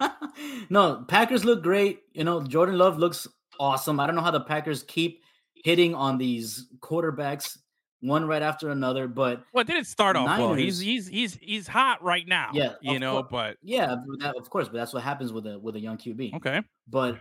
no 0.70 1.04
Packers 1.08 1.44
look 1.44 1.62
great. 1.62 2.02
You 2.12 2.24
know, 2.24 2.42
Jordan 2.42 2.76
Love 2.76 2.98
looks 2.98 3.26
awesome. 3.58 4.00
I 4.00 4.06
don't 4.06 4.16
know 4.16 4.22
how 4.22 4.30
the 4.30 4.40
Packers 4.40 4.82
keep 4.82 5.22
hitting 5.54 5.94
on 5.94 6.18
these 6.18 6.66
quarterbacks 6.80 7.58
one 8.00 8.26
right 8.26 8.42
after 8.42 8.70
another, 8.70 9.08
but 9.08 9.42
Well, 9.52 9.62
it 9.62 9.66
didn't 9.66 9.86
start 9.86 10.16
off 10.16 10.38
well. 10.38 10.54
He's 10.54 10.78
he's 10.78 11.08
he's 11.08 11.34
he's 11.40 11.66
hot 11.66 12.02
right 12.02 12.26
now. 12.26 12.50
Yeah, 12.52 12.74
you 12.80 12.98
know, 12.98 13.22
cour- 13.22 13.28
but 13.30 13.56
yeah, 13.62 13.96
that, 14.20 14.36
of 14.36 14.48
course, 14.50 14.68
but 14.68 14.74
that's 14.74 14.92
what 14.92 15.02
happens 15.02 15.32
with 15.32 15.46
a 15.46 15.58
with 15.58 15.76
a 15.76 15.80
young 15.80 15.98
QB. 15.98 16.34
okay. 16.36 16.62
But 16.88 17.18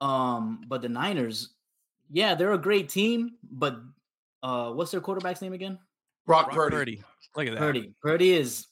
um, 0.00 0.62
but 0.68 0.82
the 0.82 0.88
Niners, 0.88 1.54
yeah, 2.10 2.34
they're 2.34 2.52
a 2.52 2.58
great 2.58 2.88
team. 2.88 3.32
But 3.50 3.80
uh, 4.42 4.72
what's 4.72 4.90
their 4.90 5.00
quarterback's 5.00 5.40
name 5.40 5.52
again? 5.52 5.78
Brock, 6.26 6.52
Brock 6.52 6.70
Purdy. 6.70 6.76
Purdy. 6.76 7.04
Look 7.36 7.46
at 7.46 7.52
that. 7.54 7.60
Purdy. 7.60 7.94
Purdy 8.02 8.32
is 8.32 8.66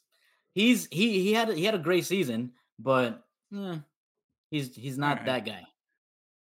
he's 0.54 0.88
he 0.90 1.20
he 1.22 1.32
had 1.32 1.48
he 1.52 1.64
had 1.64 1.74
a 1.74 1.78
great 1.78 2.04
season, 2.04 2.52
but 2.78 3.24
eh, 3.56 3.78
he's 4.50 4.74
he's 4.74 4.98
not 4.98 5.20
Alright. 5.20 5.26
that 5.26 5.46
guy. 5.46 5.62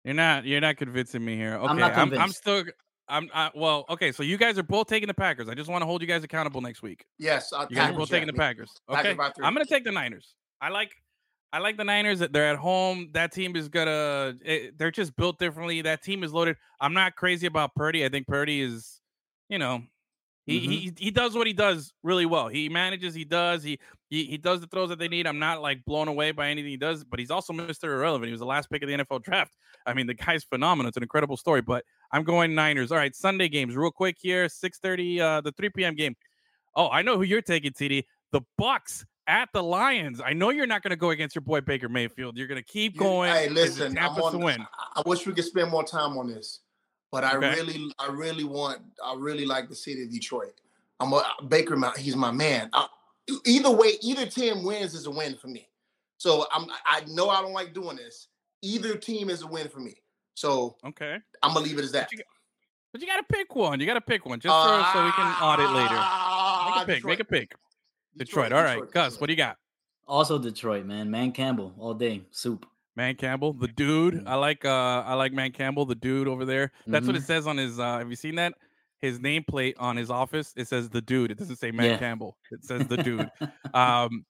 You're 0.04 0.14
not 0.14 0.44
you're 0.44 0.60
not 0.60 0.76
convincing 0.76 1.24
me 1.24 1.36
here. 1.36 1.54
Okay, 1.54 1.66
I'm 1.66 1.82
I'm, 1.82 2.18
I'm 2.18 2.32
still 2.32 2.64
I'm 3.10 3.28
I, 3.34 3.50
well. 3.54 3.84
Okay, 3.90 4.12
so 4.12 4.22
you 4.22 4.38
guys 4.38 4.58
are 4.58 4.62
both 4.62 4.86
taking 4.86 5.08
the 5.08 5.14
Packers. 5.14 5.48
I 5.48 5.54
just 5.54 5.68
want 5.68 5.82
to 5.82 5.86
hold 5.86 6.00
you 6.00 6.06
guys 6.06 6.24
accountable 6.24 6.60
next 6.60 6.80
week. 6.82 7.04
Yes, 7.18 7.52
uh, 7.52 7.66
You 7.68 7.76
guys 7.76 7.90
are 7.90 7.96
both 7.96 8.08
taking 8.08 8.28
the. 8.28 8.32
Packers. 8.32 8.70
Okay. 8.88 9.16
I'm 9.42 9.52
gonna 9.52 9.66
take 9.66 9.84
the 9.84 9.92
Niners. 9.92 10.34
I 10.60 10.68
like 10.68 10.92
I 11.52 11.58
like 11.58 11.76
the 11.76 11.84
Niners. 11.84 12.20
That 12.20 12.32
they're 12.32 12.48
at 12.48 12.56
home. 12.56 13.10
That 13.12 13.32
team 13.32 13.56
is 13.56 13.68
gonna. 13.68 14.36
eh, 14.44 14.70
they're 14.76 14.92
just 14.92 15.16
built 15.16 15.38
differently. 15.38 15.82
That 15.82 16.02
team 16.02 16.22
is 16.22 16.32
loaded. 16.32 16.56
I'm 16.80 16.94
not 16.94 17.16
crazy 17.16 17.46
about 17.46 17.74
Purdy. 17.74 18.04
I 18.04 18.08
think 18.08 18.26
Purdy 18.26 18.62
is, 18.62 19.00
you 19.48 19.58
know, 19.58 19.82
he 20.46 20.60
Mhm. 20.60 20.70
he 20.70 20.92
he 20.98 21.10
does 21.10 21.34
what 21.34 21.46
he 21.46 21.52
does 21.52 21.92
really 22.02 22.26
well. 22.26 22.48
He 22.48 22.68
manages. 22.68 23.14
He 23.14 23.24
does. 23.24 23.62
He 23.62 23.78
he 24.08 24.24
he 24.24 24.38
does 24.38 24.60
the 24.60 24.66
throws 24.66 24.88
that 24.88 24.98
they 24.98 25.08
need. 25.08 25.26
I'm 25.26 25.38
not 25.38 25.60
like 25.62 25.84
blown 25.84 26.08
away 26.08 26.32
by 26.32 26.48
anything 26.48 26.70
he 26.70 26.76
does, 26.76 27.04
but 27.04 27.18
he's 27.20 27.30
also 27.30 27.52
Mr. 27.52 27.84
Irrelevant. 27.84 28.26
He 28.26 28.32
was 28.32 28.40
the 28.40 28.46
last 28.46 28.70
pick 28.70 28.82
of 28.82 28.88
the 28.88 28.94
NFL 28.94 29.22
draft. 29.22 29.56
I 29.86 29.94
mean, 29.94 30.06
the 30.06 30.14
guy's 30.14 30.44
phenomenal. 30.44 30.88
It's 30.88 30.96
an 30.96 31.02
incredible 31.02 31.36
story. 31.36 31.60
But 31.62 31.84
I'm 32.12 32.24
going 32.24 32.54
Niners. 32.54 32.90
All 32.90 32.98
right, 32.98 33.14
Sunday 33.14 33.48
games, 33.48 33.76
real 33.76 33.90
quick 33.90 34.16
here. 34.20 34.46
6:30, 34.46 35.20
uh, 35.20 35.40
the 35.42 35.52
3 35.52 35.70
p.m. 35.70 35.94
game. 35.94 36.16
Oh, 36.74 36.88
I 36.88 37.02
know 37.02 37.16
who 37.16 37.22
you're 37.22 37.42
taking, 37.42 37.72
TD. 37.72 38.04
The 38.32 38.40
Bucs 38.60 39.04
at 39.26 39.48
the 39.52 39.62
Lions. 39.62 40.20
I 40.24 40.32
know 40.32 40.50
you're 40.50 40.66
not 40.66 40.82
going 40.82 40.90
to 40.90 40.96
go 40.96 41.10
against 41.10 41.34
your 41.34 41.42
boy 41.42 41.60
Baker 41.60 41.88
Mayfield. 41.88 42.36
You're 42.36 42.46
going 42.48 42.60
to 42.62 42.66
keep 42.66 42.96
going. 42.96 43.32
Hey, 43.32 43.48
listen, 43.48 43.96
I'm 43.98 44.10
on, 44.20 44.32
to 44.32 44.38
win. 44.38 44.60
I, 44.60 45.00
I 45.00 45.02
wish 45.06 45.26
we 45.26 45.32
could 45.32 45.44
spend 45.44 45.70
more 45.70 45.84
time 45.84 46.16
on 46.18 46.28
this, 46.28 46.60
but 47.12 47.24
I 47.24 47.36
Okay. 47.36 47.50
really, 47.54 47.92
I 47.98 48.06
really 48.08 48.44
want, 48.44 48.80
I 49.04 49.14
really 49.16 49.46
like 49.46 49.68
the 49.68 49.74
city 49.74 50.02
of 50.04 50.10
Detroit. 50.10 50.60
I'm 51.00 51.12
a 51.12 51.24
Baker. 51.48 51.76
My, 51.76 51.92
he's 51.96 52.16
my 52.16 52.30
man. 52.30 52.70
I, 52.72 52.86
either 53.46 53.70
way, 53.70 53.92
either 54.02 54.26
team 54.26 54.62
wins 54.64 54.94
is 54.94 55.06
a 55.06 55.10
win 55.10 55.36
for 55.36 55.48
me. 55.48 55.68
So 56.18 56.46
I'm, 56.52 56.66
I 56.84 57.02
know 57.08 57.30
I 57.30 57.40
don't 57.40 57.52
like 57.54 57.72
doing 57.72 57.96
this. 57.96 58.28
Either 58.62 58.94
team 58.96 59.30
is 59.30 59.42
a 59.42 59.46
win 59.46 59.68
for 59.68 59.80
me. 59.80 59.94
So 60.34 60.76
Okay. 60.84 61.18
I'm 61.42 61.54
gonna 61.54 61.64
leave 61.64 61.78
it 61.78 61.84
as 61.84 61.92
that. 61.92 62.08
But 62.10 62.18
you, 62.18 62.24
but 62.92 63.00
you 63.00 63.06
got 63.06 63.16
to 63.16 63.22
pick 63.34 63.54
one. 63.54 63.80
You 63.80 63.86
got 63.86 63.94
to 63.94 64.00
pick 64.00 64.26
one 64.26 64.40
just 64.40 64.52
for, 64.54 64.68
so 64.92 65.04
we 65.04 65.12
can 65.12 65.42
audit 65.42 65.70
later. 65.70 65.88
Ah, 65.94 66.74
Make 66.76 66.82
a 66.82 66.86
pick. 66.94 67.04
Make 67.04 67.20
a 67.20 67.24
pick. 67.24 67.54
Detroit. 68.16 68.52
All 68.52 68.62
right. 68.62 68.90
Gus, 68.90 69.20
what 69.20 69.28
do 69.28 69.32
you 69.32 69.36
got? 69.36 69.56
Also 70.06 70.38
Detroit, 70.38 70.84
man. 70.84 71.10
Dan 71.10 71.32
Campbell 71.32 71.72
all 71.78 71.94
day. 71.94 72.22
Soup. 72.32 72.66
Dan 72.96 73.14
Campbell, 73.16 73.52
the 73.54 73.68
dude. 73.68 74.24
I 74.26 74.34
like 74.34 74.64
uh 74.64 75.02
I 75.06 75.14
like 75.14 75.34
Dan 75.34 75.52
Campbell, 75.52 75.86
the 75.86 75.94
dude 75.94 76.28
over 76.28 76.44
there. 76.44 76.72
That's 76.86 77.06
what 77.06 77.16
it 77.16 77.22
Mhm. 77.22 77.26
says 77.26 77.46
on 77.46 77.56
his 77.56 77.78
uh 77.78 77.98
have 77.98 78.10
you 78.10 78.16
seen 78.16 78.34
that? 78.36 78.54
His 79.00 79.18
nameplate 79.18 79.74
on 79.78 79.96
his 79.96 80.10
office, 80.10 80.52
it 80.56 80.68
says 80.68 80.90
the 80.90 81.00
dude. 81.00 81.30
It 81.30 81.38
doesn't 81.38 81.56
say 81.56 81.70
Man 81.70 81.90
Yeah. 81.92 81.96
Campbell. 81.98 82.36
It 82.50 82.64
says 82.64 82.86
the 82.86 82.96
dude. 82.98 83.30
um 83.74 84.26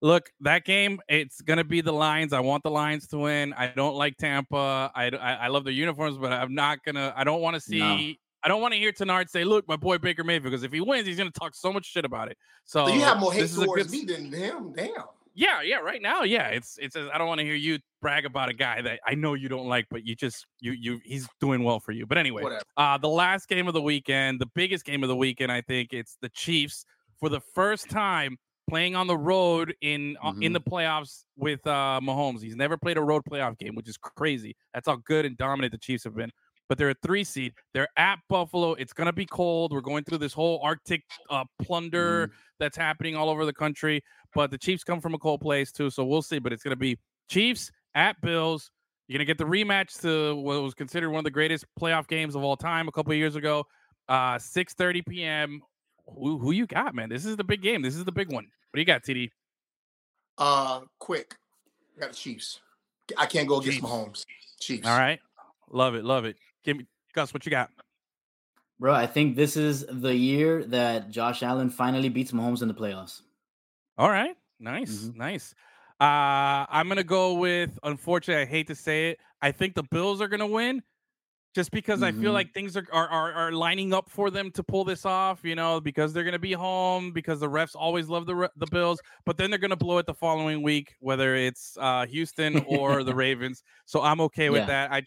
look, 0.00 0.30
that 0.40 0.64
game, 0.64 1.00
it's 1.08 1.40
gonna 1.40 1.64
be 1.64 1.80
the 1.80 1.92
Lions. 1.92 2.32
I 2.32 2.40
want 2.40 2.62
the 2.62 2.70
Lions 2.70 3.06
to 3.08 3.18
win. 3.18 3.52
I 3.52 3.68
don't 3.68 3.94
like 3.94 4.16
Tampa. 4.16 4.90
I 4.94 5.06
I, 5.10 5.32
I 5.34 5.48
love 5.48 5.64
their 5.64 5.72
uniforms, 5.72 6.16
but 6.18 6.32
I'm 6.32 6.54
not 6.54 6.82
gonna 6.84 7.12
I 7.16 7.24
don't 7.24 7.40
want 7.42 7.54
to 7.54 7.60
see 7.60 7.78
No. 7.78 8.14
I 8.44 8.46
don't 8.46 8.62
want 8.62 8.72
to 8.72 8.78
hear 8.78 8.92
Tanard 8.92 9.28
say, 9.28 9.42
"Look, 9.42 9.66
my 9.66 9.74
boy 9.74 9.98
Baker 9.98 10.22
Mayfield," 10.22 10.44
because 10.44 10.62
if 10.62 10.72
he 10.72 10.80
wins, 10.80 11.08
he's 11.08 11.16
going 11.16 11.30
to 11.30 11.36
talk 11.38 11.56
so 11.56 11.72
much 11.72 11.86
shit 11.86 12.04
about 12.04 12.30
it. 12.30 12.38
So, 12.64 12.86
So 12.86 12.94
you 12.94 13.00
have 13.00 13.18
more 13.18 13.32
hate 13.32 13.40
this 13.40 13.50
is 13.50 13.58
a 13.58 13.64
towards 13.64 13.90
good- 13.90 13.90
me 13.90 14.04
than 14.04 14.32
him. 14.32 14.72
Damn. 14.76 14.92
yeah, 15.34 15.60
yeah. 15.60 15.78
Right 15.78 16.00
now, 16.00 16.22
yeah. 16.22 16.46
It's 16.50 16.78
it 16.78 16.92
says 16.92 17.08
I 17.12 17.18
don't 17.18 17.26
want 17.26 17.40
to 17.40 17.44
hear 17.44 17.56
you 17.56 17.80
brag 18.00 18.24
about 18.24 18.48
a 18.48 18.54
guy 18.54 18.80
that 18.82 19.00
I 19.06 19.14
know 19.14 19.34
you 19.34 19.48
don't 19.48 19.66
like, 19.68 19.86
but 19.90 20.04
you 20.06 20.14
just 20.14 20.46
you 20.60 20.72
you 20.72 21.00
he's 21.04 21.28
doing 21.40 21.62
well 21.64 21.80
for 21.80 21.92
you. 21.92 22.06
But 22.06 22.18
anyway, 22.18 22.42
Whatever. 22.42 22.62
uh 22.76 22.98
the 22.98 23.08
last 23.08 23.48
game 23.48 23.66
of 23.68 23.74
the 23.74 23.82
weekend, 23.82 24.40
the 24.40 24.48
biggest 24.54 24.84
game 24.84 25.02
of 25.02 25.08
the 25.08 25.16
weekend, 25.16 25.50
I 25.52 25.60
think 25.62 25.92
it's 25.92 26.16
the 26.22 26.28
Chiefs 26.28 26.84
for 27.20 27.28
the 27.28 27.40
first 27.54 27.88
time 27.90 28.36
playing 28.68 28.94
on 28.94 29.06
the 29.06 29.16
road 29.16 29.74
in 29.80 30.16
uh, 30.22 30.32
in 30.40 30.52
Mhm. 30.52 30.54
the 30.54 30.60
playoffs 30.60 31.24
with 31.36 31.66
uh 31.66 32.00
Mahomes. 32.02 32.42
He's 32.42 32.56
never 32.56 32.76
played 32.76 32.96
a 32.98 33.02
road 33.02 33.22
playoff 33.28 33.58
game, 33.58 33.74
which 33.74 33.88
is 33.88 33.96
crazy. 33.96 34.54
That's 34.74 34.86
how 34.88 34.96
good 34.96 35.24
and 35.24 35.36
dominant 35.36 35.72
the 35.72 35.78
Chiefs 35.78 36.04
have 36.04 36.14
been. 36.14 36.30
But 36.68 36.76
they're 36.76 36.90
a 36.90 36.94
three 37.02 37.24
seed. 37.24 37.54
They're 37.72 37.88
at 37.96 38.18
Buffalo. 38.28 38.74
It's 38.74 38.92
gonna 38.92 39.12
be 39.14 39.24
cold. 39.24 39.72
We're 39.72 39.80
going 39.80 40.04
through 40.04 40.18
this 40.18 40.34
whole 40.34 40.60
Arctic 40.62 41.02
uh, 41.30 41.44
plunder 41.62 42.30
that's 42.60 42.76
happening 42.76 43.16
all 43.16 43.30
over 43.30 43.46
the 43.46 43.54
country. 43.54 44.02
But 44.34 44.50
the 44.50 44.58
Chiefs 44.58 44.84
come 44.84 45.00
from 45.00 45.14
a 45.14 45.18
cold 45.18 45.40
place 45.40 45.72
too, 45.72 45.88
so 45.88 46.04
we'll 46.04 46.20
see. 46.22 46.38
But 46.38 46.52
it's 46.52 46.62
going 46.62 46.72
to 46.72 46.76
be 46.76 46.98
Chiefs 47.30 47.70
at 47.98 48.20
Bills. 48.20 48.70
You're 49.08 49.18
going 49.18 49.26
to 49.26 49.30
get 49.34 49.38
the 49.38 49.44
rematch 49.44 50.00
to 50.02 50.36
what 50.36 50.62
was 50.62 50.74
considered 50.74 51.10
one 51.10 51.18
of 51.18 51.24
the 51.24 51.30
greatest 51.30 51.64
playoff 51.80 52.06
games 52.06 52.34
of 52.36 52.44
all 52.44 52.56
time 52.56 52.88
a 52.88 52.92
couple 52.92 53.12
of 53.12 53.18
years 53.18 53.36
ago. 53.36 53.64
Uh, 54.08 54.36
6:30 54.36 55.06
p.m. 55.06 55.60
Who, 56.06 56.38
who 56.38 56.52
you 56.52 56.66
got, 56.66 56.94
man? 56.94 57.08
This 57.08 57.24
is 57.26 57.36
the 57.36 57.44
big 57.44 57.60
game. 57.60 57.82
This 57.82 57.96
is 57.96 58.04
the 58.04 58.12
big 58.12 58.32
one. 58.32 58.44
What 58.44 58.74
do 58.76 58.80
you 58.80 58.86
got, 58.86 59.02
TD? 59.02 59.30
Uh, 60.38 60.80
quick. 60.98 61.34
I 61.96 62.00
got 62.00 62.10
the 62.10 62.16
Chiefs. 62.16 62.60
I 63.16 63.26
can't 63.26 63.48
go 63.48 63.58
against 63.58 63.80
Chiefs. 63.80 63.90
Mahomes. 63.90 64.24
Chiefs. 64.60 64.86
All 64.86 64.98
right, 64.98 65.18
love 65.70 65.94
it, 65.94 66.04
love 66.04 66.24
it. 66.24 66.36
Give 66.64 66.76
me 66.76 66.86
Gus. 67.14 67.34
What 67.34 67.44
you 67.44 67.50
got? 67.50 67.70
Bro, 68.78 68.94
I 68.94 69.06
think 69.06 69.34
this 69.34 69.56
is 69.56 69.84
the 69.90 70.14
year 70.14 70.64
that 70.66 71.10
Josh 71.10 71.42
Allen 71.42 71.68
finally 71.70 72.08
beats 72.08 72.30
Mahomes 72.30 72.62
in 72.62 72.68
the 72.68 72.74
playoffs. 72.74 73.22
All 73.96 74.08
right. 74.08 74.36
Nice. 74.60 75.04
Mhm. 75.04 75.16
Nice. 75.16 75.54
Uh, 76.00 76.62
I'm 76.68 76.86
going 76.86 76.96
to 76.98 77.04
go 77.04 77.34
with, 77.34 77.78
unfortunately, 77.82 78.42
I 78.42 78.46
hate 78.46 78.68
to 78.68 78.74
say 78.74 79.10
it. 79.10 79.18
I 79.42 79.50
think 79.50 79.74
the 79.74 79.82
Bills 79.82 80.20
are 80.20 80.28
going 80.28 80.40
to 80.40 80.46
win 80.46 80.82
just 81.54 81.70
because 81.72 82.02
I 82.02 82.12
feel 82.12 82.32
Mhm. 82.32 82.34
like 82.34 82.52
things 82.54 82.76
are, 82.76 82.86
are, 82.92 83.08
are, 83.08 83.32
are 83.34 83.52
lining 83.52 83.94
up 83.94 84.10
for 84.10 84.30
them 84.30 84.50
to 84.52 84.64
pull 84.64 84.84
this 84.84 85.06
off, 85.06 85.44
you 85.44 85.54
know, 85.56 85.80
because 85.80 86.12
they're 86.12 86.24
going 86.24 86.32
to 86.34 86.38
be 86.40 86.52
home, 86.52 87.12
because 87.12 87.40
the 87.40 87.48
refs 87.48 87.74
always 87.76 88.08
love 88.08 88.26
the, 88.26 88.50
the 88.56 88.66
Bills, 88.68 89.02
but 89.26 89.38
then 89.38 89.50
they're 89.50 89.58
going 89.58 89.70
to 89.70 89.76
blow 89.76 89.98
it 89.98 90.06
the 90.06 90.14
following 90.14 90.62
week, 90.62 90.94
whether 91.00 91.36
it's 91.36 91.76
uh, 91.80 92.06
Houston 92.06 92.58
or 92.58 93.04
the 93.04 93.14
Ravens. 93.16 93.62
So 93.86 94.02
I'm 94.02 94.20
okay 94.22 94.50
with 94.50 94.64
Yeah. 94.64 94.68
that. 94.68 94.92
I, 94.92 95.02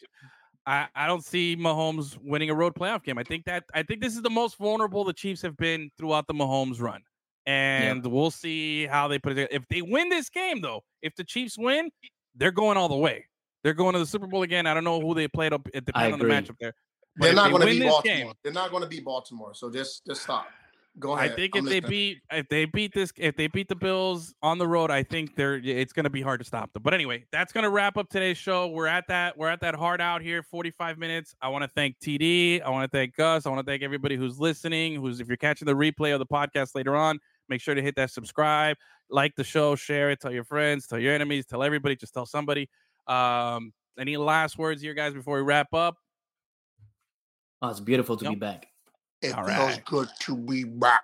I, 0.65 0.89
I 0.95 1.07
don't 1.07 1.25
see 1.25 1.55
Mahomes 1.57 2.17
winning 2.21 2.49
a 2.49 2.55
road 2.55 2.75
playoff 2.75 3.03
game. 3.03 3.17
I 3.17 3.23
think 3.23 3.45
that 3.45 3.65
I 3.73 3.83
think 3.83 4.01
this 4.01 4.15
is 4.15 4.21
the 4.23 4.29
most 4.29 4.57
vulnerable 4.57 5.03
the 5.03 5.13
Chiefs 5.13 5.41
have 5.43 5.57
been 5.57 5.91
throughout 5.97 6.27
the 6.27 6.33
Mahomes 6.33 6.81
run 6.81 7.03
and 7.45 8.05
we'll 8.05 8.31
see 8.31 8.85
how 8.85 9.07
they 9.07 9.19
put 9.19 9.37
it. 9.37 9.49
If 9.51 9.63
they 9.69 9.81
win 9.81 10.09
this 10.09 10.29
game, 10.29 10.61
though, 10.61 10.81
if 11.01 11.15
the 11.15 11.23
Chiefs 11.23 11.57
win, 11.57 11.89
they're 12.35 12.51
going 12.51 12.77
all 12.77 12.89
the 12.89 12.95
way. 12.95 13.25
They're 13.63 13.73
going 13.73 13.93
to 13.93 13.99
the 13.99 14.05
Super 14.05 14.27
Bowl 14.27 14.43
again. 14.43 14.65
I 14.67 14.73
don't 14.73 14.83
know 14.83 14.99
who 14.99 15.13
they 15.13 15.27
played 15.27 15.53
up. 15.53 15.67
It 15.73 15.85
depends 15.85 16.13
on 16.13 16.19
the 16.19 16.25
matchup 16.25 16.55
there. 16.59 16.73
But 17.17 17.25
They're 17.25 17.33
not 17.35 17.43
they 17.45 17.49
going 17.51 17.61
to 17.61 17.67
be 17.67 17.87
Baltimore. 17.87 18.01
game, 18.03 18.33
They're 18.43 18.53
not 18.53 18.71
going 18.71 18.83
to 18.83 18.89
beat 18.89 19.03
Baltimore. 19.05 19.53
So 19.53 19.69
just 19.69 20.05
just 20.05 20.23
stop. 20.23 20.47
Go 20.99 21.13
I 21.13 21.25
ahead. 21.25 21.35
think 21.37 21.55
I'm 21.55 21.65
if 21.65 21.69
they 21.69 21.75
listening. 21.81 21.89
beat 21.89 22.17
if 22.31 22.49
they 22.49 22.65
beat 22.65 22.93
this 22.93 23.13
if 23.17 23.35
they 23.37 23.47
beat 23.47 23.69
the 23.69 23.75
Bills 23.75 24.33
on 24.41 24.57
the 24.57 24.67
road, 24.67 24.91
I 24.91 25.03
think 25.03 25.35
they're 25.35 25.55
it's 25.55 25.93
going 25.93 26.03
to 26.05 26.09
be 26.09 26.21
hard 26.21 26.39
to 26.41 26.45
stop 26.45 26.73
them. 26.73 26.83
But 26.83 26.93
anyway, 26.93 27.25
that's 27.31 27.53
going 27.53 27.63
to 27.63 27.69
wrap 27.69 27.97
up 27.97 28.09
today's 28.09 28.37
show. 28.37 28.67
We're 28.67 28.87
at 28.87 29.07
that 29.07 29.37
we're 29.37 29.47
at 29.47 29.61
that 29.61 29.75
hard 29.75 30.01
out 30.01 30.21
here, 30.21 30.41
45 30.43 30.97
minutes. 30.97 31.33
I 31.41 31.47
want 31.49 31.63
to 31.63 31.69
thank 31.69 31.97
TD. 31.99 32.61
I 32.61 32.69
want 32.69 32.91
to 32.91 32.97
thank 32.97 33.15
Gus. 33.15 33.45
I 33.45 33.49
want 33.49 33.65
to 33.65 33.69
thank 33.69 33.83
everybody 33.83 34.15
who's 34.17 34.39
listening. 34.39 34.95
Who's 34.95 35.19
if 35.21 35.27
you're 35.27 35.37
catching 35.37 35.65
the 35.65 35.75
replay 35.75 36.11
of 36.13 36.19
the 36.19 36.25
podcast 36.25 36.75
later 36.75 36.95
on, 36.95 37.19
make 37.52 37.62
sure 37.62 37.76
to 37.76 37.82
hit 37.82 37.95
that 37.97 38.10
subscribe, 38.10 38.78
like 39.10 39.36
the 39.36 39.43
show, 39.43 39.76
share 39.76 40.10
it, 40.10 40.20
tell 40.20 40.32
your 40.32 40.45
friends, 40.45 40.88
tell 40.88 40.97
your 40.97 41.14
enemies, 41.14 41.45
tell 41.45 41.62
everybody, 41.62 41.95
just 41.95 42.14
tell 42.14 42.26
somebody. 42.26 42.70
Um, 43.06 43.74
any 43.99 44.18
last 44.18 44.58
words 44.58 44.82
here, 44.82 44.93
guys, 44.95 45.14
before 45.14 45.36
we 45.36 45.43
wrap 45.43 45.74
up? 45.74 45.97
Oh, 47.62 47.70
it's 47.70 47.82
beautiful 47.82 48.18
to 48.18 48.24
Nope. 48.24 48.34
be 48.36 48.39
back. 48.39 48.68
It 49.22 49.36
All 49.36 49.45
feels 49.45 49.58
right. 49.58 49.86
good 49.86 50.10
to 50.22 50.36
be 50.36 50.64
back. 50.64 51.04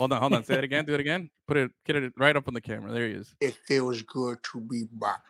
Hold 0.00 0.12
on, 0.14 0.20
hold 0.20 0.32
on. 0.32 0.42
Say 0.44 0.54
it 0.54 0.64
again. 0.70 0.84
Do 0.86 0.94
it 0.94 1.00
again. 1.00 1.30
Put 1.46 1.58
it, 1.58 1.70
get 1.86 1.94
it 1.94 2.12
right 2.16 2.34
up 2.34 2.48
on 2.48 2.54
the 2.54 2.60
camera. 2.60 2.90
There 2.90 3.06
he 3.06 3.12
is. 3.14 3.32
It 3.40 3.54
feels 3.68 4.02
good 4.02 4.38
to 4.52 4.60
be 4.60 4.86
back. 4.90 5.22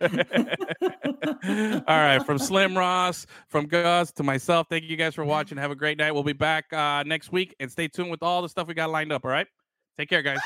All 0.00 1.82
right, 1.88 2.22
from 2.24 2.38
Slim 2.38 2.78
Ross, 2.78 3.26
from 3.48 3.66
Gus 3.66 4.12
to 4.12 4.22
myself, 4.22 4.68
thank 4.70 4.84
you 4.84 4.96
guys 4.96 5.14
for 5.14 5.24
watching. 5.24 5.58
Have 5.58 5.72
a 5.72 5.76
great 5.76 5.98
night. 5.98 6.12
We'll 6.12 6.22
be 6.22 6.32
back 6.32 6.72
uh, 6.72 7.02
next 7.04 7.32
week 7.32 7.56
and 7.58 7.70
stay 7.70 7.88
tuned 7.88 8.10
with 8.10 8.22
all 8.22 8.40
the 8.40 8.48
stuff 8.48 8.68
we 8.68 8.74
got 8.74 8.90
lined 8.90 9.10
up. 9.10 9.24
All 9.24 9.30
right, 9.30 9.48
take 9.96 10.08
care, 10.08 10.22
guys. 10.22 10.38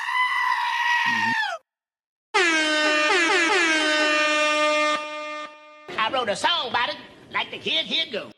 I 5.99 6.11
wrote 6.11 6.31
a 6.31 6.37
song 6.37 6.71
about 6.71 6.89
it, 6.89 6.97
like 7.31 7.51
the 7.51 7.59
kid 7.59 7.85
here 7.85 8.07
go. 8.11 8.31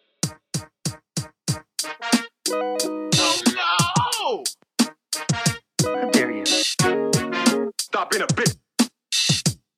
Oh 2.50 3.42
no! 3.54 4.44
How 5.84 6.10
dare 6.10 6.32
you? 6.32 6.44
Stop 6.46 8.10
being 8.10 8.22
a 8.22 8.26
bitch. 8.26 8.56